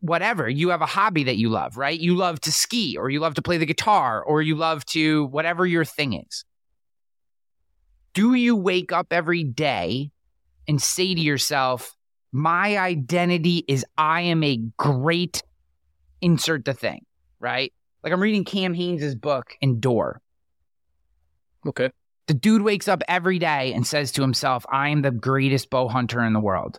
whatever, 0.00 0.48
you 0.48 0.68
have 0.70 0.82
a 0.82 0.86
hobby 0.86 1.24
that 1.24 1.36
you 1.36 1.48
love, 1.48 1.76
right? 1.76 1.98
You 1.98 2.14
love 2.14 2.40
to 2.40 2.52
ski 2.52 2.96
or 2.96 3.10
you 3.10 3.20
love 3.20 3.34
to 3.34 3.42
play 3.42 3.58
the 3.58 3.66
guitar 3.66 4.22
or 4.22 4.42
you 4.42 4.54
love 4.54 4.84
to 4.86 5.26
whatever 5.26 5.66
your 5.66 5.84
thing 5.84 6.12
is. 6.12 6.44
Do 8.14 8.34
you 8.34 8.56
wake 8.56 8.92
up 8.92 9.08
every 9.12 9.44
day 9.44 10.10
and 10.66 10.80
say 10.80 11.14
to 11.14 11.20
yourself, 11.20 11.96
my 12.32 12.78
identity 12.78 13.64
is 13.68 13.84
I 13.96 14.22
am 14.22 14.42
a 14.44 14.58
great 14.76 15.42
insert 16.20 16.64
the 16.64 16.74
thing, 16.74 17.04
right? 17.40 17.72
Like 18.02 18.12
I'm 18.12 18.20
reading 18.20 18.44
Cam 18.44 18.74
Hanes' 18.74 19.14
book, 19.14 19.54
Endure. 19.60 20.20
Okay. 21.66 21.90
The 22.26 22.34
dude 22.34 22.62
wakes 22.62 22.88
up 22.88 23.02
every 23.08 23.38
day 23.38 23.72
and 23.72 23.86
says 23.86 24.12
to 24.12 24.22
himself, 24.22 24.64
I 24.70 24.90
am 24.90 25.02
the 25.02 25.10
greatest 25.10 25.70
bow 25.70 25.88
hunter 25.88 26.22
in 26.22 26.32
the 26.32 26.40
world. 26.40 26.78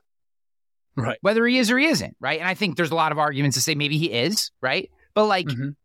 Right. 0.96 1.18
Whether 1.22 1.46
he 1.48 1.58
is 1.58 1.72
or 1.72 1.78
he 1.78 1.86
isn't, 1.88 2.16
right? 2.20 2.40
And 2.40 2.48
I 2.48 2.54
think 2.54 2.76
there's 2.76 2.92
a 2.92 2.96
lot 2.96 3.12
of 3.12 3.18
arguments 3.18 3.56
to 3.58 3.62
say 3.62 3.74
maybe 3.76 3.98
he 3.98 4.12
is, 4.12 4.52
right? 4.62 4.90
But 5.14 5.26
like 5.26 5.48
Mhm. 5.48 5.76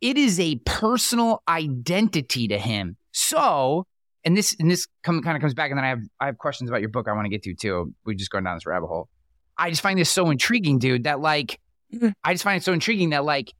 it 0.00 0.16
is 0.16 0.38
a 0.38 0.56
personal 0.64 1.42
identity 1.48 2.48
to 2.48 2.58
him. 2.58 2.96
So, 3.12 3.86
and 4.24 4.36
this 4.36 4.54
and 4.60 4.70
this 4.70 4.86
come, 5.02 5.22
kind 5.22 5.36
of 5.36 5.40
comes 5.40 5.54
back, 5.54 5.70
and 5.70 5.78
then 5.78 5.84
I 5.84 5.88
have 5.88 6.00
I 6.20 6.26
have 6.26 6.38
questions 6.38 6.70
about 6.70 6.80
your 6.80 6.90
book 6.90 7.08
I 7.08 7.12
want 7.12 7.24
to 7.24 7.30
get 7.30 7.42
to 7.44 7.54
too. 7.54 7.94
We're 8.04 8.14
just 8.14 8.30
going 8.30 8.44
down 8.44 8.56
this 8.56 8.66
rabbit 8.66 8.86
hole. 8.88 9.08
I 9.56 9.70
just 9.70 9.80
find 9.82 9.98
this 9.98 10.10
so 10.10 10.30
intriguing, 10.30 10.78
dude. 10.78 11.04
That 11.04 11.20
like, 11.20 11.58
Mm-hmm. 11.94 12.08
I 12.24 12.34
just 12.34 12.44
find 12.44 12.60
it 12.60 12.64
so 12.64 12.72
intriguing 12.72 13.10
that 13.10 13.24
like, 13.24 13.52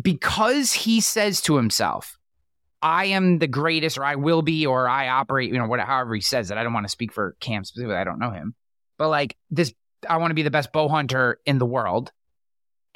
because 0.00 0.72
he 0.72 1.00
says 1.00 1.40
to 1.42 1.56
himself, 1.56 2.18
"I 2.82 3.06
am 3.06 3.38
the 3.38 3.46
greatest," 3.46 3.98
or 3.98 4.04
"I 4.04 4.16
will 4.16 4.42
be," 4.42 4.66
or 4.66 4.88
"I 4.88 5.08
operate," 5.08 5.52
you 5.52 5.58
know, 5.58 5.66
whatever, 5.66 5.90
however 5.90 6.14
he 6.14 6.20
says 6.20 6.50
it. 6.50 6.58
I 6.58 6.62
don't 6.62 6.74
want 6.74 6.84
to 6.84 6.90
speak 6.90 7.12
for 7.12 7.36
Cam 7.40 7.64
specifically. 7.64 7.96
I 7.96 8.04
don't 8.04 8.18
know 8.18 8.30
him, 8.30 8.54
but 8.98 9.08
like 9.08 9.36
this, 9.50 9.72
I 10.08 10.18
want 10.18 10.32
to 10.32 10.34
be 10.34 10.42
the 10.42 10.50
best 10.50 10.72
bow 10.72 10.88
hunter 10.88 11.38
in 11.46 11.58
the 11.58 11.66
world 11.66 12.12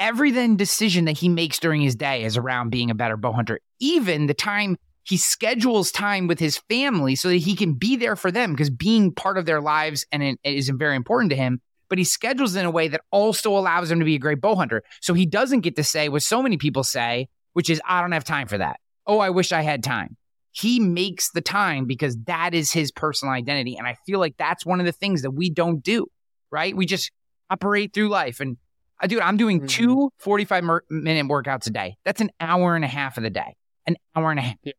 every 0.00 0.30
then 0.30 0.56
decision 0.56 1.04
that 1.04 1.18
he 1.18 1.28
makes 1.28 1.60
during 1.60 1.82
his 1.82 1.94
day 1.94 2.24
is 2.24 2.36
around 2.36 2.70
being 2.70 2.90
a 2.90 2.94
better 2.94 3.18
bow 3.18 3.32
hunter. 3.32 3.60
Even 3.78 4.26
the 4.26 4.34
time 4.34 4.76
he 5.04 5.16
schedules 5.16 5.92
time 5.92 6.26
with 6.26 6.40
his 6.40 6.56
family 6.68 7.14
so 7.14 7.28
that 7.28 7.36
he 7.36 7.54
can 7.54 7.74
be 7.74 7.96
there 7.96 8.16
for 8.16 8.30
them 8.30 8.52
because 8.52 8.70
being 8.70 9.12
part 9.12 9.38
of 9.38 9.44
their 9.44 9.60
lives 9.60 10.06
and 10.10 10.22
it 10.22 10.38
is 10.42 10.70
very 10.70 10.96
important 10.96 11.30
to 11.30 11.36
him. 11.36 11.60
But 11.90 11.98
he 11.98 12.04
schedules 12.04 12.56
in 12.56 12.64
a 12.64 12.70
way 12.70 12.88
that 12.88 13.02
also 13.10 13.50
allows 13.58 13.90
him 13.90 13.98
to 13.98 14.04
be 14.06 14.14
a 14.14 14.18
great 14.18 14.40
bow 14.40 14.54
hunter. 14.54 14.82
So 15.02 15.12
he 15.12 15.26
doesn't 15.26 15.60
get 15.60 15.76
to 15.76 15.84
say 15.84 16.08
what 16.08 16.22
so 16.22 16.42
many 16.42 16.56
people 16.56 16.84
say, 16.84 17.28
which 17.52 17.68
is, 17.68 17.82
I 17.86 18.00
don't 18.00 18.12
have 18.12 18.24
time 18.24 18.46
for 18.48 18.56
that. 18.56 18.80
Oh, 19.06 19.18
I 19.18 19.28
wish 19.30 19.50
I 19.52 19.60
had 19.60 19.82
time. 19.82 20.16
He 20.52 20.80
makes 20.80 21.30
the 21.32 21.40
time 21.40 21.84
because 21.84 22.16
that 22.26 22.54
is 22.54 22.72
his 22.72 22.90
personal 22.90 23.34
identity. 23.34 23.76
And 23.76 23.86
I 23.86 23.96
feel 24.06 24.18
like 24.20 24.36
that's 24.38 24.64
one 24.64 24.80
of 24.80 24.86
the 24.86 24.92
things 24.92 25.22
that 25.22 25.32
we 25.32 25.50
don't 25.50 25.82
do, 25.82 26.06
right? 26.50 26.74
We 26.74 26.86
just 26.86 27.10
operate 27.50 27.92
through 27.92 28.08
life. 28.08 28.40
And 28.40 28.56
uh, 29.02 29.06
dude, 29.06 29.20
I'm 29.20 29.36
doing 29.36 29.62
Mhm. 29.62 29.68
two 29.68 30.10
45 30.18 30.62
mer- 30.64 30.84
minute 30.90 31.26
workouts 31.26 31.66
a 31.66 31.70
day. 31.70 31.96
That's 32.04 32.20
an 32.20 32.30
hour 32.40 32.76
and 32.76 32.84
a 32.84 32.88
half 32.88 33.16
of 33.16 33.22
the 33.24 33.30
day. 33.30 33.56
An 33.86 33.96
hour 34.14 34.30
and 34.30 34.38
a 34.38 34.42
half. 34.42 34.56
Yeah. 34.62 34.72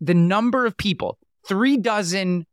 The 0.00 0.14
number 0.14 0.66
of 0.66 0.76
people, 0.76 1.18
three 1.46 1.76
dozen 1.76 2.46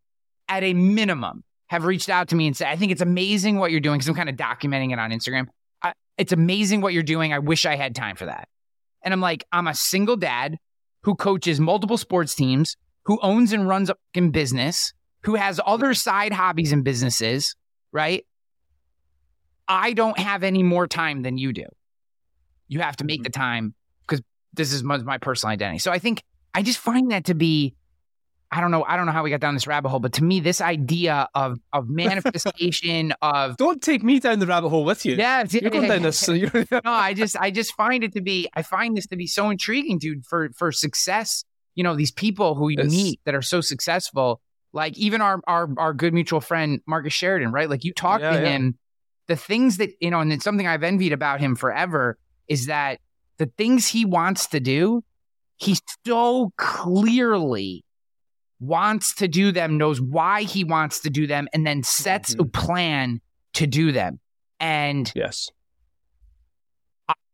at 0.49 0.63
a 0.63 0.73
minimum, 0.73 1.43
have 1.71 1.85
reached 1.85 2.09
out 2.09 2.27
to 2.27 2.35
me 2.35 2.47
and 2.47 2.57
said, 2.57 2.67
I 2.67 2.75
think 2.75 2.91
it's 2.91 3.01
amazing 3.01 3.57
what 3.57 3.71
you're 3.71 3.79
doing 3.79 3.97
because 3.97 4.09
I'm 4.09 4.15
kind 4.15 4.27
of 4.27 4.35
documenting 4.35 4.91
it 4.91 4.99
on 4.99 5.09
Instagram. 5.09 5.47
I, 5.81 5.93
it's 6.17 6.33
amazing 6.33 6.81
what 6.81 6.91
you're 6.91 7.01
doing. 7.01 7.31
I 7.31 7.39
wish 7.39 7.65
I 7.65 7.77
had 7.77 7.95
time 7.95 8.17
for 8.17 8.25
that. 8.25 8.49
And 9.01 9.13
I'm 9.13 9.21
like, 9.21 9.45
I'm 9.53 9.67
a 9.67 9.73
single 9.73 10.17
dad 10.17 10.57
who 11.03 11.15
coaches 11.15 11.61
multiple 11.61 11.97
sports 11.97 12.35
teams, 12.35 12.75
who 13.05 13.17
owns 13.21 13.53
and 13.53 13.69
runs 13.69 13.89
a 13.89 13.95
fucking 14.13 14.31
business, 14.31 14.91
who 15.23 15.35
has 15.35 15.61
other 15.65 15.93
side 15.93 16.33
hobbies 16.33 16.73
and 16.73 16.83
businesses, 16.83 17.55
right? 17.93 18.25
I 19.65 19.93
don't 19.93 20.19
have 20.19 20.43
any 20.43 20.63
more 20.63 20.87
time 20.87 21.21
than 21.21 21.37
you 21.37 21.53
do. 21.53 21.67
You 22.67 22.81
have 22.81 22.97
to 22.97 23.05
make 23.05 23.19
mm-hmm. 23.19 23.23
the 23.23 23.29
time 23.29 23.75
because 24.05 24.21
this 24.53 24.73
is 24.73 24.83
my, 24.83 24.97
my 24.97 25.19
personal 25.19 25.53
identity. 25.53 25.79
So 25.79 25.89
I 25.89 25.99
think 25.99 26.21
I 26.53 26.63
just 26.63 26.79
find 26.79 27.11
that 27.11 27.23
to 27.25 27.33
be, 27.33 27.75
I 28.53 28.59
don't 28.59 28.69
know. 28.71 28.83
I 28.83 28.97
don't 28.97 29.05
know 29.05 29.13
how 29.13 29.23
we 29.23 29.29
got 29.29 29.39
down 29.39 29.53
this 29.53 29.65
rabbit 29.65 29.87
hole, 29.89 29.99
but 30.01 30.13
to 30.13 30.23
me, 30.23 30.39
this 30.41 30.59
idea 30.61 31.27
of 31.35 31.57
of 31.71 31.87
manifestation 32.35 33.13
of 33.21 33.55
Don't 33.57 33.81
take 33.81 34.03
me 34.03 34.19
down 34.19 34.39
the 34.39 34.47
rabbit 34.47 34.69
hole 34.69 34.83
with 34.83 35.05
you. 35.05 35.15
yeah, 35.15 35.43
You're 35.49 35.69
going 35.71 35.87
down 35.87 36.01
this. 36.01 36.19
So 36.25 36.33
no, 36.71 36.81
I 36.85 37.13
just 37.13 37.37
I 37.39 37.49
just 37.51 37.73
find 37.75 38.03
it 38.03 38.13
to 38.13 38.21
be 38.21 38.49
I 38.53 38.61
find 38.61 38.95
this 38.97 39.07
to 39.07 39.15
be 39.15 39.27
so 39.27 39.49
intriguing, 39.49 39.97
dude, 39.99 40.25
for 40.25 40.49
for 40.55 40.71
success. 40.71 41.43
You 41.75 41.83
know, 41.85 41.95
these 41.95 42.11
people 42.11 42.55
who 42.55 42.67
you 42.69 42.79
It's- 42.79 42.91
meet 42.91 43.21
that 43.25 43.33
are 43.35 43.41
so 43.41 43.61
successful, 43.61 44.41
like 44.73 44.97
even 44.97 45.21
our 45.21 45.39
our 45.47 45.69
our 45.77 45.93
good 45.93 46.13
mutual 46.13 46.41
friend 46.41 46.81
Marcus 46.85 47.13
Sheridan, 47.13 47.51
right? 47.53 47.69
Like 47.69 47.83
you 47.85 47.93
talk 47.93 48.19
Yeah, 48.19 48.31
to 48.31 48.41
yeah. 48.41 48.49
him, 48.49 48.77
the 49.27 49.37
things 49.37 49.77
that 49.77 49.91
you 50.01 50.11
know, 50.11 50.19
and 50.19 50.33
it's 50.33 50.43
something 50.43 50.67
I've 50.67 50.83
envied 50.83 51.13
about 51.13 51.39
him 51.39 51.55
forever 51.55 52.17
is 52.49 52.65
that 52.65 52.99
the 53.37 53.45
things 53.57 53.87
he 53.87 54.03
wants 54.03 54.47
to 54.47 54.59
do, 54.59 55.03
he 55.57 55.77
so 56.05 56.51
clearly 56.57 57.83
wants 58.61 59.15
to 59.15 59.27
do 59.27 59.51
them, 59.51 59.77
knows 59.77 59.99
why 59.99 60.43
he 60.43 60.63
wants 60.63 61.01
to 61.01 61.09
do 61.09 61.27
them, 61.27 61.49
and 61.51 61.65
then 61.65 61.83
sets 61.83 62.35
a 62.39 62.45
plan 62.45 63.19
to 63.53 63.67
do 63.67 63.91
them. 63.91 64.19
And 64.59 65.11
yes. 65.15 65.49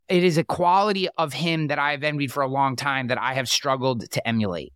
it 0.07 0.23
is 0.23 0.37
a 0.37 0.43
quality 0.43 1.09
of 1.17 1.33
him 1.33 1.67
that 1.67 1.77
I've 1.77 2.03
envied 2.03 2.31
for 2.31 2.41
a 2.41 2.47
long 2.47 2.77
time 2.77 3.07
that 3.07 3.21
I 3.21 3.33
have 3.33 3.49
struggled 3.49 4.09
to 4.11 4.27
emulate. 4.27 4.73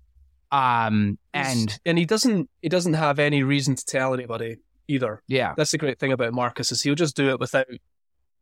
Um, 0.51 1.17
and 1.33 1.79
and 1.85 1.97
he 1.97 2.05
doesn't 2.05 2.49
he 2.61 2.67
doesn't 2.67 2.95
have 2.95 3.19
any 3.19 3.41
reason 3.41 3.75
to 3.75 3.85
tell 3.85 4.13
anybody 4.13 4.57
either. 4.89 5.23
yeah, 5.27 5.53
That's 5.55 5.71
the 5.71 5.77
great 5.77 5.97
thing 5.97 6.11
about 6.11 6.33
Marcus 6.33 6.73
is 6.73 6.81
he'll 6.81 6.95
just 6.95 7.15
do 7.15 7.29
it 7.29 7.39
without 7.39 7.67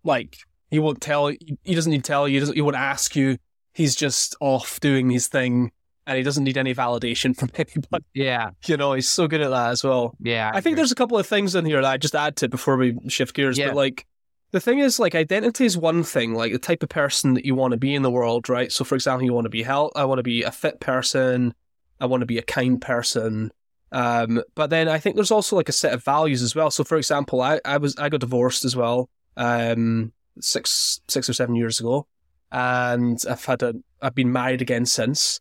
like 0.04 0.38
he 0.72 0.80
won't 0.80 1.02
tell 1.02 1.28
he 1.28 1.76
doesn't 1.76 1.92
need 1.92 2.04
to 2.04 2.08
tell 2.08 2.28
you, 2.28 2.44
he, 2.44 2.54
he 2.54 2.62
won't 2.62 2.76
ask 2.76 3.16
you. 3.16 3.38
He's 3.74 3.96
just 3.96 4.36
off 4.40 4.80
doing 4.80 5.12
his 5.12 5.28
thing 5.28 5.72
and 6.10 6.18
he 6.18 6.24
doesn't 6.24 6.44
need 6.44 6.58
any 6.58 6.74
validation 6.74 7.38
from 7.38 7.52
anybody. 7.56 8.04
yeah, 8.16 8.50
You 8.66 8.76
know, 8.78 8.94
he's 8.94 9.08
so 9.08 9.28
good 9.28 9.42
at 9.42 9.52
that 9.52 9.70
as 9.70 9.84
well. 9.84 10.16
yeah. 10.20 10.52
I 10.54 10.60
think 10.60 10.76
there's 10.76 10.92
a 10.92 10.96
couple 10.96 11.18
of 11.20 11.28
things 11.28 11.54
in 11.56 11.66
here 11.66 11.82
that 11.82 11.92
I 11.92 11.98
just 11.98 12.16
add 12.16 12.36
to 12.38 12.50
before 12.50 12.76
we 12.78 12.98
shift 13.08 13.36
gears. 13.36 13.58
Yeah. 13.58 13.68
But 13.68 13.76
like 13.76 14.08
the 14.52 14.60
thing 14.60 14.80
is, 14.80 15.00
like 15.00 15.14
identity 15.14 15.66
is 15.66 15.78
one 15.78 16.04
thing, 16.04 16.34
like 16.34 16.52
the 16.52 16.58
type 16.60 16.82
of 16.82 16.90
person 16.90 17.36
that 17.36 17.46
you 17.46 17.54
want 17.54 17.72
to 17.74 17.78
be 17.78 17.94
in 17.94 18.02
the 18.02 18.10
world, 18.10 18.50
right? 18.50 18.72
So 18.72 18.84
for 18.84 18.96
example, 18.96 19.24
you 19.24 19.34
want 19.34 19.46
to 19.46 19.50
be 19.50 19.62
health 19.62 19.92
I 19.96 20.06
want 20.06 20.18
to 20.20 20.24
be 20.24 20.42
a 20.44 20.52
fit 20.52 20.80
person, 20.80 21.54
I 22.02 22.08
want 22.08 22.22
to 22.22 22.26
be 22.26 22.40
a 22.40 22.44
kind 22.44 22.82
person. 22.82 23.52
Um, 23.92 24.42
but 24.56 24.72
then 24.72 24.88
I 24.88 24.98
think 24.98 25.16
there's 25.16 25.32
also 25.32 25.56
like 25.56 25.70
a 25.70 25.72
set 25.74 25.94
of 25.94 26.04
values 26.04 26.42
as 26.42 26.56
well. 26.56 26.72
So 26.72 26.84
for 26.84 26.98
example, 26.98 27.42
I, 27.42 27.60
I 27.64 27.78
was 27.78 27.96
I 27.98 28.10
got 28.10 28.20
divorced 28.22 28.66
as 28.66 28.76
well, 28.76 29.10
um, 29.38 30.12
six 30.42 31.02
six 31.08 31.30
or 31.30 31.34
seven 31.34 31.56
years 31.56 31.80
ago. 31.80 32.08
And 32.52 33.22
I've 33.30 33.46
had 33.46 33.62
a 33.62 33.76
I've 34.02 34.16
been 34.16 34.32
married 34.32 34.62
again 34.64 34.86
since. 34.88 35.40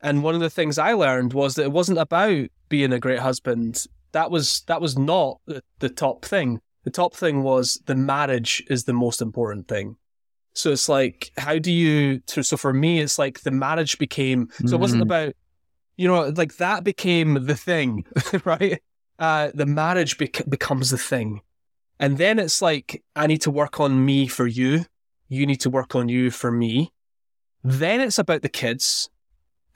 And 0.00 0.22
one 0.22 0.34
of 0.34 0.40
the 0.40 0.50
things 0.50 0.78
I 0.78 0.92
learned 0.92 1.32
was 1.32 1.54
that 1.54 1.64
it 1.64 1.72
wasn't 1.72 1.98
about 1.98 2.46
being 2.68 2.92
a 2.92 3.00
great 3.00 3.18
husband 3.18 3.86
that 4.12 4.30
was 4.30 4.62
that 4.68 4.80
was 4.80 4.96
not 4.96 5.38
the, 5.46 5.62
the 5.80 5.88
top 5.90 6.24
thing. 6.24 6.60
The 6.84 6.90
top 6.90 7.14
thing 7.14 7.42
was 7.42 7.80
the 7.86 7.94
marriage 7.94 8.64
is 8.70 8.84
the 8.84 8.92
most 8.94 9.20
important 9.20 9.68
thing. 9.68 9.96
So 10.54 10.72
it's 10.72 10.88
like, 10.88 11.30
how 11.36 11.58
do 11.58 11.70
you? 11.70 12.22
So 12.26 12.40
so 12.42 12.56
for 12.56 12.72
me, 12.72 13.00
it's 13.00 13.18
like 13.18 13.40
the 13.40 13.50
marriage 13.50 13.98
became. 13.98 14.48
So 14.66 14.76
it 14.76 14.80
wasn't 14.80 15.02
Mhm. 15.02 15.06
about, 15.06 15.34
you 15.96 16.08
know, 16.08 16.28
like 16.28 16.56
that 16.56 16.84
became 16.84 17.44
the 17.46 17.54
thing, 17.54 18.04
right? 18.44 18.80
Uh, 19.18 19.50
the 19.54 19.66
marriage 19.66 20.16
bec- 20.16 20.48
becomes 20.48 20.90
the 20.90 20.98
thing, 20.98 21.42
and 22.00 22.16
then 22.18 22.38
it's 22.38 22.62
like 22.62 23.02
I 23.14 23.26
need 23.26 23.42
to 23.42 23.50
work 23.50 23.78
on 23.78 24.04
me 24.06 24.26
for 24.26 24.46
you. 24.46 24.86
You 25.28 25.44
need 25.44 25.60
to 25.60 25.70
work 25.70 25.94
on 25.94 26.08
you 26.08 26.30
for 26.30 26.50
me. 26.50 26.92
Then 27.62 28.00
it's 28.00 28.18
about 28.18 28.42
the 28.42 28.48
kids, 28.48 29.10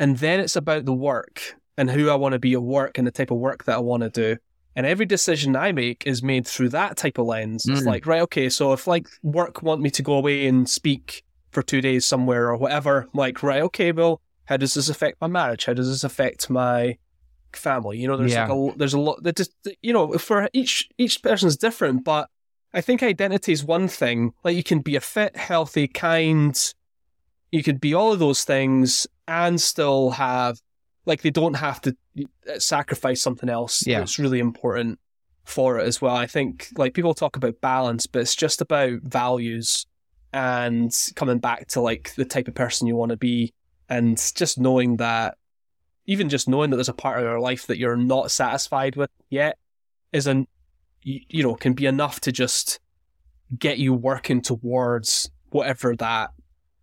and 0.03 0.19
then 0.19 0.41
it's 0.41 0.57
about 0.57 0.85
the 0.85 0.93
work 0.93 1.37
and 1.79 1.89
who 1.91 2.11
I 2.11 2.17
want 2.17 2.33
to 2.35 2.39
be 2.39 2.53
at 2.55 2.63
work 2.63 2.99
and 2.99 3.07
the 3.07 3.11
type 3.13 3.31
of 3.31 3.39
work 3.39 3.65
that 3.65 3.77
I 3.77 3.81
want 3.81 4.03
to 4.03 4.11
do. 4.11 4.37
And 4.75 4.85
every 4.87 5.07
decision 5.07 5.55
I 5.55 5.71
make 5.73 6.01
is 6.07 6.23
made 6.23 6.47
through 6.47 6.71
that 6.71 6.97
type 6.97 7.19
of 7.19 7.27
lens. 7.27 7.67
It's 7.69 7.83
Mm. 7.83 7.87
like, 7.87 8.07
right, 8.07 8.23
okay, 8.23 8.49
so 8.49 8.73
if 8.73 8.87
like 8.87 9.07
work 9.23 9.63
want 9.63 9.81
me 9.81 9.91
to 9.91 10.03
go 10.03 10.15
away 10.15 10.47
and 10.47 10.69
speak 10.69 11.23
for 11.51 11.63
two 11.63 11.81
days 11.81 12.05
somewhere 12.07 12.49
or 12.51 12.57
whatever, 12.57 13.03
I'm 13.03 13.09
like, 13.25 13.43
right, 13.43 13.63
okay, 13.63 13.93
well, 13.93 14.21
how 14.47 14.57
does 14.57 14.75
this 14.75 14.89
affect 14.89 15.21
my 15.21 15.29
marriage? 15.29 15.67
How 15.67 15.75
does 15.75 15.89
this 15.89 16.05
affect 16.05 16.51
my 16.51 16.97
family? 17.53 17.99
You 17.99 18.09
know, 18.09 18.17
there's 18.17 18.33
Yeah. 18.33 18.49
like 18.49 18.75
a 18.75 18.79
there's 18.79 18.95
a 18.95 19.01
lot 19.01 19.23
that 19.23 19.37
just 19.37 19.53
you 19.83 19.93
know, 19.93 20.13
for 20.19 20.49
each 20.53 20.89
each 20.99 21.23
person's 21.23 21.57
different, 21.57 22.03
but 22.05 22.29
I 22.75 22.81
think 22.81 23.03
identity 23.03 23.53
is 23.53 23.63
one 23.65 23.89
thing. 23.89 24.33
Like 24.45 24.57
you 24.57 24.65
can 24.65 24.81
be 24.81 24.97
a 24.97 25.01
fit, 25.01 25.37
healthy, 25.37 25.87
kind, 25.87 26.59
you 27.53 27.63
could 27.63 27.81
be 27.81 27.95
all 27.95 28.13
of 28.13 28.19
those 28.19 28.43
things 28.45 29.07
and 29.29 29.61
still 29.61 30.11
have 30.11 30.59
like 31.07 31.23
they 31.23 31.31
don't 31.31 31.55
have 31.55 31.81
to 31.83 31.97
uh, 32.53 32.59
sacrifice 32.59 33.23
something 33.23 33.49
else 33.49 33.87
Yeah. 33.87 34.01
that's 34.01 34.19
really 34.19 34.41
important 34.41 34.99
for 35.45 35.79
it 35.79 35.87
as 35.87 36.01
well. 36.01 36.15
I 36.17 36.27
think 36.27 36.69
like 36.77 36.95
people 36.95 37.15
talk 37.15 37.37
about 37.37 37.61
balance, 37.61 38.07
but 38.07 38.23
it's 38.23 38.35
just 38.37 38.61
about 38.61 39.01
values 39.03 39.87
and 40.33 40.93
coming 41.15 41.39
back 41.39 41.69
to 41.69 41.81
like 41.81 42.15
the 42.17 42.25
type 42.25 42.49
of 42.49 42.55
person 42.55 42.87
you 42.87 42.97
want 42.97 43.11
to 43.11 43.17
be 43.17 43.53
and 43.89 44.17
just 44.35 44.59
knowing 44.59 44.97
that 44.97 45.37
even 46.07 46.29
just 46.29 46.49
knowing 46.49 46.71
that 46.71 46.77
there's 46.77 46.89
a 46.89 46.95
part 46.95 47.19
of 47.19 47.25
your 47.25 47.39
life 47.41 47.67
that 47.67 47.79
you're 47.79 47.97
not 47.97 48.31
satisfied 48.31 48.97
with 48.97 49.11
yet 49.29 49.59
isn't 50.13 50.49
you, 51.03 51.21
you 51.29 51.43
know 51.43 51.55
can 51.55 51.75
be 51.75 51.87
enough 51.87 52.21
to 52.21 52.33
just 52.33 52.81
get 53.59 53.79
you 53.79 53.93
working 53.93 54.41
towards 54.41 55.31
whatever 55.51 55.95
that 55.97 56.31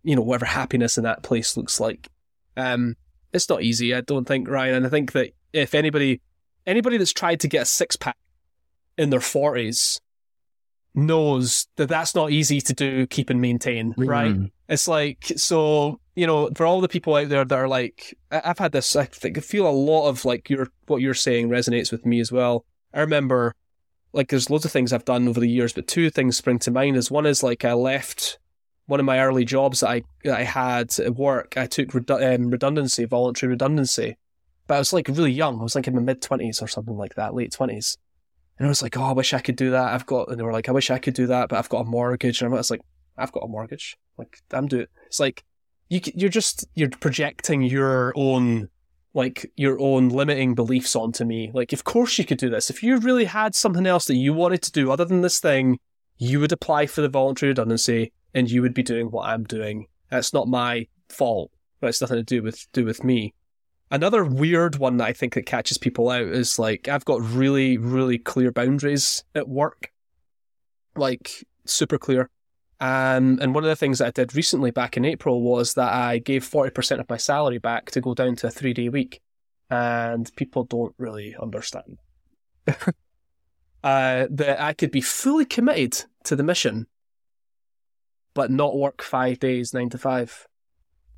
you 0.02 0.16
know 0.16 0.22
whatever 0.22 0.46
happiness 0.46 0.96
in 0.98 1.04
that 1.04 1.22
place 1.22 1.56
looks 1.56 1.78
like 1.80 2.08
um 2.56 2.94
it's 3.32 3.48
not 3.48 3.62
easy 3.62 3.94
i 3.94 4.00
don't 4.00 4.26
think 4.26 4.48
ryan 4.48 4.74
and 4.74 4.86
i 4.86 4.88
think 4.88 5.12
that 5.12 5.30
if 5.52 5.74
anybody 5.74 6.20
anybody 6.66 6.96
that's 6.96 7.12
tried 7.12 7.38
to 7.40 7.48
get 7.48 7.62
a 7.62 7.66
six 7.66 7.96
pack 7.96 8.16
in 8.98 9.10
their 9.10 9.20
40s 9.20 10.00
knows 10.94 11.68
that 11.76 11.88
that's 11.88 12.14
not 12.14 12.30
easy 12.32 12.60
to 12.60 12.72
do 12.74 13.06
keep 13.06 13.30
and 13.30 13.40
maintain 13.40 13.94
right 13.96 14.34
Mm. 14.34 14.50
it's 14.68 14.88
like 14.88 15.32
so 15.36 16.00
you 16.16 16.26
know 16.26 16.50
for 16.56 16.66
all 16.66 16.80
the 16.80 16.88
people 16.88 17.14
out 17.14 17.28
there 17.28 17.44
that 17.44 17.54
are 17.58 17.68
like 17.68 18.16
I've 18.30 18.58
had 18.58 18.72
this 18.72 18.96
I 18.96 19.04
think 19.04 19.38
I 19.38 19.40
feel 19.40 19.68
a 19.68 19.70
lot 19.70 20.08
of 20.08 20.24
like 20.24 20.50
your 20.50 20.68
what 20.86 21.00
you're 21.00 21.14
saying 21.14 21.48
resonates 21.48 21.92
with 21.92 22.04
me 22.04 22.20
as 22.20 22.32
well. 22.32 22.64
I 22.92 23.00
remember 23.00 23.54
like 24.12 24.28
there's 24.28 24.50
loads 24.50 24.64
of 24.64 24.72
things 24.72 24.92
I've 24.92 25.04
done 25.04 25.28
over 25.28 25.38
the 25.38 25.48
years, 25.48 25.72
but 25.72 25.86
two 25.86 26.10
things 26.10 26.36
spring 26.36 26.58
to 26.60 26.70
mind. 26.72 26.96
Is 26.96 27.10
one 27.10 27.24
is 27.26 27.42
like 27.44 27.64
I 27.64 27.72
left 27.74 28.38
one 28.90 29.00
of 29.00 29.06
my 29.06 29.20
early 29.20 29.44
jobs 29.44 29.80
that 29.80 29.88
I 29.88 30.02
that 30.24 30.36
I 30.36 30.42
had 30.42 30.98
at 30.98 31.14
work. 31.14 31.56
I 31.56 31.66
took 31.66 31.88
redu- 31.88 32.34
um, 32.34 32.50
redundancy, 32.50 33.04
voluntary 33.04 33.50
redundancy, 33.50 34.16
but 34.66 34.74
I 34.74 34.78
was 34.78 34.92
like 34.92 35.08
really 35.08 35.32
young. 35.32 35.60
I 35.60 35.62
was 35.62 35.76
like 35.76 35.86
in 35.86 35.94
my 35.94 36.02
mid 36.02 36.20
twenties 36.20 36.60
or 36.60 36.68
something 36.68 36.96
like 36.96 37.14
that, 37.14 37.34
late 37.34 37.52
twenties. 37.52 37.96
And 38.58 38.66
I 38.66 38.68
was 38.68 38.82
like, 38.82 38.96
oh, 38.98 39.04
I 39.04 39.12
wish 39.12 39.32
I 39.32 39.38
could 39.38 39.56
do 39.56 39.70
that. 39.70 39.94
I've 39.94 40.04
got, 40.04 40.28
and 40.28 40.38
they 40.38 40.42
were 40.42 40.52
like, 40.52 40.68
I 40.68 40.72
wish 40.72 40.90
I 40.90 40.98
could 40.98 41.14
do 41.14 41.28
that, 41.28 41.48
but 41.48 41.58
I've 41.58 41.70
got 41.70 41.86
a 41.86 41.88
mortgage. 41.88 42.42
And 42.42 42.52
I 42.52 42.56
was 42.58 42.70
like, 42.70 42.82
I've 43.16 43.32
got 43.32 43.44
a 43.44 43.48
mortgage. 43.48 43.96
Like, 44.18 44.38
I'm 44.50 44.66
doing. 44.66 44.86
It's 45.06 45.20
like 45.20 45.44
you 45.88 46.00
you're 46.14 46.28
just 46.28 46.66
you're 46.74 46.90
projecting 46.90 47.62
your 47.62 48.12
own 48.16 48.68
like 49.14 49.50
your 49.56 49.80
own 49.80 50.08
limiting 50.08 50.54
beliefs 50.54 50.94
onto 50.96 51.24
me. 51.24 51.50
Like, 51.54 51.72
of 51.72 51.84
course 51.84 52.18
you 52.18 52.24
could 52.24 52.38
do 52.38 52.50
this. 52.50 52.70
If 52.70 52.82
you 52.82 52.98
really 52.98 53.24
had 53.24 53.54
something 53.54 53.86
else 53.86 54.06
that 54.06 54.16
you 54.16 54.34
wanted 54.34 54.62
to 54.62 54.72
do 54.72 54.90
other 54.90 55.04
than 55.04 55.20
this 55.20 55.40
thing, 55.40 55.78
you 56.18 56.38
would 56.40 56.52
apply 56.52 56.86
for 56.86 57.00
the 57.00 57.08
voluntary 57.08 57.50
redundancy 57.50 58.12
and 58.34 58.50
you 58.50 58.62
would 58.62 58.74
be 58.74 58.82
doing 58.82 59.10
what 59.10 59.28
I'm 59.28 59.44
doing. 59.44 59.86
That's 60.10 60.32
not 60.32 60.48
my 60.48 60.86
fault. 61.08 61.50
It's 61.82 62.00
nothing 62.00 62.18
to 62.18 62.22
do 62.22 62.42
with 62.42 62.66
do 62.72 62.84
with 62.84 63.04
me. 63.04 63.34
Another 63.90 64.24
weird 64.24 64.76
one 64.76 64.98
that 64.98 65.08
I 65.08 65.12
think 65.12 65.34
that 65.34 65.46
catches 65.46 65.78
people 65.78 66.10
out 66.10 66.22
is 66.22 66.58
like 66.58 66.88
I've 66.88 67.04
got 67.04 67.20
really, 67.22 67.78
really 67.78 68.18
clear 68.18 68.52
boundaries 68.52 69.24
at 69.34 69.48
work. 69.48 69.90
Like 70.94 71.44
super 71.64 71.98
clear. 71.98 72.28
Um, 72.80 73.38
and 73.42 73.54
one 73.54 73.62
of 73.64 73.68
the 73.68 73.76
things 73.76 73.98
that 73.98 74.06
I 74.06 74.10
did 74.10 74.34
recently 74.34 74.70
back 74.70 74.96
in 74.96 75.04
April 75.04 75.42
was 75.42 75.74
that 75.74 75.92
I 75.92 76.18
gave 76.18 76.48
40% 76.48 76.98
of 76.98 77.08
my 77.10 77.18
salary 77.18 77.58
back 77.58 77.90
to 77.90 78.00
go 78.00 78.14
down 78.14 78.36
to 78.36 78.46
a 78.46 78.50
three 78.50 78.72
day 78.72 78.88
week. 78.88 79.20
And 79.68 80.30
people 80.34 80.64
don't 80.64 80.94
really 80.98 81.36
understand. 81.40 81.98
uh, 82.66 84.26
that 84.30 84.60
I 84.60 84.72
could 84.72 84.90
be 84.90 85.00
fully 85.00 85.44
committed 85.44 86.04
to 86.24 86.36
the 86.36 86.42
mission, 86.42 86.86
but 88.34 88.50
not 88.50 88.76
work 88.76 89.02
five 89.02 89.38
days, 89.38 89.74
nine 89.74 89.90
to 89.90 89.98
five. 89.98 90.46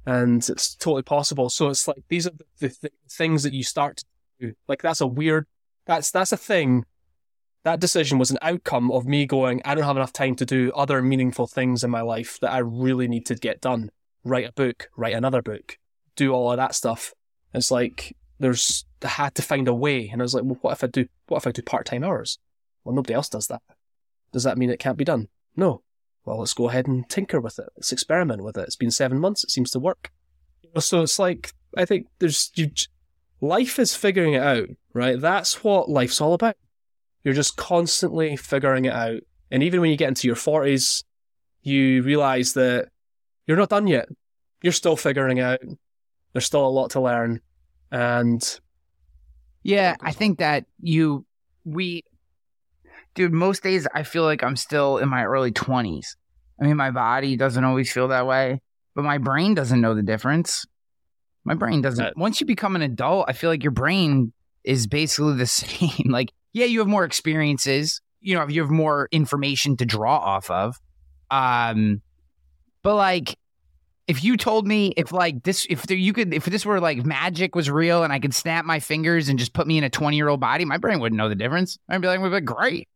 And 0.05 0.47
it's 0.49 0.75
totally 0.75 1.03
possible. 1.03 1.49
So 1.49 1.69
it's 1.69 1.87
like 1.87 2.03
these 2.09 2.27
are 2.27 2.33
the, 2.59 2.69
the, 2.81 2.91
things 3.09 3.45
that 3.45 3.53
you 3.53 3.63
start 3.63 3.99
to 3.99 4.05
do. 4.41 4.55
Like 4.67 4.83
that's 4.83 5.01
a 5.01 5.07
weird, 5.07 5.47
that's 5.87 6.11
that's 6.11 6.33
a 6.33 6.37
thing 6.37 6.85
that 7.65 7.81
decision 7.81 8.19
was 8.19 8.31
an 8.31 8.39
outcome 8.43 8.91
of 8.91 9.07
me 9.07 9.25
going, 9.27 9.63
I 9.65 9.75
don't 9.75 9.85
have 9.85 9.97
enough 9.97 10.13
time 10.13 10.35
to 10.37 10.47
do 10.47 10.73
other 10.75 11.01
meaningful 11.01 11.47
things 11.47 11.85
in 11.85 11.91
my 11.91 12.01
life 12.01 12.39
that 12.41 12.53
I 12.53 12.59
really 12.59 13.07
need 13.07 13.27
to 13.27 13.35
get 13.35 13.61
done. 13.61 13.91
Write 14.25 14.49
a 14.49 14.53
book, 14.53 14.89
write 14.97 15.15
another 15.15 15.43
book, 15.43 15.79
do 16.17 16.33
all 16.33 16.51
of 16.51 16.57
that 16.57 16.75
stuff. 16.75 17.15
It's 17.55 17.71
like 17.71 18.17
there's 18.39 18.85
I 19.03 19.09
had 19.09 19.35
to 19.37 19.43
find 19.43 19.69
a 19.69 19.75
way, 19.75 20.09
and 20.09 20.21
I 20.21 20.25
was 20.25 20.35
like, 20.35 20.45
well, 20.45 20.59
what 20.61 20.73
if 20.73 20.85
I 20.85 20.87
do? 20.87 21.07
What 21.27 21.39
if 21.39 21.47
I 21.47 21.53
do 21.53 21.63
part 21.63 21.87
time 21.87 22.05
hours? 22.05 22.39
Well, 22.85 22.95
nobody 22.95 23.15
else 23.15 23.29
does 23.29 23.47
that. 23.49 23.63
Does 24.33 24.45
that 24.45 24.59
mean 24.59 24.71
it 24.71 24.79
can't 24.79 24.97
be 24.97 25.05
done? 25.05 25.29
No. 25.57 25.83
Well, 26.25 26.39
let's 26.39 26.55
go 26.55 26.69
ahead 26.69 26.87
and 26.87 27.09
tinker 27.09 27.41
with 27.41 27.59
it. 27.59 27.69
Let's 27.77 27.93
experiment 27.93 28.45
with 28.45 28.57
it. 28.57 28.63
It's 28.63 28.77
been 28.77 28.91
seven 28.91 29.19
months. 29.19 29.43
It 29.45 29.51
seems 29.51 29.71
to 29.73 29.81
work. 29.81 30.11
So 30.79 31.03
it's 31.03 31.19
like 31.19 31.53
I 31.77 31.85
think 31.85 32.07
there's 32.19 32.51
you. 32.55 32.71
life 33.41 33.79
is 33.79 33.95
figuring 33.95 34.35
it 34.35 34.43
out, 34.43 34.69
right? 34.93 35.21
That's 35.21 35.65
what 35.65 35.89
life's 35.89 36.21
all 36.21 36.35
about. 36.35 36.57
You're 37.25 37.35
just 37.35 37.57
constantly 37.57 38.37
figuring 38.37 38.85
it 38.85 38.93
out. 38.93 39.21
And 39.51 39.63
even 39.63 39.81
when 39.81 39.91
you 39.91 39.97
get 39.97 40.09
into 40.09 40.27
your 40.27 40.37
40s, 40.37 41.05
you 41.63 42.03
realize 42.03 42.55
that 42.55 42.89
you're 43.47 43.57
not 43.57 43.69
done 43.69 43.87
yet. 43.87 44.09
You're 44.63 44.73
still 44.73 44.97
figuring 44.97 45.41
out. 45.41 45.61
There's 46.33 46.47
still 46.47 46.67
a 46.67 46.69
lot 46.69 46.91
to 46.91 47.01
learn. 47.01 47.41
And 47.91 48.61
yeah, 49.63 49.97
I 50.01 50.13
think 50.13 50.39
that 50.39 50.65
you, 50.81 51.27
we, 51.65 52.05
dude, 53.15 53.33
most 53.33 53.63
days 53.63 53.87
I 53.95 54.03
feel 54.03 54.25
like 54.25 54.43
I'm 54.43 54.57
still 54.57 54.99
in 54.99 55.09
my 55.09 55.25
early 55.25 55.53
20s. 55.53 56.17
I 56.61 56.67
mean, 56.67 56.77
my 56.77 56.91
body 56.91 57.37
doesn't 57.37 57.65
always 57.65 57.93
feel 57.93 58.09
that 58.09 58.27
way, 58.27 58.61
but 58.95 59.05
my 59.05 59.19
brain 59.19 59.55
doesn't 59.55 59.81
know 59.81 59.95
the 59.95 60.03
difference. 60.03 60.65
My 61.45 61.55
brain 61.55 61.83
doesn't. 61.83 62.17
Once 62.17 62.41
you 62.41 62.47
become 62.47 62.77
an 62.77 62.83
adult, 62.83 63.27
I 63.29 63.33
feel 63.33 63.51
like 63.51 63.65
your 63.65 63.73
brain 63.73 64.33
is 64.65 64.87
basically 64.87 65.37
the 65.37 65.47
same. 65.47 66.11
like, 66.11 66.33
yeah, 66.53 66.67
you 66.67 66.79
have 66.79 66.89
more 66.89 67.05
experiences, 67.05 68.01
you 68.21 68.35
know, 68.35 68.47
you 68.47 68.61
have 68.61 68.71
more 68.71 69.09
information 69.11 69.77
to 69.79 69.87
draw 69.87 70.17
off 70.17 70.51
of. 70.51 70.79
Um, 71.31 72.03
but 72.83 72.95
like, 72.95 73.37
if 74.07 74.23
you 74.23 74.37
told 74.37 74.67
me 74.67 74.93
if 74.97 75.13
like 75.13 75.43
this, 75.43 75.67
if 75.71 75.87
there, 75.87 75.97
you 75.97 76.13
could, 76.13 76.35
if 76.35 76.45
this 76.45 76.67
were 76.67 76.81
like 76.81 77.05
magic 77.05 77.55
was 77.55 77.71
real 77.71 78.05
and 78.05 78.13
I 78.13 78.19
could 78.19 78.35
snap 78.35 78.65
my 78.65 78.81
fingers 78.81 79.29
and 79.29 79.39
just 79.39 79.53
put 79.53 79.67
me 79.67 79.79
in 79.79 79.85
a 79.85 79.91
20 79.91 80.17
year 80.17 80.29
old 80.29 80.41
body, 80.41 80.65
my 80.65 80.77
brain 80.77 81.01
wouldn't 81.01 81.17
know 81.17 81.29
the 81.29 81.35
difference. 81.35 81.79
I'd 81.89 82.01
be 82.01 82.09
like, 82.09 82.21
we'd 82.21 82.29
be 82.29 82.35
like, 82.35 82.45
great. 82.45 82.89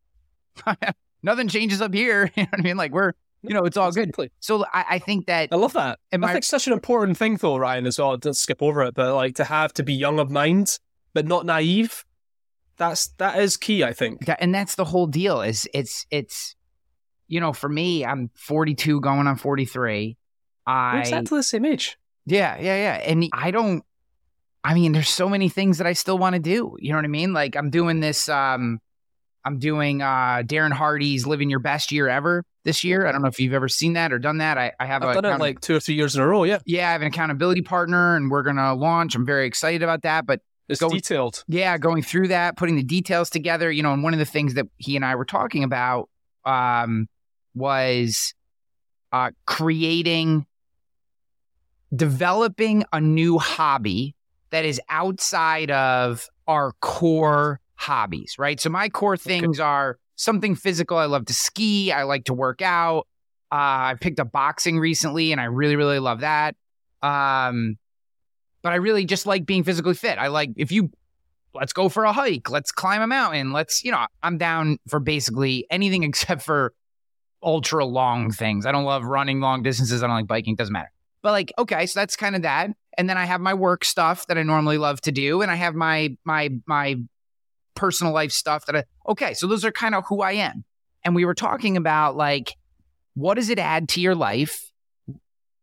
Nothing 1.23 1.47
changes 1.47 1.81
up 1.81 1.93
here. 1.93 2.31
You 2.35 2.43
know 2.43 2.49
what 2.51 2.59
I 2.59 2.63
mean? 2.63 2.77
Like 2.77 2.91
we're, 2.91 3.13
you 3.41 3.53
know, 3.53 3.65
it's 3.65 3.77
all 3.77 3.91
good. 3.91 4.09
Exactly. 4.09 4.31
So 4.39 4.65
I, 4.73 4.85
I 4.91 4.99
think 4.99 5.27
that 5.27 5.49
I 5.51 5.55
love 5.55 5.73
that. 5.73 5.99
Am 6.11 6.23
I 6.23 6.27
I- 6.27 6.29
think 6.31 6.37
it's 6.39 6.47
such 6.47 6.67
an 6.67 6.73
important 6.73 7.17
thing, 7.17 7.37
though, 7.37 7.57
Ryan, 7.57 7.85
as 7.85 7.99
well. 7.99 8.17
Don't 8.17 8.33
skip 8.35 8.61
over 8.61 8.83
it, 8.83 8.93
but 8.95 9.13
like 9.15 9.35
to 9.35 9.43
have 9.43 9.73
to 9.73 9.83
be 9.83 9.93
young 9.93 10.19
of 10.19 10.29
mind, 10.31 10.79
but 11.13 11.25
not 11.27 11.45
naive. 11.45 12.03
That's 12.77 13.07
that 13.17 13.39
is 13.39 13.57
key, 13.57 13.83
I 13.83 13.93
think. 13.93 14.25
That, 14.27 14.37
and 14.41 14.53
that's 14.53 14.75
the 14.75 14.85
whole 14.85 15.07
deal. 15.07 15.41
Is 15.41 15.67
it's 15.73 16.05
it's 16.11 16.55
you 17.27 17.39
know 17.39 17.51
for 17.53 17.67
me 17.69 18.05
I'm 18.05 18.29
42 18.35 19.01
going 19.01 19.25
on 19.27 19.35
43. 19.35 20.15
We're 20.67 20.73
I 20.73 20.99
exactly 20.99 21.39
the 21.39 21.43
same 21.43 21.65
age. 21.65 21.97
yeah 22.25 22.55
yeah 22.59 22.75
yeah, 22.75 22.93
and 23.11 23.27
I 23.33 23.49
don't. 23.51 23.83
I 24.63 24.73
mean, 24.73 24.91
there's 24.91 25.09
so 25.09 25.29
many 25.29 25.47
things 25.49 25.77
that 25.77 25.87
I 25.87 25.93
still 25.93 26.17
want 26.17 26.33
to 26.33 26.39
do. 26.39 26.75
You 26.79 26.91
know 26.91 26.97
what 26.97 27.05
I 27.05 27.09
mean? 27.09 27.31
Like 27.33 27.55
I'm 27.55 27.69
doing 27.69 27.99
this. 28.01 28.27
Um, 28.29 28.79
I'm 29.45 29.59
doing 29.59 30.01
uh 30.01 30.43
Darren 30.45 30.71
Hardy's 30.71 31.25
"Living 31.25 31.49
Your 31.49 31.59
Best 31.59 31.91
Year 31.91 32.07
Ever" 32.07 32.43
this 32.63 32.83
year. 32.83 33.07
I 33.07 33.11
don't 33.11 33.21
know 33.21 33.29
if 33.29 33.39
you've 33.39 33.53
ever 33.53 33.69
seen 33.69 33.93
that 33.93 34.11
or 34.11 34.19
done 34.19 34.39
that. 34.39 34.57
I, 34.57 34.73
I 34.79 34.85
have 34.85 35.03
I've 35.03 35.21
done 35.21 35.35
it 35.35 35.39
like 35.39 35.61
two 35.61 35.75
or 35.75 35.79
three 35.79 35.95
years 35.95 36.15
in 36.15 36.21
a 36.21 36.27
row. 36.27 36.43
Yeah, 36.43 36.59
yeah, 36.65 36.89
I 36.89 36.91
have 36.91 37.01
an 37.01 37.07
accountability 37.07 37.61
partner, 37.61 38.15
and 38.15 38.29
we're 38.29 38.43
gonna 38.43 38.73
launch. 38.73 39.15
I'm 39.15 39.25
very 39.25 39.47
excited 39.47 39.83
about 39.83 40.01
that. 40.01 40.25
But 40.25 40.41
it's 40.67 40.81
Go- 40.81 40.89
detailed. 40.89 41.45
yeah, 41.47 41.77
going 41.77 42.03
through 42.03 42.27
that, 42.27 42.57
putting 42.57 42.75
the 42.75 42.83
details 42.83 43.29
together, 43.29 43.71
you 43.71 43.83
know, 43.83 43.93
and 43.93 44.03
one 44.03 44.13
of 44.13 44.19
the 44.19 44.25
things 44.25 44.55
that 44.55 44.65
he 44.77 44.97
and 44.97 45.05
I 45.05 45.15
were 45.15 45.23
talking 45.23 45.63
about 45.63 46.09
um, 46.45 47.07
was 47.55 48.33
uh, 49.13 49.31
creating, 49.45 50.45
developing 51.95 52.83
a 52.91 52.99
new 52.99 53.37
hobby 53.37 54.13
that 54.49 54.65
is 54.65 54.81
outside 54.89 55.71
of 55.71 56.27
our 56.47 56.73
core 56.81 57.59
hobbies, 57.77 58.35
right? 58.37 58.59
So 58.59 58.69
my 58.69 58.89
core 58.89 59.17
things 59.17 59.59
are 59.59 59.97
something 60.15 60.55
physical. 60.55 60.97
I 60.97 61.05
love 61.05 61.25
to 61.27 61.33
ski. 61.33 61.91
I 61.91 62.03
like 62.03 62.25
to 62.25 62.33
work 62.33 62.61
out. 62.61 63.07
Uh, 63.51 63.55
I 63.93 63.95
picked 63.99 64.19
up 64.19 64.31
boxing 64.31 64.77
recently, 64.77 65.31
and 65.31 65.39
I 65.39 65.45
really, 65.45 65.77
really 65.77 65.99
love 65.99 66.19
that. 66.19 66.55
Um, 67.01 67.77
but 68.61 68.73
I 68.73 68.75
really 68.75 69.05
just 69.05 69.25
like 69.25 69.45
being 69.45 69.63
physically 69.63 69.93
fit. 69.93 70.17
I 70.17 70.27
like 70.27 70.49
if 70.57 70.71
you 70.71 70.91
let's 71.53 71.71
go 71.71 71.87
for 71.87 72.03
a 72.03 72.11
hike, 72.11 72.49
let's 72.49 72.71
climb 72.71 73.01
a 73.01 73.07
mountain, 73.07 73.53
let's 73.53 73.83
you 73.85 73.91
know 73.91 74.05
I'm 74.21 74.37
down 74.37 74.77
for 74.89 74.99
basically 74.99 75.65
anything 75.71 76.03
except 76.03 76.41
for 76.41 76.73
ultra 77.41 77.85
long 77.85 78.31
things. 78.31 78.65
I 78.65 78.71
don't 78.71 78.83
love 78.83 79.05
running 79.05 79.39
long 79.39 79.63
distances. 79.63 80.03
I 80.03 80.07
don't 80.07 80.15
like 80.15 80.27
biking. 80.27 80.55
Doesn't 80.55 80.73
matter. 80.73 80.91
But 81.21 81.31
like 81.31 81.53
okay, 81.57 81.85
so 81.85 81.99
that's 81.99 82.17
kind 82.17 82.35
of 82.35 82.41
that. 82.41 82.71
And 82.97 83.07
then 83.07 83.17
I 83.17 83.25
have 83.25 83.39
my 83.39 83.53
work 83.53 83.85
stuff 83.85 84.25
that 84.27 84.37
I 84.39 84.43
normally 84.43 84.79
love 84.79 84.99
to 85.01 85.11
do, 85.11 85.41
and 85.41 85.49
I 85.49 85.55
have 85.55 85.75
my 85.75 86.17
my 86.25 86.49
my 86.65 86.97
personal 87.77 88.13
life 88.13 88.33
stuff 88.33 88.65
that 88.65 88.75
I 88.75 88.83
okay. 89.07 89.33
So 89.33 89.47
those 89.47 89.63
are 89.63 89.71
kind 89.71 89.95
of 89.95 90.03
who 90.07 90.21
I 90.21 90.33
am. 90.33 90.65
And 91.05 91.15
we 91.15 91.23
were 91.23 91.35
talking 91.35 91.77
about 91.77 92.17
like 92.17 92.55
what 93.13 93.35
does 93.35 93.49
it 93.49 93.57
add 93.57 93.89
to 93.89 94.01
your 94.01 94.13
life? 94.13 94.71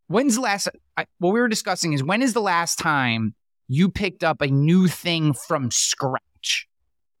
When's 0.07 0.35
the 0.35 0.41
last 0.41 0.67
I, 0.97 1.05
what 1.19 1.33
we 1.33 1.39
were 1.39 1.47
discussing 1.47 1.93
is 1.93 2.03
when 2.03 2.21
is 2.21 2.33
the 2.33 2.41
last 2.41 2.79
time 2.79 3.35
you 3.67 3.89
picked 3.89 4.23
up 4.23 4.41
a 4.41 4.47
new 4.47 4.87
thing 4.87 5.33
from 5.33 5.71
scratch, 5.71 6.67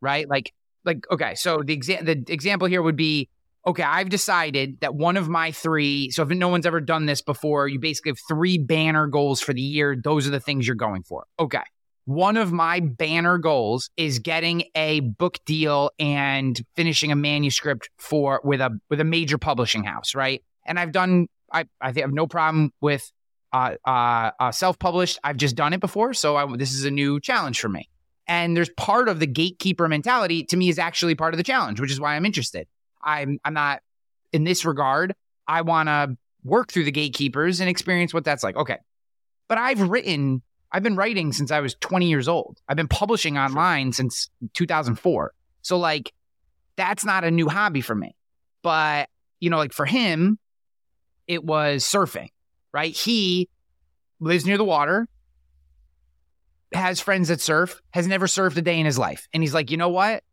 right? 0.01 0.29
Like, 0.29 0.53
like 0.83 1.05
okay, 1.11 1.35
so 1.35 1.61
the 1.65 1.77
exa- 1.77 2.05
the 2.05 2.31
example 2.31 2.67
here 2.67 2.81
would 2.81 2.95
be 2.95 3.29
okay. 3.65 3.83
I've 3.83 4.09
decided 4.09 4.79
that 4.81 4.93
one 4.93 5.17
of 5.17 5.27
my 5.27 5.51
three. 5.51 6.11
So 6.11 6.23
if 6.23 6.29
no 6.29 6.49
one's 6.49 6.65
ever 6.65 6.81
done 6.81 7.05
this 7.05 7.21
before, 7.21 7.67
you 7.67 7.79
basically 7.79 8.11
have 8.11 8.19
three 8.27 8.57
banner 8.57 9.07
goals 9.07 9.41
for 9.41 9.53
the 9.53 9.61
year. 9.61 9.95
Those 10.01 10.27
are 10.27 10.31
the 10.31 10.39
things 10.39 10.67
you're 10.67 10.75
going 10.75 11.03
for. 11.03 11.25
Okay. 11.39 11.63
One 12.05 12.37
of 12.37 12.51
my 12.51 12.81
banner 12.81 13.39
goals 13.39 13.89
is 13.97 14.19
getting 14.19 14.65
a 14.75 14.99
book 14.99 15.39
deal 15.45 15.89
and 15.97 16.59
finishing 16.75 17.11
a 17.11 17.15
manuscript 17.15 17.89
for 17.97 18.41
with 18.43 18.61
a 18.61 18.79
with 18.91 18.99
a 18.99 19.03
major 19.03 19.39
publishing 19.39 19.83
house, 19.83 20.13
right? 20.13 20.43
And 20.65 20.79
I've 20.79 20.91
done 20.91 21.27
I 21.51 21.65
I 21.81 21.91
have 21.97 22.13
no 22.13 22.27
problem 22.27 22.71
with 22.79 23.11
uh, 23.51 23.75
uh, 23.85 24.31
uh, 24.39 24.51
self-published. 24.51 25.17
I've 25.23 25.37
just 25.37 25.55
done 25.55 25.73
it 25.73 25.79
before, 25.79 26.13
so 26.13 26.35
I, 26.35 26.57
this 26.57 26.73
is 26.73 26.85
a 26.85 26.91
new 26.91 27.19
challenge 27.19 27.59
for 27.59 27.69
me. 27.69 27.89
And 28.27 28.55
there's 28.55 28.69
part 28.69 29.07
of 29.07 29.19
the 29.19 29.27
gatekeeper 29.27 29.87
mentality 29.87 30.43
to 30.45 30.57
me 30.57 30.69
is 30.69 30.77
actually 30.77 31.15
part 31.15 31.33
of 31.33 31.37
the 31.37 31.43
challenge, 31.43 31.79
which 31.79 31.91
is 31.91 31.99
why 31.99 32.15
I'm 32.15 32.25
interested. 32.25 32.67
I'm 33.03 33.39
I'm 33.43 33.53
not 33.53 33.81
in 34.31 34.43
this 34.43 34.63
regard. 34.63 35.15
I 35.47 35.61
want 35.61 35.89
to 35.89 36.17
work 36.43 36.71
through 36.71 36.83
the 36.83 36.91
gatekeepers 36.91 37.61
and 37.61 37.69
experience 37.69 38.13
what 38.13 38.25
that's 38.25 38.43
like. 38.43 38.55
Okay, 38.55 38.77
but 39.47 39.57
I've 39.57 39.81
written. 39.81 40.43
I've 40.75 40.83
been 40.83 40.95
writing 40.95 41.31
since 41.31 41.51
I 41.51 41.61
was 41.61 41.75
20 41.75 42.07
years 42.07 42.27
old. 42.27 42.59
I've 42.67 42.77
been 42.77 42.87
publishing 42.87 43.37
online 43.37 43.93
since 43.93 44.29
2004. 44.53 45.33
So 45.61 45.77
like, 45.77 46.11
that's 46.75 47.05
not 47.05 47.23
a 47.23 47.31
new 47.31 47.47
hobby 47.47 47.81
for 47.81 47.95
me. 47.95 48.15
But 48.61 49.09
you 49.39 49.49
know, 49.49 49.57
like 49.57 49.73
for 49.73 49.85
him, 49.85 50.37
it 51.27 51.43
was 51.43 51.83
surfing 51.83 52.29
right? 52.75 52.93
He 52.93 53.47
lives 54.19 54.45
near 54.45 54.57
the 54.57 54.65
water, 54.65 55.07
has 56.73 56.99
friends 56.99 57.29
that 57.29 57.39
surf, 57.39 57.81
has 57.91 58.05
never 58.05 58.27
surfed 58.27 58.57
a 58.57 58.61
day 58.61 58.77
in 58.77 58.85
his 58.85 58.99
life. 58.99 59.29
And 59.33 59.41
he's 59.41 59.53
like, 59.53 59.71
you 59.71 59.77
know 59.77 59.87
what? 59.87 60.23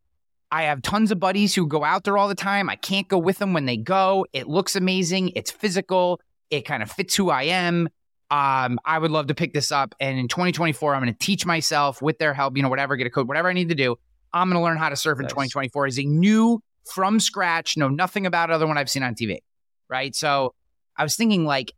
I 0.51 0.65
have 0.65 0.83
tons 0.83 1.13
of 1.13 1.21
buddies 1.21 1.55
who 1.55 1.69
go 1.69 1.85
out 1.85 2.03
there 2.03 2.19
all 2.19 2.27
the 2.27 2.35
time. 2.35 2.69
I 2.69 2.75
can't 2.75 3.07
go 3.07 3.17
with 3.17 3.39
them 3.39 3.53
when 3.53 3.65
they 3.65 3.77
go. 3.77 4.27
It 4.33 4.49
looks 4.49 4.75
amazing. 4.75 5.31
It's 5.37 5.53
physical. 5.53 6.21
It 6.51 6.63
kind 6.63 6.83
of 6.83 6.91
fits 6.91 7.15
who 7.15 7.31
I 7.31 7.45
am. 7.45 7.89
Um, 8.33 8.81
I 8.87 8.99
would 8.99 9.11
love 9.11 9.27
to 9.27 9.35
pick 9.35 9.53
this 9.53 9.71
up. 9.71 9.95
And 10.01 10.19
in 10.19 10.27
2024, 10.27 10.95
I'm 10.95 11.03
going 11.03 11.13
to 11.13 11.19
teach 11.19 11.45
myself 11.45 12.01
with 12.01 12.17
their 12.17 12.33
help, 12.33 12.57
you 12.57 12.63
know, 12.63 12.71
whatever, 12.71 12.97
get 12.97 13.07
a 13.07 13.11
code, 13.11 13.29
whatever 13.29 13.51
I 13.51 13.53
need 13.53 13.69
to 13.69 13.75
do. 13.75 13.97
I'm 14.33 14.49
going 14.49 14.59
to 14.59 14.65
learn 14.65 14.79
how 14.79 14.89
to 14.89 14.97
surf 14.97 15.21
in 15.21 15.27
2024 15.27 15.87
as 15.87 15.99
a 15.99 16.05
new 16.05 16.63
from 16.91 17.21
scratch, 17.21 17.77
know 17.77 17.91
nothing 17.91 18.25
about 18.25 18.51
other 18.51 18.67
one 18.67 18.79
I've 18.79 18.89
seen 18.89 19.03
on 19.03 19.15
TV. 19.15 19.41
Right. 19.87 20.17
So 20.17 20.55
I 20.97 21.03
was 21.03 21.15
thinking, 21.15 21.45
like, 21.45 21.73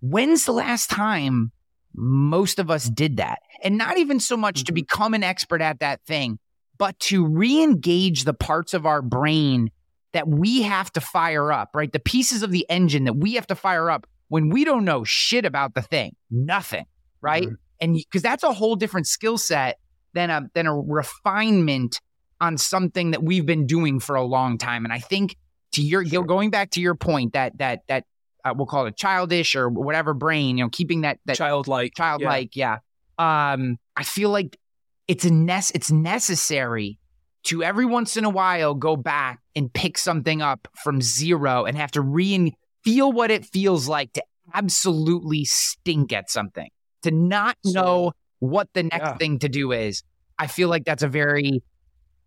when's 0.00 0.44
the 0.44 0.52
last 0.52 0.88
time 0.88 1.50
most 1.96 2.60
of 2.60 2.70
us 2.70 2.84
did 2.84 3.16
that? 3.16 3.40
And 3.64 3.76
not 3.76 3.98
even 3.98 4.20
so 4.20 4.36
much 4.36 4.62
to 4.64 4.72
become 4.72 5.14
an 5.14 5.24
expert 5.24 5.60
at 5.60 5.80
that 5.80 6.00
thing, 6.06 6.38
but 6.78 6.96
to 7.00 7.26
re 7.26 7.60
engage 7.60 8.22
the 8.22 8.34
parts 8.34 8.72
of 8.72 8.86
our 8.86 9.02
brain 9.02 9.72
that 10.12 10.28
we 10.28 10.62
have 10.62 10.92
to 10.92 11.00
fire 11.00 11.52
up, 11.52 11.70
right? 11.74 11.92
The 11.92 11.98
pieces 11.98 12.44
of 12.44 12.52
the 12.52 12.64
engine 12.70 13.02
that 13.04 13.16
we 13.16 13.34
have 13.34 13.48
to 13.48 13.56
fire 13.56 13.90
up 13.90 14.06
when 14.28 14.48
we 14.50 14.64
don't 14.64 14.84
know 14.84 15.04
shit 15.04 15.44
about 15.44 15.74
the 15.74 15.82
thing, 15.82 16.14
nothing, 16.30 16.84
right? 17.20 17.48
And 17.80 17.94
because 17.94 18.22
that's 18.22 18.42
a 18.44 18.52
whole 18.52 18.76
different 18.76 19.06
skill 19.06 19.38
set 19.38 19.78
than 20.14 20.30
a 20.30 20.48
than 20.54 20.66
a 20.66 20.74
refinement 20.74 22.00
on 22.40 22.56
something 22.58 23.10
that 23.12 23.22
we've 23.22 23.46
been 23.46 23.66
doing 23.66 24.00
for 24.00 24.14
a 24.16 24.22
long 24.22 24.58
time. 24.58 24.84
And 24.84 24.92
I 24.92 24.98
think 25.00 25.36
to 25.72 25.82
your 25.82 26.04
Sure. 26.06 26.24
going 26.24 26.50
back 26.50 26.70
to 26.72 26.80
your 26.80 26.94
point 26.94 27.32
that 27.32 27.58
that 27.58 27.80
that 27.88 28.04
uh, 28.44 28.54
we'll 28.56 28.66
call 28.66 28.86
it 28.86 28.96
childish 28.96 29.56
or 29.56 29.68
whatever 29.68 30.14
brain, 30.14 30.56
you 30.58 30.64
know, 30.64 30.70
keeping 30.70 31.02
that 31.02 31.18
that 31.26 31.36
Childlike. 31.36 31.92
yeah. 31.98 32.04
childlike, 32.04 32.56
yeah. 32.56 32.78
Um, 33.18 33.78
I 33.96 34.04
feel 34.04 34.30
like 34.30 34.56
it's 35.08 35.24
a 35.24 35.30
nece- 35.30 35.72
it's 35.74 35.90
necessary 35.90 36.98
to 37.44 37.62
every 37.62 37.86
once 37.86 38.16
in 38.16 38.24
a 38.24 38.30
while 38.30 38.74
go 38.74 38.96
back 38.96 39.40
and 39.56 39.72
pick 39.72 39.98
something 39.98 40.40
up 40.42 40.68
from 40.82 41.00
zero 41.00 41.64
and 41.64 41.76
have 41.76 41.90
to 41.92 42.00
re 42.00 42.54
feel 42.88 43.12
what 43.12 43.30
it 43.30 43.44
feels 43.44 43.88
like 43.88 44.12
to 44.14 44.22
absolutely 44.54 45.44
stink 45.44 46.12
at 46.12 46.30
something, 46.30 46.68
to 47.02 47.10
not 47.10 47.56
know 47.64 48.12
what 48.38 48.68
the 48.72 48.82
next 48.82 48.98
Yeah. 48.98 49.16
thing 49.16 49.38
to 49.40 49.48
do 49.48 49.72
is. 49.72 50.02
I 50.38 50.46
feel 50.46 50.68
like 50.68 50.84
that's 50.84 51.02
a 51.02 51.08
very 51.08 51.62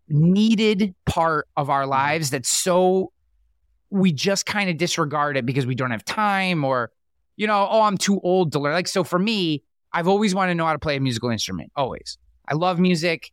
needed 0.08 0.94
part 1.06 1.48
of 1.56 1.70
our 1.70 1.82
mm-hmm. 1.82 1.90
lives 1.90 2.30
that's 2.30 2.48
so 2.48 3.12
we 3.90 4.12
just 4.12 4.46
kind 4.46 4.68
of 4.68 4.76
disregard 4.76 5.36
it 5.36 5.46
because 5.46 5.64
we 5.64 5.74
don't 5.74 5.90
have 5.90 6.04
time 6.04 6.64
or 6.64 6.90
you 7.36 7.46
know 7.46 7.66
oh 7.70 7.82
i'm 7.82 7.96
too 7.96 8.20
old 8.20 8.52
to 8.52 8.58
learn 8.58 8.72
like 8.74 8.88
so 8.88 9.04
for 9.04 9.18
me 9.18 9.62
i've 9.92 10.08
always 10.08 10.34
wanted 10.34 10.50
to 10.50 10.54
know 10.56 10.66
how 10.66 10.72
to 10.72 10.78
play 10.78 10.96
a 10.96 11.00
musical 11.00 11.30
instrument 11.30 11.70
always 11.76 12.18
I 12.48 12.54
love 12.54 12.78
music. 12.78 13.30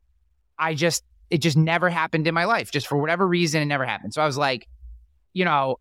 I 0.57 0.73
just, 0.73 1.03
it 1.29 1.39
just 1.39 1.57
never 1.57 1.89
happened 1.89 2.27
in 2.27 2.33
my 2.33 2.45
life. 2.45 2.71
Just 2.71 2.87
for 2.87 2.97
whatever 2.97 3.27
reason, 3.27 3.61
it 3.61 3.65
never 3.65 3.85
happened. 3.85 4.13
So 4.13 4.21
I 4.21 4.25
was 4.25 4.37
like, 4.37 4.67
you 5.33 5.45
know, 5.45 5.77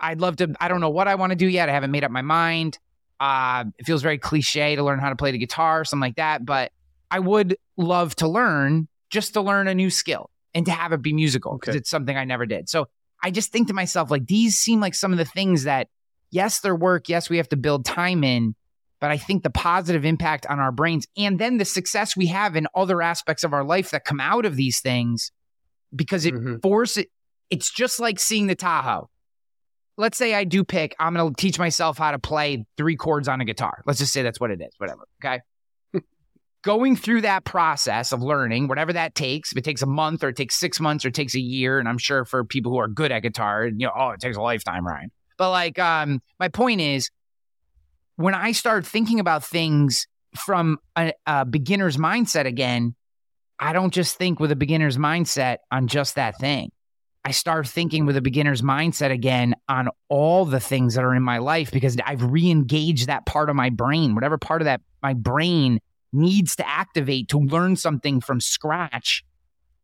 I'd 0.00 0.20
love 0.20 0.36
to, 0.36 0.54
I 0.60 0.68
don't 0.68 0.80
know 0.80 0.90
what 0.90 1.08
I 1.08 1.14
want 1.14 1.30
to 1.30 1.36
do 1.36 1.46
yet. 1.46 1.68
I 1.68 1.72
haven't 1.72 1.90
made 1.90 2.04
up 2.04 2.10
my 2.10 2.22
mind. 2.22 2.78
Uh, 3.18 3.64
it 3.78 3.86
feels 3.86 4.02
very 4.02 4.18
cliche 4.18 4.76
to 4.76 4.82
learn 4.84 4.98
how 4.98 5.08
to 5.08 5.16
play 5.16 5.30
the 5.30 5.38
guitar, 5.38 5.80
or 5.80 5.84
something 5.84 6.02
like 6.02 6.16
that. 6.16 6.44
But 6.44 6.72
I 7.10 7.18
would 7.18 7.56
love 7.76 8.14
to 8.16 8.28
learn 8.28 8.88
just 9.10 9.34
to 9.34 9.40
learn 9.40 9.68
a 9.68 9.74
new 9.74 9.90
skill 9.90 10.30
and 10.54 10.66
to 10.66 10.72
have 10.72 10.92
it 10.92 11.02
be 11.02 11.12
musical 11.12 11.58
because 11.58 11.74
Okay. 11.74 11.78
it's 11.78 11.90
something 11.90 12.16
I 12.16 12.24
never 12.24 12.44
did. 12.46 12.68
So 12.68 12.88
I 13.22 13.30
just 13.30 13.52
think 13.52 13.68
to 13.68 13.74
myself, 13.74 14.10
like, 14.10 14.26
these 14.26 14.56
seem 14.56 14.80
like 14.80 14.94
some 14.94 15.12
of 15.12 15.18
the 15.18 15.24
things 15.24 15.64
that, 15.64 15.88
yes, 16.30 16.60
they're 16.60 16.76
work. 16.76 17.08
Yes, 17.08 17.30
we 17.30 17.38
have 17.38 17.48
to 17.50 17.56
build 17.56 17.84
time 17.84 18.22
in, 18.24 18.54
but 19.00 19.10
I 19.10 19.16
think 19.16 19.42
the 19.42 19.50
positive 19.50 20.04
impact 20.04 20.44
on 20.46 20.58
our 20.58 20.72
brains 20.72 21.06
and 21.16 21.38
then 21.38 21.56
the 21.56 21.64
success 21.64 22.16
we 22.16 22.26
have 22.26 22.56
in 22.56 22.66
other 22.74 23.00
aspects 23.00 23.44
of 23.44 23.54
our 23.54 23.64
life 23.64 23.90
that 23.92 24.04
come 24.04 24.20
out 24.20 24.44
of 24.44 24.56
these 24.56 24.80
things 24.80 25.32
because 25.94 26.26
it 26.26 26.34
Mhm. 26.34 26.60
forces, 26.60 27.04
it's 27.48 27.70
just 27.72 28.00
like 28.00 28.18
seeing 28.18 28.48
the 28.48 28.54
Tahoe. 28.56 29.08
Let's 29.96 30.18
say 30.18 30.34
I 30.34 30.44
do 30.44 30.62
pick, 30.62 30.94
I'm 30.98 31.14
going 31.14 31.34
to 31.34 31.40
teach 31.40 31.58
myself 31.58 31.96
how 31.96 32.10
to 32.10 32.18
play 32.18 32.66
three 32.76 32.96
chords 32.96 33.28
on 33.28 33.40
a 33.40 33.44
guitar. 33.44 33.82
Let's 33.86 33.98
just 33.98 34.12
say 34.12 34.22
that's 34.22 34.38
what 34.38 34.50
it 34.50 34.60
is, 34.60 34.74
whatever. 34.78 35.06
Okay. 35.24 35.40
Going 36.62 36.96
through 36.96 37.22
that 37.22 37.44
process 37.44 38.12
of 38.12 38.22
learning, 38.22 38.68
whatever 38.68 38.92
that 38.92 39.14
takes, 39.14 39.52
if 39.52 39.58
it 39.58 39.64
takes 39.64 39.82
a 39.82 39.86
month 39.86 40.22
or 40.22 40.28
it 40.28 40.36
takes 40.36 40.54
six 40.54 40.80
months 40.80 41.04
or 41.04 41.08
it 41.08 41.14
takes 41.14 41.34
a 41.34 41.40
year, 41.40 41.78
and 41.78 41.88
I'm 41.88 41.98
sure 41.98 42.24
for 42.24 42.44
people 42.44 42.72
who 42.72 42.78
are 42.78 42.88
good 42.88 43.10
at 43.10 43.20
guitar, 43.20 43.66
you 43.66 43.86
know, 43.86 43.92
oh, 43.96 44.10
it 44.10 44.20
takes 44.20 44.36
a 44.36 44.42
lifetime, 44.42 44.86
Ryan. 44.86 45.10
But 45.38 45.50
like, 45.50 45.78
um, 45.78 46.20
my 46.38 46.48
point 46.48 46.80
is, 46.80 47.10
when 48.16 48.34
I 48.34 48.52
start 48.52 48.86
thinking 48.86 49.20
about 49.20 49.44
things 49.44 50.06
from 50.36 50.78
a, 50.96 51.12
a 51.26 51.44
beginner's 51.44 51.96
mindset 51.96 52.46
again, 52.46 52.94
I 53.58 53.72
don't 53.72 53.92
just 53.92 54.16
think 54.16 54.40
with 54.40 54.52
a 54.52 54.56
beginner's 54.56 54.98
mindset 54.98 55.58
on 55.70 55.86
just 55.86 56.16
that 56.16 56.38
thing. 56.38 56.70
I 57.26 57.32
start 57.32 57.66
thinking 57.66 58.06
with 58.06 58.16
a 58.16 58.20
beginner's 58.20 58.62
mindset 58.62 59.10
again 59.10 59.56
on 59.68 59.88
all 60.08 60.44
the 60.44 60.60
things 60.60 60.94
that 60.94 61.02
are 61.02 61.12
in 61.12 61.24
my 61.24 61.38
life 61.38 61.72
because 61.72 61.96
I've 62.06 62.22
re-engaged 62.22 63.08
that 63.08 63.26
part 63.26 63.50
of 63.50 63.56
my 63.56 63.68
brain, 63.68 64.14
whatever 64.14 64.38
part 64.38 64.62
of 64.62 64.66
that 64.66 64.80
my 65.02 65.12
brain 65.12 65.80
needs 66.12 66.54
to 66.54 66.68
activate 66.68 67.26
to 67.30 67.38
learn 67.40 67.74
something 67.74 68.20
from 68.20 68.40
scratch. 68.40 69.24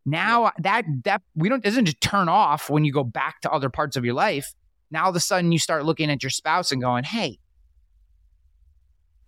Now 0.07 0.53
that 0.61 0.85
that 1.03 1.23
we 1.35 1.49
don't 1.49 1.65
doesn't 1.65 1.87
just 1.87 2.01
turn 2.01 2.29
off 2.29 2.71
when 2.71 2.85
you 2.85 2.93
go 2.93 3.03
back 3.03 3.41
to 3.41 3.51
other 3.51 3.71
parts 3.71 3.97
of 3.97 4.05
your 4.05 4.15
life. 4.15 4.55
Now 4.93 5.07
all 5.07 5.11
of 5.11 5.17
a 5.17 5.21
sudden 5.21 5.51
you 5.51 5.59
start 5.59 5.85
looking 5.85 6.13
at 6.13 6.23
your 6.23 6.31
spouse 6.31 6.71
and 6.71 6.81
going, 6.81 7.03
"Hey, 7.03 7.41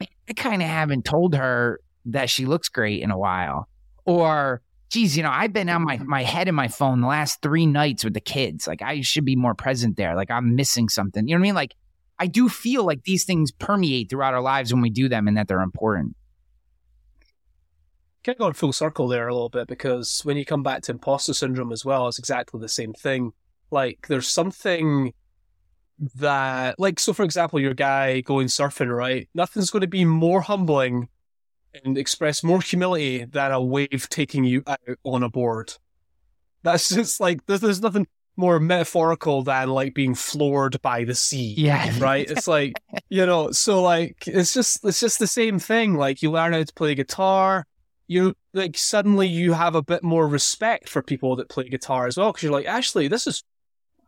I 0.00 0.34
kind 0.36 0.62
of 0.62 0.68
haven't 0.68 1.04
told 1.04 1.34
her 1.34 1.80
that 2.04 2.30
she 2.30 2.46
looks 2.46 2.68
great 2.68 3.02
in 3.02 3.10
a 3.10 3.18
while," 3.18 3.68
or 4.04 4.62
geez, 4.94 5.16
you 5.16 5.24
know, 5.24 5.30
I've 5.32 5.52
been 5.52 5.68
on 5.68 5.82
my, 5.82 5.98
my 5.98 6.22
head 6.22 6.46
in 6.46 6.54
my 6.54 6.68
phone 6.68 7.00
the 7.00 7.08
last 7.08 7.42
three 7.42 7.66
nights 7.66 8.04
with 8.04 8.14
the 8.14 8.20
kids. 8.20 8.68
Like, 8.68 8.80
I 8.80 9.00
should 9.00 9.24
be 9.24 9.34
more 9.34 9.52
present 9.52 9.96
there. 9.96 10.14
Like, 10.14 10.30
I'm 10.30 10.54
missing 10.54 10.88
something. 10.88 11.26
You 11.26 11.34
know 11.34 11.40
what 11.40 11.46
I 11.46 11.48
mean? 11.48 11.54
Like, 11.56 11.74
I 12.20 12.28
do 12.28 12.48
feel 12.48 12.84
like 12.84 13.02
these 13.02 13.24
things 13.24 13.50
permeate 13.50 14.08
throughout 14.08 14.34
our 14.34 14.40
lives 14.40 14.72
when 14.72 14.82
we 14.82 14.90
do 14.90 15.08
them 15.08 15.26
and 15.26 15.36
that 15.36 15.48
they're 15.48 15.62
important. 15.62 16.14
kind 18.22 18.36
of 18.36 18.38
gone 18.38 18.52
full 18.52 18.72
circle 18.72 19.08
there 19.08 19.26
a 19.26 19.34
little 19.34 19.48
bit 19.48 19.66
because 19.66 20.20
when 20.22 20.36
you 20.36 20.44
come 20.44 20.62
back 20.62 20.82
to 20.82 20.92
imposter 20.92 21.34
syndrome 21.34 21.72
as 21.72 21.84
well, 21.84 22.06
it's 22.06 22.20
exactly 22.20 22.60
the 22.60 22.68
same 22.68 22.92
thing. 22.92 23.32
Like 23.72 24.06
there's 24.08 24.28
something 24.28 25.12
that, 26.14 26.78
like, 26.78 27.00
so 27.00 27.12
for 27.12 27.24
example, 27.24 27.58
your 27.58 27.74
guy 27.74 28.20
going 28.20 28.46
surfing, 28.46 28.96
right? 28.96 29.28
Nothing's 29.34 29.70
going 29.70 29.80
to 29.80 29.88
be 29.88 30.04
more 30.04 30.40
humbling 30.40 31.08
and 31.84 31.98
express 31.98 32.42
more 32.44 32.60
humility 32.60 33.24
than 33.24 33.52
a 33.52 33.60
wave 33.60 34.06
taking 34.10 34.44
you 34.44 34.62
out 34.66 34.78
on 35.04 35.22
a 35.22 35.28
board. 35.28 35.74
That's 36.62 36.88
just 36.88 37.20
like 37.20 37.44
there's, 37.46 37.60
there's 37.60 37.80
nothing 37.82 38.06
more 38.36 38.58
metaphorical 38.58 39.42
than 39.42 39.68
like 39.68 39.94
being 39.94 40.14
floored 40.14 40.80
by 40.82 41.04
the 41.04 41.14
sea 41.14 41.54
Yeah. 41.56 41.88
right 42.00 42.28
it's 42.28 42.48
like 42.48 42.72
you 43.08 43.24
know 43.24 43.52
so 43.52 43.80
like 43.80 44.24
it's 44.26 44.52
just 44.52 44.84
it's 44.84 44.98
just 44.98 45.20
the 45.20 45.28
same 45.28 45.60
thing 45.60 45.94
like 45.94 46.20
you 46.20 46.32
learn 46.32 46.52
how 46.52 46.60
to 46.64 46.74
play 46.74 46.96
guitar 46.96 47.64
you 48.08 48.34
like 48.52 48.76
suddenly 48.76 49.28
you 49.28 49.52
have 49.52 49.76
a 49.76 49.82
bit 49.82 50.02
more 50.02 50.26
respect 50.26 50.88
for 50.88 51.00
people 51.00 51.36
that 51.36 51.48
play 51.48 51.68
guitar 51.68 52.08
as 52.08 52.16
well 52.16 52.32
because 52.32 52.42
you're 52.42 52.50
like 52.52 52.66
actually 52.66 53.06
this 53.06 53.28
is 53.28 53.44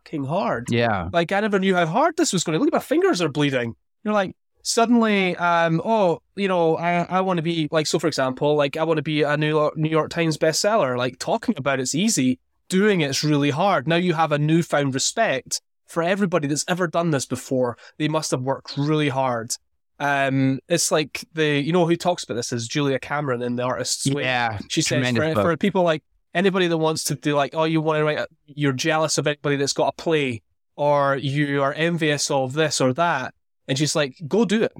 fucking 0.03 0.25
hard 0.25 0.67
Yeah. 0.69 1.07
like 1.13 1.31
i 1.31 1.39
never 1.39 1.57
knew 1.57 1.75
how 1.75 1.85
hard 1.85 2.17
this 2.17 2.33
was 2.33 2.43
going 2.43 2.59
to 2.59 2.61
look 2.65 2.73
my 2.73 2.79
fingers 2.79 3.21
are 3.21 3.29
bleeding 3.29 3.75
you're 4.03 4.13
like 4.13 4.35
suddenly 4.67 5.33
um 5.37 5.81
oh 5.85 6.21
you 6.35 6.47
know 6.47 6.75
i 6.77 7.03
i 7.03 7.21
want 7.21 7.37
to 7.37 7.41
be 7.41 7.69
like 7.71 7.87
so 7.87 7.97
for 7.97 8.07
example 8.07 8.55
like 8.55 8.75
i 8.75 8.83
want 8.83 8.97
to 8.97 9.01
be 9.01 9.23
a 9.23 9.37
new 9.37 9.47
york, 9.47 9.77
new 9.77 9.89
york 9.89 10.09
times 10.09 10.37
bestseller. 10.37 10.97
Like 10.97 11.17
talking 11.19 11.55
about 11.57 11.79
it's 11.79 11.95
easy 11.95 12.39
doing 12.69 12.99
it's 12.99 13.23
really 13.23 13.49
hard. 13.49 13.87
Now 13.87 13.95
you 13.95 14.13
have 14.13 14.33
a 14.33 14.37
newfound 14.37 14.93
respect 14.93 15.61
for 15.85 16.03
everybody 16.03 16.47
that's 16.47 16.65
ever 16.67 16.85
done 16.85 17.11
this 17.11 17.25
before. 17.25 17.77
They 17.97 18.09
must 18.09 18.31
have 18.31 18.41
worked 18.41 18.75
really 18.77 19.09
hard. 19.09 19.53
Um 19.99 20.59
it's 20.67 20.91
like 20.91 21.25
the 21.33 21.47
you 21.47 21.71
know 21.71 21.87
who 21.87 21.95
talks 21.95 22.23
about 22.25 22.35
this 22.35 22.51
is 22.51 22.67
julia 22.67 22.99
cameron 22.99 23.41
in 23.41 23.55
the 23.55 23.63
artist's 23.63 24.11
way. 24.11 24.23
Yeah. 24.23 24.59
she 24.69 24.81
says 24.81 25.15
for, 25.15 25.33
for 25.33 25.57
people 25.57 25.83
like 25.83 26.03
anybody 26.33 26.67
that 26.67 26.77
wants 26.77 27.05
to 27.05 27.15
do 27.15 27.35
like, 27.35 27.55
oh, 27.55 27.63
you 27.63 27.81
want 27.81 27.99
to 27.99 28.03
write, 28.03 28.19
a, 28.19 28.27
you're 28.45 28.73
jealous 28.73 29.17
of 29.17 29.27
anybody 29.27 29.55
that's 29.55 29.73
got 29.73 29.87
a 29.87 30.01
play, 30.01 30.41
or 30.75 31.15
you 31.15 31.63
are 31.63 31.73
envious 31.73 32.29
of 32.29 32.53
this 32.53 32.79
or 32.79 32.93
that, 32.93 33.33
and 33.67 33.77
she's 33.77 33.95
like, 33.95 34.15
go 34.27 34.45
do 34.45 34.63
it, 34.63 34.73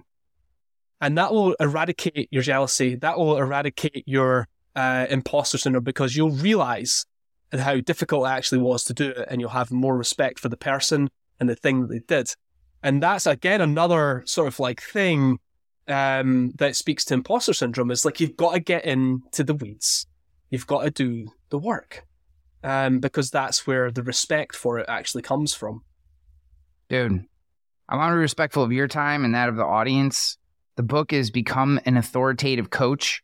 and 1.02 1.18
that 1.18 1.34
will 1.34 1.54
eradicate 1.60 2.28
your 2.32 2.44
jealousy. 2.44 2.96
That 2.96 3.18
will 3.18 3.38
eradicate 3.38 4.04
your 4.06 4.48
uh, 4.76 5.08
imposter 5.10 5.58
syndrome 5.58 5.84
because 5.84 6.16
you'll 6.16 6.32
realize 6.32 7.06
how 7.52 7.80
difficult 7.80 8.28
it 8.28 8.32
actually 8.32 8.60
was 8.60 8.84
to 8.86 8.94
do 8.94 9.10
it, 9.10 9.28
and 9.30 9.42
you'll 9.42 9.50
have 9.52 9.72
more 9.72 9.98
respect 9.98 10.40
for 10.40 10.50
the 10.50 10.58
person 10.58 11.10
and 11.40 11.50
the 11.50 11.56
thing 11.56 11.82
that 11.82 11.90
they 11.90 12.00
did. 12.00 12.34
And 12.84 13.02
that's 13.02 13.26
again 13.26 13.62
another 13.62 14.24
sort 14.26 14.48
of 14.48 14.60
like 14.60 14.82
thing 14.82 15.40
um, 15.88 16.52
that 16.58 16.76
speaks 16.76 17.06
to 17.06 17.14
imposter 17.14 17.54
syndrome 17.54 17.92
is 17.92 18.06
like 18.06 18.20
you've 18.20 18.38
got 18.38 18.54
to 18.54 18.60
get 18.60 18.86
into 18.86 19.44
the 19.44 19.56
weeds. 19.56 20.06
You've 20.50 20.68
got 20.68 20.84
to 20.84 20.92
do 20.92 21.32
the 21.50 21.58
work. 21.58 22.04
Um, 22.64 23.00
because 23.00 23.30
that's 23.30 23.68
where 23.68 23.92
the 23.92 24.04
respect 24.04 24.56
for 24.56 24.80
it 24.80 24.88
actually 24.90 25.22
comes 25.22 25.54
from. 25.54 25.84
Dude, 26.90 27.26
I 27.90 27.96
want 27.96 28.12
to 28.12 28.16
be 28.16 28.20
respectful 28.20 28.64
of 28.64 28.72
your 28.74 28.88
time 28.88 29.24
and 29.24 29.34
that 29.34 29.48
of 29.48 29.56
the 29.56 29.64
audience. 29.64 30.38
The 30.76 30.84
book 30.84 31.14
is 31.14 31.32
Become 31.32 31.80
an 31.86 31.96
Authoritative 31.96 32.70
Coach. 32.70 33.24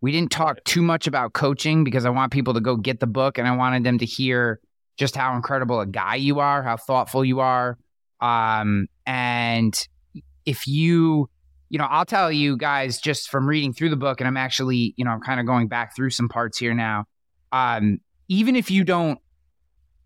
We 0.00 0.10
didn't 0.10 0.30
talk 0.30 0.64
too 0.64 0.80
much 0.80 1.06
about 1.06 1.34
coaching 1.34 1.84
because 1.84 2.06
I 2.06 2.10
want 2.10 2.32
people 2.32 2.54
to 2.54 2.60
go 2.60 2.76
get 2.76 3.00
the 3.00 3.06
book 3.06 3.36
and 3.36 3.46
I 3.46 3.54
wanted 3.54 3.84
them 3.84 3.98
to 3.98 4.06
hear 4.06 4.60
just 4.96 5.14
how 5.14 5.36
incredible 5.36 5.80
a 5.80 5.86
guy 5.86 6.14
you 6.14 6.40
are, 6.40 6.62
how 6.62 6.78
thoughtful 6.78 7.24
you 7.24 7.40
are. 7.40 7.76
Um, 8.22 8.86
and 9.06 9.76
if 10.46 10.66
you, 10.66 11.28
you 11.68 11.78
know, 11.78 11.84
I'll 11.84 12.06
tell 12.06 12.32
you 12.32 12.56
guys 12.56 13.00
just 13.00 13.28
from 13.28 13.46
reading 13.46 13.74
through 13.74 13.90
the 13.90 13.96
book, 13.96 14.20
and 14.20 14.26
I'm 14.26 14.38
actually, 14.38 14.94
you 14.96 15.04
know, 15.04 15.10
I'm 15.10 15.20
kind 15.20 15.40
of 15.40 15.46
going 15.46 15.68
back 15.68 15.94
through 15.94 16.10
some 16.10 16.28
parts 16.30 16.56
here 16.56 16.72
now. 16.72 17.04
Um, 17.52 17.98
even 18.28 18.56
if 18.56 18.70
you 18.70 18.82
don't 18.82 19.18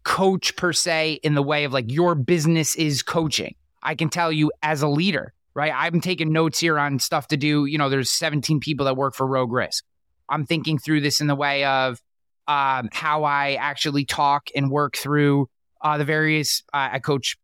coach 0.03 0.57
per 0.57 0.73
se 0.73 1.21
in 1.23 1.35
the 1.35 1.43
way 1.43 1.63
of 1.63 1.73
like 1.73 1.91
your 1.91 2.17
business 2.17 2.75
is 2.75 3.03
coaching. 3.03 3.55
I 3.85 3.95
can 3.95 4.09
tell 4.09 4.33
you 4.33 4.51
as 4.63 4.83
a 4.83 4.89
leader, 4.89 5.33
right? 5.55 5.73
I'm 5.75 6.01
taking 6.01 6.33
notes 6.33 6.59
here 6.59 6.79
on 6.79 6.99
stuff 6.99 7.29
to 7.29 7.37
do. 7.37 7.67
You 7.67 7.79
know, 7.79 7.89
there's 7.89 8.11
17 8.11 8.61
people 8.61 8.87
that 8.87 8.97
work 8.97 9.15
for 9.15 9.27
Rogue 9.27 9.53
Risk. 9.53 9.85
I'm 10.29 10.47
thinking 10.47 10.79
through 10.79 11.03
this 11.03 11.21
in 11.21 11.27
the 11.27 11.35
way 11.35 11.65
of 11.65 12.01
um, 12.47 12.89
how 12.93 13.25
I 13.25 13.55
actually 13.55 14.05
talk 14.05 14.49
and 14.57 14.71
work 14.71 14.97
through 14.97 15.49
uh, 15.83 15.99
the 15.99 16.05
various. 16.05 16.63
Uh, 16.73 16.91
I 16.93 16.99
coach 16.99 17.37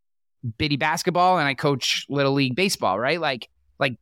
biddy 0.58 0.76
basketball 0.76 1.38
and 1.38 1.46
I 1.46 1.54
coach 1.54 2.06
little 2.08 2.32
league 2.32 2.56
baseball, 2.56 2.98
right? 2.98 3.20
Like, 3.20 3.48
like 3.78 3.96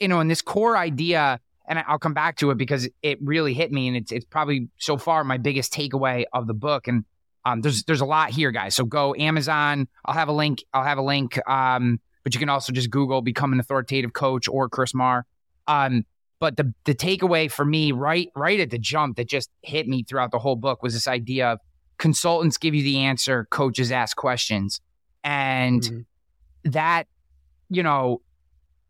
you 0.00 0.08
know, 0.08 0.20
and 0.20 0.30
this 0.30 0.42
core 0.42 0.76
idea, 0.76 1.40
and 1.66 1.82
I'll 1.86 1.98
come 1.98 2.14
back 2.14 2.36
to 2.38 2.50
it 2.50 2.58
because 2.58 2.88
it 3.02 3.18
really 3.22 3.54
hit 3.54 3.72
me, 3.72 3.88
and 3.88 3.96
it's 3.96 4.12
it's 4.12 4.24
probably 4.24 4.68
so 4.78 4.96
far 4.96 5.24
my 5.24 5.38
biggest 5.38 5.72
takeaway 5.72 6.24
of 6.32 6.46
the 6.46 6.54
book. 6.54 6.88
And 6.88 7.04
um, 7.48 7.60
there's 7.62 7.84
there's 7.84 8.00
a 8.00 8.06
lot 8.06 8.30
here, 8.30 8.50
guys. 8.50 8.74
So 8.74 8.84
go 8.84 9.14
Amazon. 9.18 9.88
I'll 10.04 10.14
have 10.14 10.28
a 10.28 10.32
link. 10.32 10.62
I'll 10.72 10.84
have 10.84 10.98
a 10.98 11.02
link. 11.02 11.38
Um, 11.48 12.00
but 12.24 12.34
you 12.34 12.40
can 12.40 12.48
also 12.48 12.72
just 12.72 12.90
Google 12.90 13.22
"become 13.22 13.52
an 13.52 13.60
authoritative 13.60 14.12
coach" 14.12 14.48
or 14.48 14.68
Chris 14.68 14.94
Marr. 14.94 15.24
Um, 15.66 16.04
but 16.40 16.56
the 16.56 16.74
the 16.84 16.94
takeaway 16.94 17.50
for 17.50 17.64
me, 17.64 17.92
right 17.92 18.28
right 18.36 18.60
at 18.60 18.70
the 18.70 18.78
jump, 18.78 19.16
that 19.16 19.28
just 19.28 19.50
hit 19.62 19.88
me 19.88 20.02
throughout 20.02 20.30
the 20.30 20.38
whole 20.38 20.56
book 20.56 20.82
was 20.82 20.94
this 20.94 21.08
idea 21.08 21.52
of 21.52 21.60
consultants 21.98 22.58
give 22.58 22.74
you 22.74 22.82
the 22.82 22.98
answer, 22.98 23.46
coaches 23.50 23.90
ask 23.90 24.16
questions, 24.16 24.80
and 25.24 25.82
Mhm. 25.82 26.04
that 26.64 27.06
you 27.70 27.82
know 27.82 28.20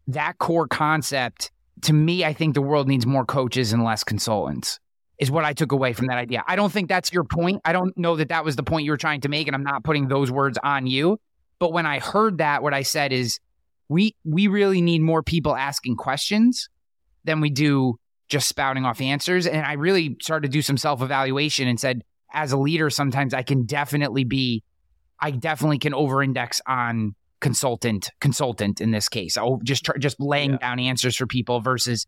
that 0.09 0.39
core 0.39 0.67
concept 0.67 1.53
to 1.83 1.93
me, 1.93 2.25
I 2.25 2.33
think 2.33 2.55
the 2.55 2.63
world 2.63 2.89
needs 2.89 3.07
more 3.07 3.25
coaches 3.25 3.73
and 3.73 3.85
less 3.85 4.03
consultants 4.03 4.81
is 5.19 5.31
what 5.31 5.45
I 5.45 5.53
took 5.53 5.73
away 5.73 5.93
from 5.93 6.07
that 6.07 6.19
idea. 6.19 6.45
I 6.47 6.57
don't 6.57 6.73
think 6.73 6.89
that's 6.89 7.13
your 7.13 7.25
point. 7.25 7.61
I 7.65 7.73
don't 7.73 7.97
know 7.97 8.17
that 8.17 8.29
that 8.29 8.45
was 8.45 8.57
the 8.57 8.63
point 8.63 8.85
you 8.85 8.93
were 8.93 8.97
trying 8.97 9.23
to 9.23 9.29
make, 9.29 9.49
and 9.49 9.55
I'm 9.55 9.65
not 9.65 9.83
putting 9.85 10.09
those 10.09 10.31
words 10.31 10.59
on 10.63 10.87
you. 10.87 11.19
But 11.59 11.73
when 11.73 11.87
I 11.87 11.99
heard 11.99 12.39
that, 12.39 12.63
what 12.63 12.73
I 12.73 12.83
said 12.83 13.13
is, 13.13 13.41
we 13.89 14.15
we 14.25 14.49
really 14.49 14.81
need 14.81 15.01
more 15.01 15.23
people 15.23 15.57
asking 15.57 15.97
questions 15.97 16.69
than 17.25 17.41
we 17.41 17.51
do 17.51 17.99
just 18.29 18.49
spouting 18.49 18.85
off 18.85 19.01
answers. 19.01 19.47
And 19.47 19.65
I 19.65 19.73
really 19.73 20.17
started 20.21 20.49
to 20.49 20.53
do 20.53 20.63
some 20.63 20.77
self 20.77 21.03
evaluation 21.03 21.67
and 21.67 21.81
said, 21.81 22.05
as 22.33 22.53
a 22.53 22.57
leader, 22.57 22.91
sometimes 22.91 23.35
I 23.35 23.43
can 23.43 23.65
definitely 23.65 24.25
be, 24.25 24.63
I 25.19 25.31
definitely 25.31 25.79
can 25.79 25.95
over 25.95 26.23
index 26.23 26.61
on 26.67 27.15
consultant, 27.41 28.11
consultant 28.21 28.81
in 28.81 28.91
this 28.91 29.09
case. 29.09 29.37
Oh, 29.37 29.61
just 29.65 29.89
just 29.99 30.21
laying 30.21 30.53
yeah. 30.53 30.59
down 30.59 30.79
answers 30.79 31.17
for 31.17 31.27
people 31.27 31.61
versus 31.61 32.07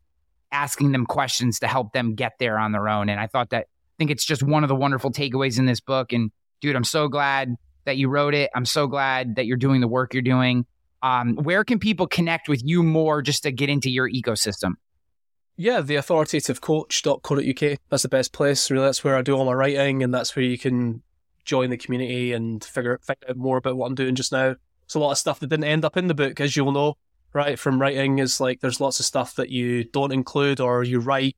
asking 0.52 0.92
them 0.92 1.06
questions 1.06 1.58
to 1.60 1.68
help 1.68 1.92
them 1.92 2.14
get 2.14 2.32
there 2.38 2.58
on 2.58 2.72
their 2.72 2.88
own. 2.88 3.08
And 3.08 3.20
I 3.20 3.26
thought 3.26 3.50
that, 3.50 3.66
I 3.68 3.94
think 3.98 4.10
it's 4.10 4.24
just 4.24 4.42
one 4.42 4.64
of 4.64 4.68
the 4.68 4.74
wonderful 4.74 5.12
takeaways 5.12 5.58
in 5.58 5.66
this 5.66 5.80
book. 5.80 6.12
And 6.12 6.30
dude, 6.60 6.76
I'm 6.76 6.84
so 6.84 7.08
glad 7.08 7.54
that 7.84 7.96
you 7.96 8.08
wrote 8.08 8.34
it. 8.34 8.50
I'm 8.54 8.64
so 8.64 8.86
glad 8.86 9.36
that 9.36 9.46
you're 9.46 9.56
doing 9.56 9.80
the 9.80 9.88
work 9.88 10.14
you're 10.14 10.22
doing. 10.22 10.66
Um, 11.02 11.36
where 11.36 11.64
can 11.64 11.78
people 11.78 12.06
connect 12.06 12.48
with 12.48 12.62
you 12.64 12.82
more 12.82 13.22
just 13.22 13.42
to 13.44 13.52
get 13.52 13.70
into 13.70 13.90
your 13.90 14.10
ecosystem? 14.10 14.72
Yeah, 15.56 15.80
the 15.80 15.96
authoritative.coach.co.uk. 15.96 17.78
That's 17.90 18.02
the 18.02 18.08
best 18.08 18.32
place. 18.32 18.70
Really, 18.70 18.86
that's 18.86 19.04
where 19.04 19.16
I 19.16 19.22
do 19.22 19.34
all 19.34 19.44
my 19.44 19.52
writing, 19.52 20.02
and 20.02 20.12
that's 20.12 20.34
where 20.34 20.44
you 20.44 20.58
can 20.58 21.02
join 21.44 21.70
the 21.70 21.76
community 21.76 22.32
and 22.32 22.62
figure, 22.64 22.98
figure 23.02 23.28
out 23.30 23.36
more 23.36 23.58
about 23.58 23.76
what 23.76 23.86
I'm 23.86 23.94
doing 23.94 24.14
just 24.14 24.32
now. 24.32 24.56
It's 24.84 24.94
a 24.94 24.98
lot 24.98 25.12
of 25.12 25.18
stuff 25.18 25.40
that 25.40 25.48
didn't 25.48 25.64
end 25.64 25.84
up 25.84 25.96
in 25.96 26.06
the 26.06 26.14
book, 26.14 26.40
as 26.40 26.56
you'll 26.56 26.72
know, 26.72 26.94
right? 27.32 27.58
From 27.58 27.80
writing 27.80 28.18
is 28.18 28.40
like 28.40 28.60
there's 28.60 28.80
lots 28.80 29.00
of 29.00 29.06
stuff 29.06 29.36
that 29.36 29.50
you 29.50 29.84
don't 29.84 30.12
include 30.12 30.60
or 30.60 30.82
you 30.82 31.00
write 31.00 31.36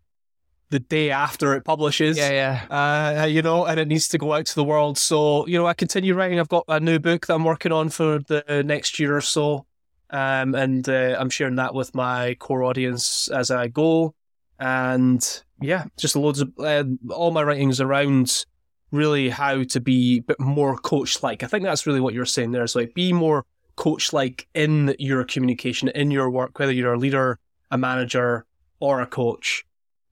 the 0.71 0.81
day 0.81 1.11
after 1.11 1.55
it 1.55 1.65
publishes. 1.65 2.17
Yeah, 2.17 2.65
yeah. 2.71 3.21
Uh, 3.23 3.27
you 3.27 3.43
know, 3.43 3.67
and 3.67 3.79
it 3.79 3.87
needs 3.89 4.09
to 4.09 4.19
go 4.19 4.33
out 4.33 4.47
to 4.47 4.55
the 4.55 4.65
world. 4.65 4.99
So, 4.99 5.47
you 5.47 5.59
know, 5.59 5.67
I 5.67 5.75
continue 5.75 6.15
writing. 6.15 6.41
I've 6.41 6.49
got 6.49 6.65
a 6.67 6.81
new 6.81 6.99
book 6.99 7.27
that 7.27 7.35
I'm 7.35 7.45
working 7.45 7.73
on 7.73 7.91
for 7.91 8.21
the 8.21 8.63
next 8.67 8.99
year 8.99 9.17
or 9.17 9.21
so. 9.21 9.67
Um, 10.11 10.55
and 10.55 10.87
uh, 10.89 11.17
I'm 11.19 11.31
sharing 11.31 11.57
that 11.57 11.75
with 11.75 11.95
my 11.95 12.35
core 12.35 12.65
audience 12.65 13.29
as 13.29 13.51
I 13.51 13.69
go. 13.69 14.15
And 14.59 15.43
yeah, 15.61 15.85
just 15.97 16.17
loads 16.17 16.41
of 16.41 16.53
uh, 16.59 16.85
all 17.11 17.31
my 17.31 17.43
writings 17.43 17.81
around 17.81 18.45
really 18.91 19.31
how 19.31 19.65
to 19.65 19.81
be 19.81 20.19
a 20.19 20.23
bit 20.23 20.41
more 20.41 20.77
coach 20.77 21.23
like. 21.23 21.43
I 21.43 21.47
think 21.47 21.65
that's 21.65 21.87
really 21.87 22.01
what 22.01 22.15
you're 22.15 22.27
saying 22.27 22.53
there. 22.53 22.63
Is 22.63 22.77
like 22.77 22.95
be 22.95 23.13
more 23.13 23.45
coach 23.77 24.13
like 24.13 24.49
in 24.55 24.95
your 24.99 25.25
communication, 25.25 25.89
in 25.89 26.11
your 26.11 26.31
work, 26.31 26.59
whether 26.59 26.73
you're 26.73 26.95
a 26.95 26.99
leader, 26.99 27.39
a 27.71 27.79
manager, 27.79 28.45
or 28.81 29.01
a 29.01 29.07
coach. 29.07 29.65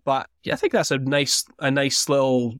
But 0.05 0.29
yeah, 0.43 0.55
I 0.55 0.57
think 0.57 0.73
that's 0.73 0.91
a 0.91 0.99
nice 0.99 1.45
a 1.59 1.71
nice 1.71 2.09
little 2.09 2.59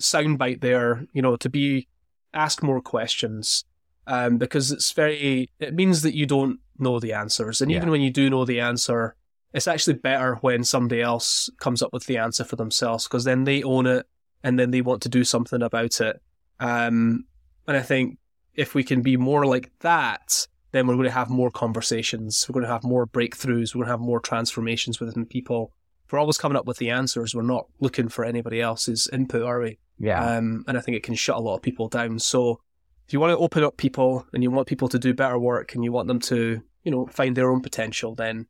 soundbite 0.00 0.60
there. 0.60 1.06
You 1.12 1.22
know, 1.22 1.36
to 1.36 1.48
be 1.48 1.88
ask 2.32 2.62
more 2.62 2.80
questions 2.80 3.64
um, 4.06 4.38
because 4.38 4.72
it's 4.72 4.92
very 4.92 5.50
it 5.58 5.74
means 5.74 6.02
that 6.02 6.14
you 6.14 6.26
don't 6.26 6.58
know 6.78 6.98
the 6.98 7.12
answers. 7.12 7.60
And 7.60 7.70
yeah. 7.70 7.76
even 7.76 7.90
when 7.90 8.00
you 8.00 8.10
do 8.10 8.30
know 8.30 8.44
the 8.44 8.60
answer, 8.60 9.14
it's 9.52 9.68
actually 9.68 9.94
better 9.94 10.36
when 10.36 10.64
somebody 10.64 11.02
else 11.02 11.50
comes 11.58 11.82
up 11.82 11.92
with 11.92 12.06
the 12.06 12.18
answer 12.18 12.44
for 12.44 12.56
themselves 12.56 13.04
because 13.04 13.24
then 13.24 13.44
they 13.44 13.62
own 13.62 13.86
it 13.86 14.06
and 14.42 14.58
then 14.58 14.70
they 14.70 14.80
want 14.80 15.02
to 15.02 15.08
do 15.08 15.24
something 15.24 15.62
about 15.62 16.00
it. 16.00 16.20
Um, 16.60 17.24
and 17.66 17.76
I 17.76 17.82
think 17.82 18.18
if 18.60 18.74
we 18.74 18.84
can 18.84 19.00
be 19.00 19.16
more 19.16 19.46
like 19.46 19.70
that, 19.80 20.46
then 20.72 20.86
we're 20.86 20.94
going 20.94 21.06
to 21.06 21.10
have 21.10 21.30
more 21.30 21.50
conversations. 21.50 22.46
We're 22.48 22.54
going 22.54 22.66
to 22.66 22.72
have 22.72 22.84
more 22.84 23.06
breakthroughs. 23.06 23.74
We're 23.74 23.80
going 23.80 23.86
to 23.86 23.92
have 23.92 24.00
more 24.00 24.20
transformations 24.20 25.00
within 25.00 25.24
people. 25.26 25.72
If 26.06 26.12
we're 26.12 26.18
always 26.18 26.38
coming 26.38 26.56
up 26.56 26.66
with 26.66 26.78
the 26.78 26.90
answers, 26.90 27.34
we're 27.34 27.42
not 27.42 27.66
looking 27.80 28.08
for 28.08 28.24
anybody 28.24 28.60
else's 28.60 29.08
input, 29.12 29.42
are 29.42 29.60
we? 29.60 29.78
Yeah. 29.98 30.22
Um, 30.24 30.64
and 30.68 30.76
I 30.76 30.80
think 30.80 30.96
it 30.96 31.02
can 31.02 31.14
shut 31.14 31.36
a 31.36 31.40
lot 31.40 31.56
of 31.56 31.62
people 31.62 31.88
down. 31.88 32.18
So 32.18 32.60
if 33.06 33.12
you 33.12 33.20
want 33.20 33.32
to 33.32 33.38
open 33.38 33.64
up 33.64 33.76
people 33.76 34.26
and 34.32 34.42
you 34.42 34.50
want 34.50 34.68
people 34.68 34.88
to 34.88 34.98
do 34.98 35.14
better 35.14 35.38
work 35.38 35.74
and 35.74 35.82
you 35.82 35.92
want 35.92 36.08
them 36.08 36.20
to 36.20 36.62
you 36.84 36.90
know, 36.90 37.06
find 37.06 37.36
their 37.36 37.50
own 37.50 37.60
potential, 37.60 38.14
then 38.14 38.46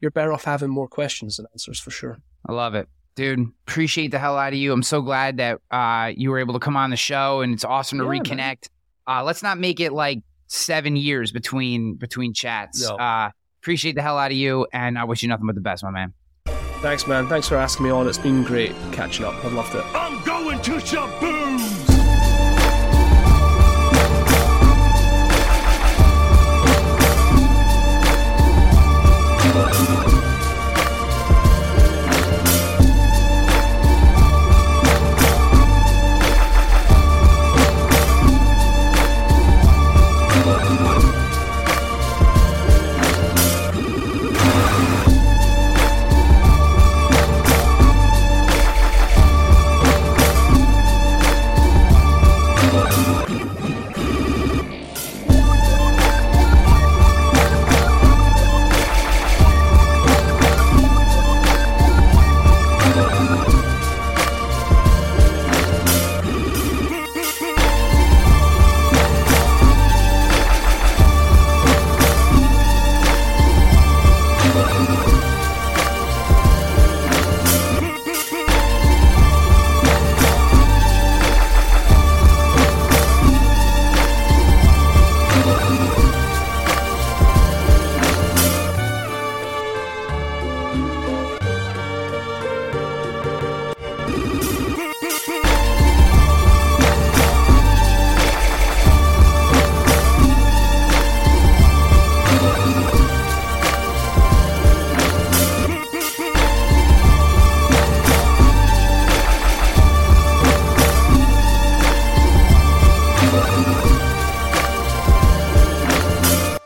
you're 0.00 0.10
better 0.10 0.32
off 0.32 0.44
having 0.44 0.70
more 0.70 0.88
questions 0.88 1.36
than 1.36 1.46
answers 1.52 1.80
for 1.80 1.90
sure. 1.90 2.18
I 2.46 2.52
love 2.52 2.74
it. 2.74 2.88
Dude, 3.14 3.50
appreciate 3.66 4.12
the 4.12 4.18
hell 4.18 4.38
out 4.38 4.52
of 4.52 4.58
you. 4.58 4.72
I'm 4.72 4.84
so 4.84 5.02
glad 5.02 5.38
that 5.38 5.60
uh, 5.70 6.12
you 6.16 6.30
were 6.30 6.38
able 6.38 6.54
to 6.54 6.60
come 6.60 6.76
on 6.76 6.90
the 6.90 6.96
show 6.96 7.40
and 7.40 7.52
it's 7.52 7.64
awesome 7.64 7.98
to 7.98 8.04
yeah, 8.04 8.10
reconnect. 8.10 8.68
Uh, 9.08 9.24
let's 9.24 9.42
not 9.42 9.58
make 9.58 9.80
it 9.80 9.92
like 9.92 10.22
seven 10.48 10.96
years 10.96 11.32
between 11.32 11.94
between 11.94 12.34
chats. 12.34 12.86
No. 12.88 12.96
Uh, 12.96 13.30
appreciate 13.62 13.94
the 13.94 14.02
hell 14.02 14.18
out 14.18 14.30
of 14.30 14.36
you 14.36 14.66
and 14.72 14.98
I 14.98 15.04
wish 15.04 15.22
you 15.22 15.28
nothing 15.28 15.46
but 15.46 15.54
the 15.54 15.60
best, 15.60 15.82
my 15.82 15.90
man. 15.90 16.12
Thanks, 16.80 17.06
man. 17.08 17.26
Thanks 17.26 17.48
for 17.48 17.56
asking 17.56 17.86
me 17.86 17.90
on. 17.90 18.06
It's 18.06 18.18
been 18.18 18.44
great 18.44 18.72
catching 18.92 19.24
up. 19.24 19.34
I 19.44 19.48
loved 19.48 19.74
it. 19.74 19.84
I'm 19.94 20.22
going 20.24 20.60
to 20.62 20.72
Shaboom! 20.72 21.47